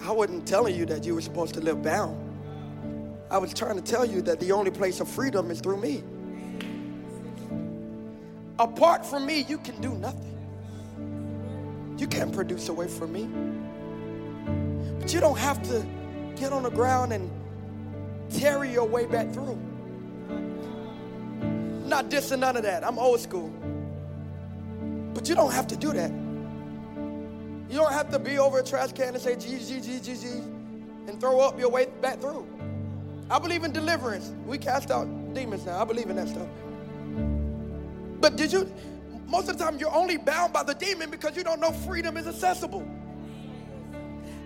I 0.02 0.10
wasn't 0.10 0.46
telling 0.46 0.74
you 0.74 0.86
that 0.86 1.04
you 1.04 1.14
were 1.14 1.20
supposed 1.20 1.54
to 1.54 1.60
live 1.60 1.82
bound. 1.82 2.22
I 3.30 3.38
was 3.38 3.54
trying 3.54 3.76
to 3.76 3.82
tell 3.82 4.04
you 4.04 4.22
that 4.22 4.40
the 4.40 4.52
only 4.52 4.70
place 4.70 5.00
of 5.00 5.08
freedom 5.08 5.50
is 5.50 5.60
through 5.60 5.78
me. 5.78 6.04
Apart 8.58 9.04
from 9.04 9.26
me, 9.26 9.40
you 9.48 9.58
can 9.58 9.80
do 9.80 9.94
nothing. 9.94 10.32
You 11.98 12.06
can't 12.06 12.32
produce 12.32 12.68
away 12.68 12.88
from 12.88 13.12
me. 13.12 13.28
But 14.98 15.12
you 15.12 15.20
don't 15.20 15.38
have 15.38 15.62
to 15.68 15.86
get 16.36 16.52
on 16.52 16.62
the 16.62 16.70
ground 16.70 17.12
and 17.12 17.30
tarry 18.30 18.72
your 18.72 18.86
way 18.86 19.06
back 19.06 19.32
through. 19.32 19.58
I'm 20.30 21.88
not 21.88 22.08
dissing 22.08 22.40
none 22.40 22.56
of 22.56 22.62
that. 22.64 22.86
I'm 22.86 22.98
old 22.98 23.20
school. 23.20 23.52
But 25.14 25.28
you 25.28 25.34
don't 25.34 25.52
have 25.52 25.66
to 25.68 25.76
do 25.76 25.92
that. 25.92 26.10
You 27.70 27.76
don't 27.78 27.92
have 27.92 28.10
to 28.10 28.18
be 28.18 28.38
over 28.38 28.58
a 28.60 28.64
trash 28.64 28.92
can 28.92 29.14
and 29.14 29.20
say 29.22 29.34
Jesus, 29.36 29.68
Jesus, 29.68 30.00
Jesus, 30.06 30.44
and 31.06 31.20
throw 31.20 31.40
up 31.40 31.58
your 31.58 31.70
way 31.70 31.86
back 32.00 32.20
through. 32.20 32.46
I 33.30 33.38
believe 33.38 33.64
in 33.64 33.72
deliverance. 33.72 34.32
We 34.46 34.58
cast 34.58 34.90
out 34.90 35.06
demons 35.34 35.66
now. 35.66 35.80
I 35.80 35.84
believe 35.84 36.10
in 36.10 36.16
that 36.16 36.28
stuff. 36.28 36.48
But 38.26 38.34
did 38.34 38.52
you, 38.52 38.68
most 39.28 39.48
of 39.48 39.56
the 39.56 39.62
time, 39.62 39.78
you're 39.78 39.94
only 39.94 40.16
bound 40.16 40.52
by 40.52 40.64
the 40.64 40.74
demon 40.74 41.10
because 41.10 41.36
you 41.36 41.44
don't 41.44 41.60
know 41.60 41.70
freedom 41.70 42.16
is 42.16 42.26
accessible. 42.26 42.84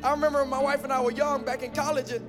I 0.03 0.11
remember 0.11 0.45
my 0.45 0.59
wife 0.59 0.85
and 0.85 0.93
I 0.93 1.01
were 1.01 1.13
young 1.13 1.47
back 1.47 1.63
in 1.63 1.73
college, 1.73 2.13
and 2.13 2.23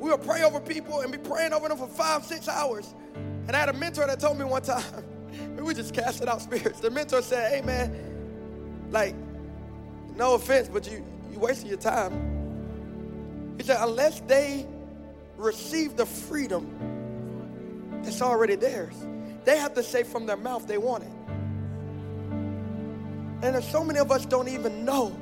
we 0.00 0.10
would 0.10 0.20
pray 0.22 0.42
over 0.42 0.58
people 0.58 0.98
and 0.98 1.12
be 1.12 1.18
praying 1.18 1.52
over 1.52 1.68
them 1.68 1.78
for 1.78 1.86
five, 1.86 2.24
six 2.24 2.48
hours. 2.48 2.92
And 3.46 3.54
I 3.54 3.60
had 3.60 3.68
a 3.68 3.72
mentor 3.72 4.04
that 4.08 4.18
told 4.18 4.36
me 4.36 4.46
one 4.46 4.62
time, 4.62 4.82
we 5.56 5.62
were 5.62 5.74
just 5.74 5.94
casting 5.94 6.26
out 6.26 6.42
spirits. 6.42 6.80
The 6.80 6.90
mentor 6.90 7.22
said, 7.22 7.52
Hey 7.52 7.64
man, 7.64 8.88
like, 8.90 9.14
no 10.16 10.34
offense, 10.34 10.68
but 10.68 10.90
you 10.90 11.06
you 11.30 11.38
wasting 11.38 11.68
your 11.68 11.78
time. 11.78 13.54
He 13.58 13.62
said, 13.62 13.76
unless 13.80 14.22
they 14.22 14.66
receive 15.36 15.96
the 15.96 16.04
freedom 16.04 18.00
that's 18.02 18.20
already 18.22 18.56
theirs. 18.56 18.96
They 19.48 19.56
have 19.56 19.72
to 19.76 19.82
say 19.82 20.02
from 20.02 20.26
their 20.26 20.36
mouth 20.36 20.66
they 20.68 20.76
want 20.76 21.04
it. 21.04 21.10
And 23.40 23.54
there's 23.54 23.66
so 23.66 23.82
many 23.82 23.98
of 23.98 24.12
us 24.12 24.26
don't 24.26 24.48
even 24.48 24.84
know 24.84 25.18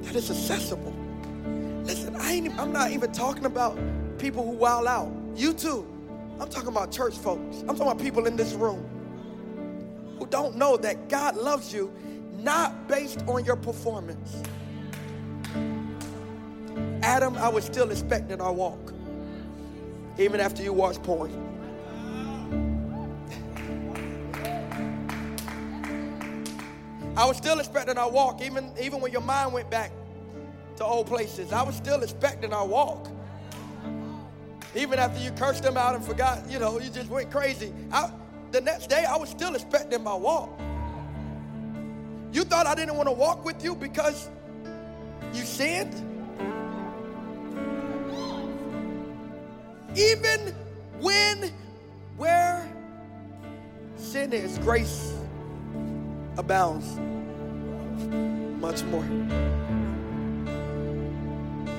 that 0.00 0.16
it's 0.16 0.30
accessible. 0.30 0.94
Listen, 1.84 2.16
I 2.16 2.32
ain't, 2.32 2.58
I'm 2.58 2.72
not 2.72 2.90
even 2.92 3.12
talking 3.12 3.44
about 3.44 3.78
people 4.16 4.42
who 4.42 4.52
wild 4.52 4.86
out. 4.86 5.12
You 5.36 5.52
too. 5.52 5.86
I'm 6.40 6.48
talking 6.48 6.70
about 6.70 6.90
church 6.90 7.14
folks. 7.18 7.60
I'm 7.60 7.76
talking 7.76 7.82
about 7.82 7.98
people 7.98 8.24
in 8.24 8.36
this 8.36 8.54
room 8.54 8.82
who 10.18 10.26
don't 10.26 10.56
know 10.56 10.78
that 10.78 11.10
God 11.10 11.36
loves 11.36 11.74
you 11.74 11.92
not 12.38 12.88
based 12.88 13.22
on 13.26 13.44
your 13.44 13.56
performance. 13.56 14.42
Adam, 17.02 17.36
I 17.36 17.50
was 17.50 17.66
still 17.66 17.90
expecting 17.90 18.40
our 18.40 18.54
walk, 18.54 18.94
even 20.16 20.40
after 20.40 20.62
you 20.62 20.72
watched 20.72 21.02
porn. 21.02 21.57
I 27.18 27.24
was 27.24 27.36
still 27.36 27.58
expecting 27.58 27.98
our 27.98 28.08
walk, 28.08 28.40
even, 28.42 28.70
even 28.80 29.00
when 29.00 29.10
your 29.10 29.22
mind 29.22 29.52
went 29.52 29.68
back 29.68 29.90
to 30.76 30.84
old 30.84 31.08
places. 31.08 31.52
I 31.52 31.62
was 31.62 31.74
still 31.74 32.00
expecting 32.04 32.52
our 32.52 32.64
walk. 32.64 33.08
Even 34.76 35.00
after 35.00 35.20
you 35.20 35.32
cursed 35.32 35.64
them 35.64 35.76
out 35.76 35.96
and 35.96 36.04
forgot, 36.04 36.48
you 36.48 36.60
know, 36.60 36.78
you 36.78 36.90
just 36.90 37.10
went 37.10 37.32
crazy. 37.32 37.74
I, 37.90 38.12
the 38.52 38.60
next 38.60 38.86
day, 38.86 39.04
I 39.04 39.16
was 39.16 39.30
still 39.30 39.56
expecting 39.56 40.04
my 40.04 40.14
walk. 40.14 40.60
You 42.32 42.44
thought 42.44 42.68
I 42.68 42.76
didn't 42.76 42.94
want 42.94 43.08
to 43.08 43.12
walk 43.12 43.44
with 43.44 43.64
you 43.64 43.74
because 43.74 44.30
you 45.34 45.42
sinned? 45.42 45.92
Even 49.96 50.54
when, 51.00 51.52
where 52.16 52.72
sin 53.96 54.32
is, 54.32 54.56
grace 54.58 55.17
abounds 56.38 56.96
much 58.60 58.82
more. 58.84 59.04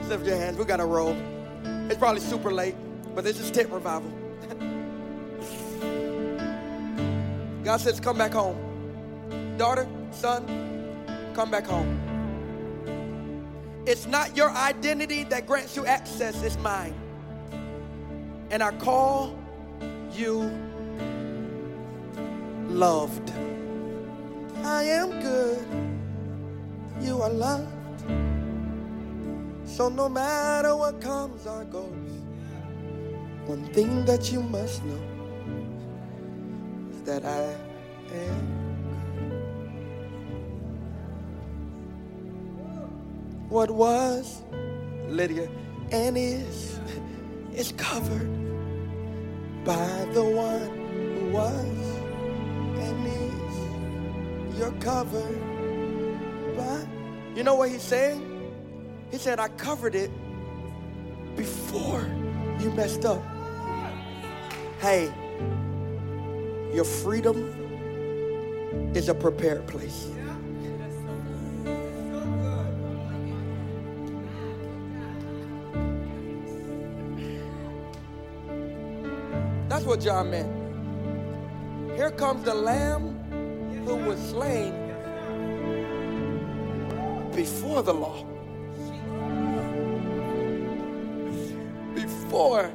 Lift 0.08 0.26
your 0.26 0.36
hands. 0.36 0.58
We 0.58 0.66
got 0.66 0.78
to 0.78 0.86
roll. 0.86 1.16
It's 1.64 1.98
probably 1.98 2.22
super 2.22 2.52
late, 2.52 2.76
but 3.16 3.24
this 3.24 3.40
is 3.40 3.50
tent 3.50 3.72
revival. 3.72 4.12
God 7.64 7.80
says, 7.80 8.00
Come 8.00 8.18
back 8.18 8.34
home. 8.34 8.58
Daughter, 9.58 9.88
son, 10.12 10.46
come 11.34 11.52
back 11.52 11.66
home. 11.66 12.00
It's 13.86 14.08
not 14.08 14.36
your 14.36 14.52
identity 14.52 15.24
that 15.26 15.48
grants 15.48 15.76
you 15.76 15.86
access, 15.86 16.42
it's 16.44 16.58
mine. 16.58 16.94
And 18.52 18.64
I 18.64 18.72
call 18.74 19.38
you 20.12 20.52
loved. 22.68 23.32
I 24.64 24.84
am 24.84 25.20
good. 25.22 25.66
You 27.02 27.22
are 27.22 27.30
loved. 27.30 27.68
So 29.66 29.88
no 29.90 30.10
matter 30.10 30.76
what 30.76 31.00
comes 31.00 31.46
or 31.48 31.64
goes, 31.66 31.94
one 33.46 33.64
thing 33.74 34.06
that 34.06 34.32
you 34.32 34.42
must 34.42 34.84
know 34.86 35.02
is 36.92 37.02
that 37.04 37.26
I 37.26 37.56
am. 38.14 38.58
Good. 38.58 38.66
What 43.50 43.72
was 43.72 44.42
Lydia 45.08 45.50
and 45.92 46.18
is 46.18 46.80
is 47.56 47.72
covered 47.74 48.30
by 49.66 50.06
the 50.14 50.24
one 50.24 51.18
who 51.20 51.32
was. 51.32 51.89
You're 54.60 54.72
covered 54.82 56.58
by. 56.58 56.86
You 57.34 57.44
know 57.44 57.56
what 57.56 57.70
he's 57.70 57.82
saying? 57.82 58.52
He 59.10 59.18
said, 59.18 59.40
I 59.40 59.48
covered 59.48 59.96
it 59.96 60.12
before 61.38 62.06
you 62.60 62.70
messed 62.72 63.06
up. 63.06 63.24
Hey, 64.82 65.14
your 66.74 66.84
freedom 66.84 67.38
is 68.94 69.08
a 69.08 69.14
prepared 69.14 69.66
place. 69.66 70.10
That's 79.70 79.86
what 79.86 80.02
John 80.02 80.32
meant. 80.32 81.96
Here 81.96 82.12
comes 82.12 82.44
the 82.44 82.54
lamb 82.54 83.19
who 83.90 83.96
was 83.96 84.20
slain 84.30 84.72
before 87.36 87.82
the 87.82 87.92
law. 87.92 88.24
Before 91.96 92.72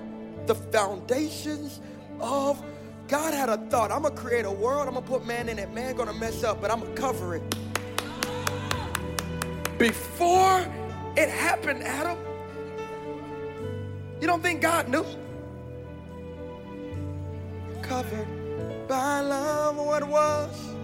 the 0.46 0.56
foundations 0.56 1.80
of 2.20 2.60
God 3.06 3.32
had 3.32 3.48
a 3.48 3.58
thought. 3.68 3.92
I'm 3.92 4.02
gonna 4.02 4.16
create 4.16 4.44
a 4.44 4.50
world, 4.50 4.88
I'm 4.88 4.94
gonna 4.94 5.06
put 5.06 5.24
man 5.24 5.48
in 5.48 5.60
it. 5.60 5.72
Man 5.72 5.94
gonna 5.94 6.14
mess 6.14 6.42
up, 6.42 6.60
but 6.60 6.72
I'm 6.72 6.80
gonna 6.80 6.94
cover 6.94 7.36
it. 7.36 7.42
Before 9.78 10.66
it 11.16 11.28
happened, 11.28 11.84
Adam. 11.84 12.18
You 14.20 14.26
don't 14.26 14.42
think 14.42 14.60
God 14.60 14.88
knew? 14.88 15.04
Covered 17.82 18.88
by 18.88 19.20
love, 19.20 19.76
what 19.76 20.08
was 20.08 20.74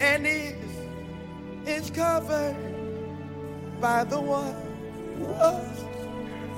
and 0.00 0.26
is 0.26 0.54
is 1.66 1.90
covered 1.90 2.56
by 3.80 4.04
the 4.04 4.20
one 4.20 4.54
who 5.18 5.24
was 5.24 5.84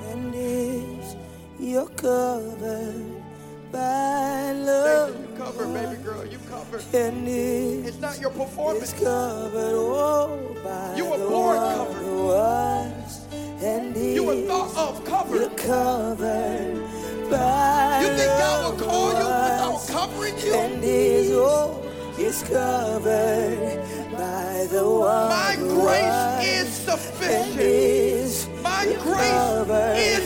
and 0.09 0.33
is. 0.35 1.15
You're 1.59 1.87
covered 1.87 3.23
by 3.71 4.51
love. 4.51 5.09
Listen, 5.09 5.29
you 5.29 5.37
covered, 5.37 5.73
baby 5.73 6.03
girl. 6.03 6.25
You 6.25 6.39
covered. 6.49 6.83
And 6.93 7.27
is. 7.27 7.87
It's 7.87 7.99
not 7.99 8.19
your 8.19 8.31
performance. 8.31 8.91
It's 8.91 9.03
covered 9.03 9.73
oh, 9.73 10.57
by 10.63 10.95
You 10.95 11.05
were 11.05 11.17
born 11.17 11.57
covered. 11.57 12.05
was 12.05 13.25
and. 13.63 13.95
You 13.95 14.23
were 14.23 14.41
thought 14.47 14.75
of 14.77 15.05
covered. 15.05 15.39
You're 15.39 15.49
covered 15.51 16.75
by 17.29 18.01
You 18.01 18.07
think 18.15 18.31
God 18.39 18.79
will 18.79 18.85
call 18.85 19.09
you 19.11 19.17
without 19.17 19.87
covering 19.87 20.37
you? 20.39 20.53
And 20.53 20.83
is 20.83 21.31
oh, 21.31 21.84
is 22.17 22.43
covered 22.43 23.81
by 24.11 24.67
the 24.71 24.87
one. 24.87 25.29
My 25.29 25.55
grace 25.57 26.47
is 26.47 26.69
sufficient. 26.73 28.63
My 28.63 28.85
grace 29.01 29.99
is 29.99 30.23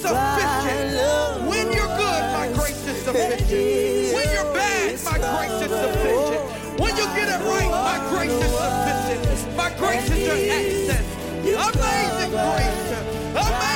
sufficient. 0.00 1.48
When 1.48 1.66
you're 1.72 1.96
good, 1.98 2.22
my 2.32 2.50
grace 2.54 2.86
is 2.86 2.96
sufficient. 3.02 4.14
When 4.14 4.28
you're 4.32 4.52
bad, 4.54 4.98
my 5.04 5.18
grace 5.18 5.62
is 5.62 5.70
sufficient. 5.70 6.80
When 6.80 6.96
you 6.96 7.04
get 7.16 7.28
it 7.28 7.40
right, 7.44 7.70
my 7.70 7.98
grace 8.10 8.32
is 8.32 8.52
sufficient. 8.62 9.56
My 9.56 9.70
grace 9.76 10.10
is 10.10 10.18
your 10.26 10.36
access. 10.36 11.06
Amazing 11.42 12.30
grace. 12.30 12.92
Amazing. 13.34 13.71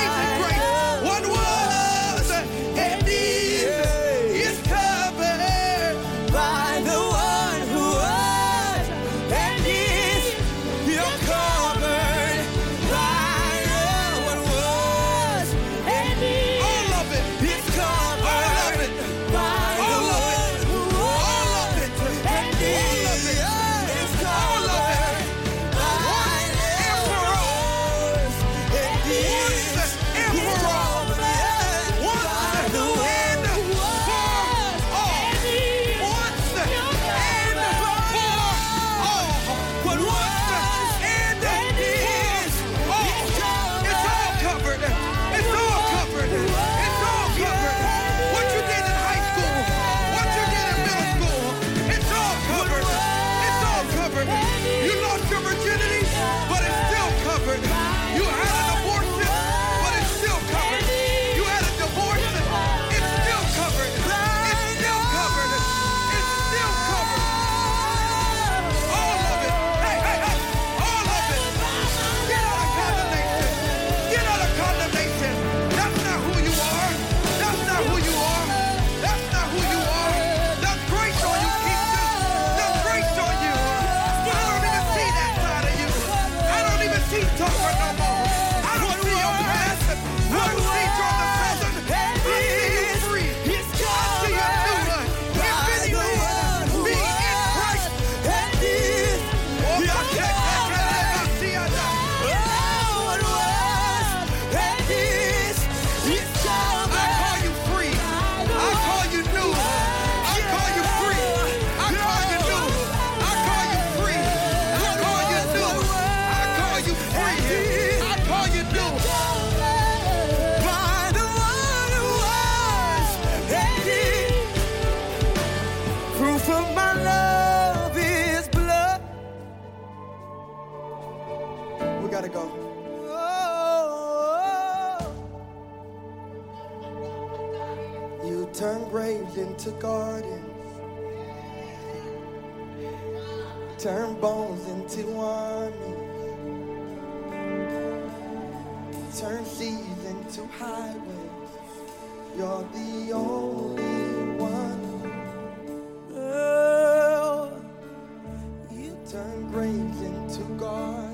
into 160.01 160.43
God. 160.57 161.06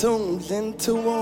Tunes 0.00 0.50
into 0.50 0.94
one. 0.94 1.19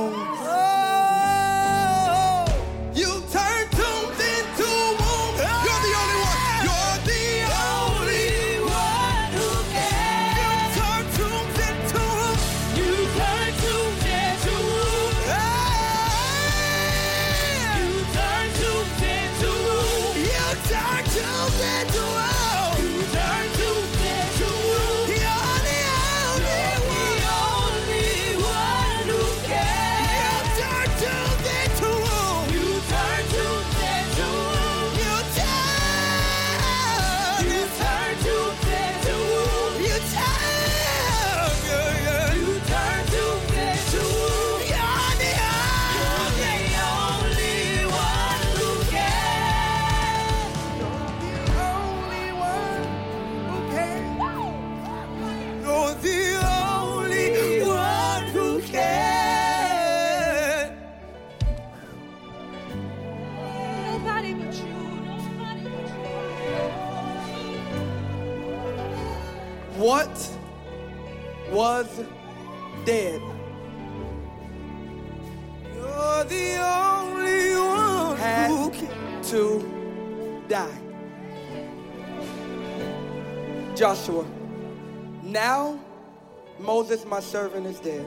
My 87.09 87.21
servant, 87.21 87.67
is 87.67 87.81
dead. 87.81 88.07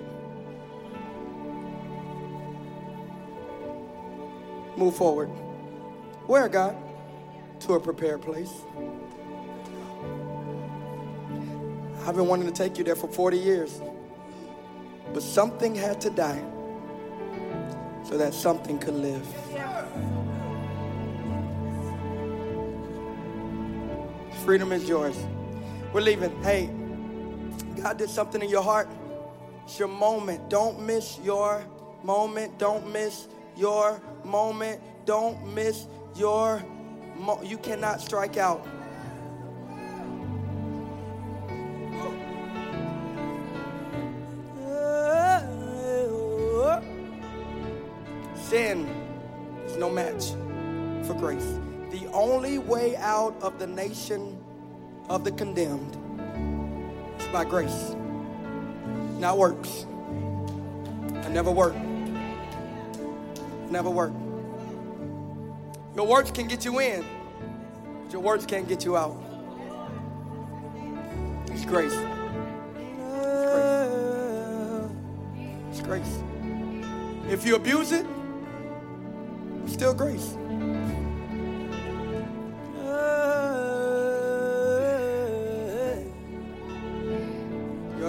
Move 4.78 4.95
forward. 4.95 5.28
Where, 6.28 6.47
God? 6.47 6.76
To 7.62 7.74
a 7.74 7.80
prepared 7.80 8.22
place. 8.22 8.52
I've 12.06 12.16
been 12.16 12.28
wanting 12.28 12.47
to 12.47 12.54
take 12.54 12.78
you 12.78 12.84
there 12.84 12.95
for 12.95 13.08
40 13.08 13.38
years. 13.38 13.82
But 15.14 15.24
something 15.24 15.76
had 15.76 15.99
to 16.02 16.10
die 16.10 16.41
so 18.04 18.18
that 18.18 18.34
something 18.34 18.80
could 18.80 18.95
live. 18.95 19.28
Freedom 24.45 24.72
is 24.72 24.88
yours. 24.88 25.18
We're 25.93 26.02
leaving. 26.02 26.41
Hey, 26.41 26.70
God 27.82 27.98
did 27.98 28.12
something 28.12 28.44
in 28.44 28.50
your 28.50 28.62
heart. 28.62 28.88
It's 29.64 29.80
your 29.80 29.88
moment. 29.88 30.50
Don't 30.50 30.80
miss 30.86 31.18
your 31.24 31.66
moment. 32.04 32.60
Don't 32.60 32.92
miss 32.92 33.28
your 33.58 34.00
moment. 34.24 34.80
Don't 35.06 35.54
miss 35.56 35.88
your 36.16 36.64
mo- 37.16 37.42
you 37.42 37.58
cannot 37.58 38.00
strike 38.00 38.38
out. 38.38 38.64
Sin 48.36 48.86
is 49.66 49.76
no 49.78 49.90
match 49.90 50.32
for 51.08 51.16
grace. 51.16 51.58
The 51.90 52.06
only 52.14 52.60
way 52.60 52.96
out 52.98 53.36
of 53.42 53.58
the 53.58 53.66
nation 53.66 54.38
of 55.10 55.24
the 55.24 55.32
condemned 55.32 55.98
by 57.32 57.46
grace, 57.46 57.96
not 59.20 59.38
works. 59.38 59.86
I 61.24 61.30
never 61.30 61.50
work. 61.50 61.76
Never 63.70 63.90
work. 63.90 64.12
Your 65.96 66.06
works 66.06 66.32
can 66.32 66.48
get 66.48 66.66
you 66.66 66.80
in, 66.80 67.06
but 68.04 68.12
your 68.12 68.22
works 68.22 68.46
can't 68.46 68.68
get 68.68 68.84
you 68.84 68.98
out. 68.98 69.16
It's 71.48 71.64
grace. 71.64 71.96
It's 75.70 75.82
grace. 75.82 76.20
If 77.30 77.46
you 77.46 77.56
abuse 77.56 77.94
it, 77.94 78.06
it's 79.64 79.74
still 79.74 79.94
grace. 79.94 80.36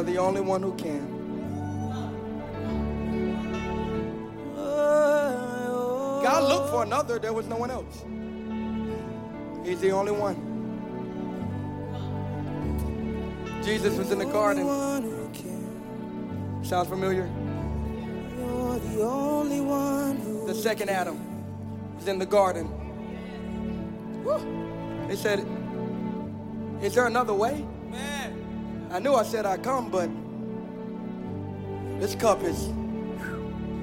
You're 0.03 0.15
the 0.15 0.19
only 0.19 0.41
one 0.41 0.61
who 0.65 0.75
can. 0.75 1.07
God 6.25 6.43
looked 6.49 6.71
for 6.71 6.83
another, 6.83 7.21
there 7.21 7.33
was 7.33 7.47
no 7.47 7.55
one 7.55 7.71
else. 7.71 8.03
He's 9.65 9.79
the 9.79 9.93
only 9.93 10.11
one. 10.11 10.35
Jesus 13.63 13.97
was 13.97 14.11
in 14.11 14.19
the 14.19 14.25
garden. 14.25 14.67
Sounds 16.65 16.89
familiar? 16.89 17.31
The 20.47 20.55
second 20.61 20.91
Adam 20.91 21.95
was 21.95 22.09
in 22.09 22.19
the 22.19 22.27
garden. 22.27 22.69
They 25.07 25.15
said, 25.15 25.47
Is 26.83 26.93
there 26.97 27.07
another 27.07 27.35
way? 27.35 27.65
I 28.93 28.99
knew 28.99 29.15
I 29.15 29.23
said 29.23 29.47
I'd 29.47 29.63
come, 29.63 29.91
but 29.91 30.11
this 31.99 32.15
cup 32.15 32.43
is, 32.43 32.69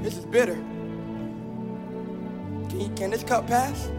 this 0.04 0.16
is 0.16 0.26
bitter. 0.26 0.54
Can, 2.70 2.80
you- 2.80 2.90
can 2.96 3.10
this 3.10 3.24
cup 3.24 3.48
pass? 3.48 3.90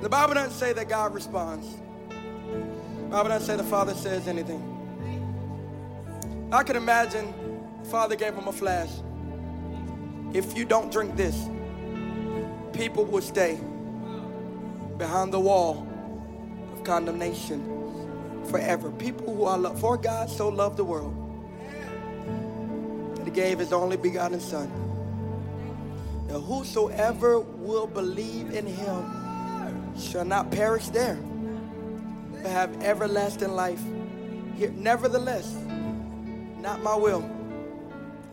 The 0.00 0.08
Bible 0.08 0.32
doesn't 0.32 0.58
say 0.58 0.72
that 0.72 0.88
God 0.88 1.12
responds. 1.12 1.68
The 2.08 3.08
Bible 3.10 3.28
doesn't 3.28 3.46
say 3.46 3.56
the 3.62 3.68
Father 3.68 3.92
says 3.92 4.26
anything. 4.26 4.62
I 6.50 6.62
can 6.62 6.76
imagine 6.76 7.34
the 7.82 7.88
Father 7.90 8.16
gave 8.16 8.32
him 8.34 8.48
a 8.48 8.52
flash. 8.52 8.88
If 10.32 10.56
you 10.56 10.64
don't 10.64 10.90
drink 10.90 11.14
this, 11.14 11.50
people 12.72 13.04
will 13.04 13.20
stay 13.20 13.60
behind 14.96 15.30
the 15.34 15.40
wall 15.40 15.86
condemnation 16.80 18.44
forever. 18.46 18.90
People 18.90 19.34
who 19.34 19.44
are 19.44 19.58
loved, 19.58 19.80
for 19.80 19.96
God 19.96 20.28
so 20.28 20.48
loved 20.48 20.76
the 20.76 20.84
world 20.84 21.14
that 23.16 23.24
he 23.24 23.30
gave 23.30 23.58
his 23.58 23.72
only 23.72 23.96
begotten 23.96 24.40
Son. 24.40 24.70
That 26.28 26.40
whosoever 26.40 27.40
will 27.40 27.86
believe 27.86 28.54
in 28.54 28.66
him 28.66 29.94
shall 29.98 30.24
not 30.24 30.50
perish 30.50 30.88
there, 30.88 31.16
but 32.42 32.50
have 32.50 32.82
everlasting 32.82 33.52
life. 33.52 33.82
Here, 34.56 34.70
nevertheless, 34.70 35.54
not 36.58 36.82
my 36.82 36.94
will. 36.94 37.28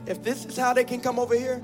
If 0.06 0.24
this 0.24 0.46
is 0.46 0.58
how 0.58 0.74
they 0.74 0.84
can 0.84 1.02
come 1.02 1.20
over 1.20 1.36
here, 1.36 1.62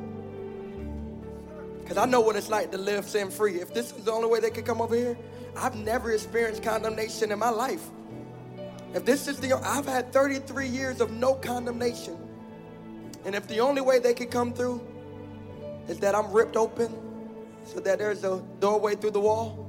because 1.84 1.97
I 1.97 2.05
know 2.05 2.21
what 2.21 2.38
it's 2.38 2.49
like 2.49 2.71
to 2.71 2.77
live 2.77 3.05
sin 3.07 3.29
free. 3.29 3.59
If 3.59 3.73
this 3.73 3.91
is 3.91 4.05
the 4.05 4.11
only 4.11 4.29
way 4.29 4.39
they 4.39 4.49
can 4.49 4.63
come 4.63 4.81
over 4.81 4.95
here, 4.95 5.17
I've 5.57 5.75
never 5.75 6.11
experienced 6.11 6.63
condemnation 6.63 7.31
in 7.31 7.39
my 7.39 7.49
life. 7.49 7.86
If 8.93 9.03
this 9.03 9.27
is 9.27 9.39
the, 9.39 9.53
I've 9.53 9.86
had 9.86 10.13
33 10.13 10.67
years 10.67 11.01
of 11.01 11.11
no 11.11 11.34
condemnation. 11.34 12.17
And 13.25 13.36
if 13.36 13.47
the 13.47 13.59
only 13.59 13.81
way 13.81 13.99
they 13.99 14.13
can 14.13 14.27
come 14.27 14.53
through 14.53 14.81
is 15.88 15.99
that 15.99 16.15
I'm 16.15 16.31
ripped 16.31 16.55
open 16.55 16.95
so 17.65 17.79
that 17.81 17.99
there's 17.99 18.23
a 18.23 18.41
doorway 18.59 18.95
through 18.95 19.11
the 19.11 19.19
wall, 19.19 19.59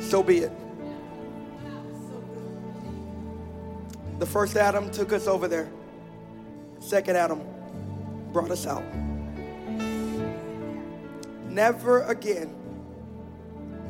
so 0.00 0.22
be 0.22 0.38
it. 0.38 0.52
The 4.18 4.26
first 4.26 4.56
Adam 4.56 4.90
took 4.90 5.12
us 5.12 5.26
over 5.26 5.48
there. 5.48 5.70
Second 6.80 7.16
Adam 7.16 7.42
brought 8.32 8.50
us 8.50 8.66
out. 8.66 8.84
Never 11.52 12.00
again 12.04 12.54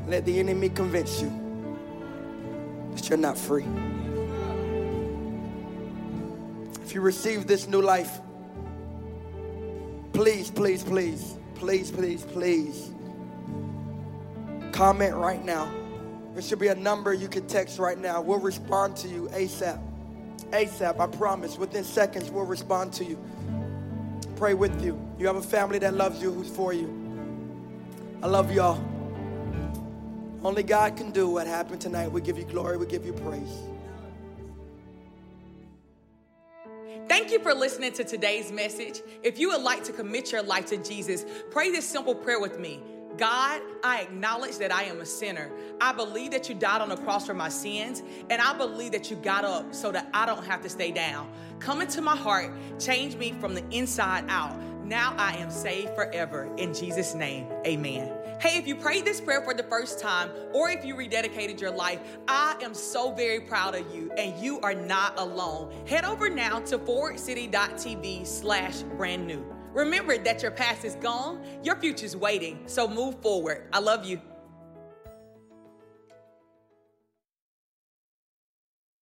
let 0.09 0.25
the 0.25 0.41
enemy 0.41 0.69
convince 0.69 1.23
you 1.23 1.31
that 2.93 3.09
you're 3.09 3.17
not 3.17 3.39
free. 3.39 3.65
If 6.83 6.93
you 6.93 7.01
receive 7.01 7.47
this 7.47 7.69
new 7.69 7.81
life, 7.81 8.19
please, 10.13 10.51
please, 10.51 10.83
please, 10.83 11.37
please, 11.55 11.93
please, 11.93 12.25
please 12.25 12.91
comment 14.73 15.15
right 15.15 15.45
now. 15.45 15.73
There 16.33 16.43
should 16.43 16.59
be 16.59 16.67
a 16.69 16.75
number 16.75 17.15
you 17.15 17.29
can 17.29 17.47
text 17.47 17.79
right 17.79 17.97
now. 17.97 18.21
We'll 18.21 18.41
respond 18.41 18.97
to 18.97 19.09
you 19.09 19.29
ASAP. 19.33 19.81
ASAP, 20.51 20.99
I 20.99 21.07
promise. 21.07 21.59
Within 21.59 21.85
seconds, 21.85 22.29
we'll 22.29 22.45
respond 22.45 22.93
to 22.95 23.05
you. 23.05 23.23
Pray 24.35 24.55
with 24.55 24.85
you. 24.85 25.01
You 25.17 25.29
have 25.29 25.37
a 25.37 25.43
family 25.43 25.79
that 25.79 25.95
loves 25.95 26.21
you, 26.21 26.33
who's 26.33 26.49
for 26.49 26.73
you. 26.73 27.02
I 28.23 28.29
love 28.29 28.53
y'all. 28.53 28.81
Only 30.45 30.63
God 30.63 30.97
can 30.97 31.11
do 31.11 31.29
what 31.29 31.49
happened 31.49 31.81
tonight. 31.81 32.13
We 32.13 32.21
give 32.21 32.39
you 32.39 32.45
glory, 32.45 32.77
we 32.77 32.87
give 32.87 33.05
you 33.05 33.13
praise. 33.13 33.63
Thank 37.09 37.33
you 37.33 37.41
for 37.41 37.53
listening 37.53 37.93
to 37.95 38.05
today's 38.05 38.53
message. 38.53 39.03
If 39.25 39.41
you 39.41 39.49
would 39.49 39.63
like 39.63 39.83
to 39.85 39.93
commit 39.93 40.31
your 40.31 40.43
life 40.43 40.67
to 40.67 40.77
Jesus, 40.77 41.27
pray 41.51 41.73
this 41.73 41.85
simple 41.85 42.15
prayer 42.15 42.39
with 42.39 42.61
me. 42.61 42.81
God, 43.19 43.61
I 43.83 44.03
acknowledge 44.03 44.57
that 44.59 44.73
I 44.73 44.85
am 44.85 45.01
a 45.01 45.07
sinner. 45.07 45.51
I 45.81 45.93
believe 45.93 46.31
that 46.31 46.49
you 46.49 46.55
died 46.55 46.81
on 46.81 46.89
the 46.91 46.97
cross 46.97 47.27
for 47.27 47.35
my 47.35 47.49
sins, 47.49 48.03
and 48.31 48.41
I 48.41 48.57
believe 48.57 48.93
that 48.93 49.11
you 49.11 49.17
got 49.17 49.45
up 49.45 49.75
so 49.75 49.91
that 49.93 50.09
I 50.15 50.27
don't 50.27 50.47
have 50.47 50.63
to 50.63 50.69
stay 50.69 50.93
down. 50.93 51.31
Come 51.59 51.83
into 51.83 52.01
my 52.01 52.17
heart, 52.17 52.53
change 52.79 53.17
me 53.17 53.33
from 53.41 53.55
the 53.55 53.69
inside 53.71 54.25
out. 54.29 54.57
Now 54.93 55.15
I 55.17 55.37
am 55.39 55.51
saved 55.51 55.95
forever. 55.95 56.55
In 56.59 56.75
Jesus' 56.75 57.15
name, 57.15 57.47
amen. 57.67 58.13
Hey, 58.43 58.59
if 58.59 58.67
you 58.67 58.77
prayed 58.77 59.07
this 59.07 59.23
prayer 59.23 59.41
for 59.41 59.55
the 59.55 59.63
first 59.63 59.99
time, 59.99 60.29
or 60.53 60.69
if 60.69 60.85
you 60.85 60.95
rededicated 60.95 61.63
your 61.63 61.71
life, 61.71 61.99
I 62.29 62.59
am 62.61 62.75
so 62.75 63.11
very 63.11 63.41
proud 63.41 63.75
of 63.75 63.91
you, 63.95 64.13
and 64.19 64.39
you 64.39 64.61
are 64.61 64.75
not 64.75 65.19
alone. 65.19 65.73
Head 65.87 66.05
over 66.05 66.29
now 66.29 66.61
to 66.61 66.79
forwardcity.tv 66.79 68.27
slash 68.27 68.83
brand 68.99 69.27
new. 69.27 69.43
Remember 69.73 70.19
that 70.19 70.43
your 70.43 70.51
past 70.51 70.85
is 70.85 70.97
gone, 70.97 71.43
your 71.63 71.77
future's 71.77 72.15
waiting, 72.15 72.63
so 72.67 72.87
move 72.87 73.19
forward. 73.23 73.69
I 73.73 73.79
love 73.79 74.05
you. 74.05 74.21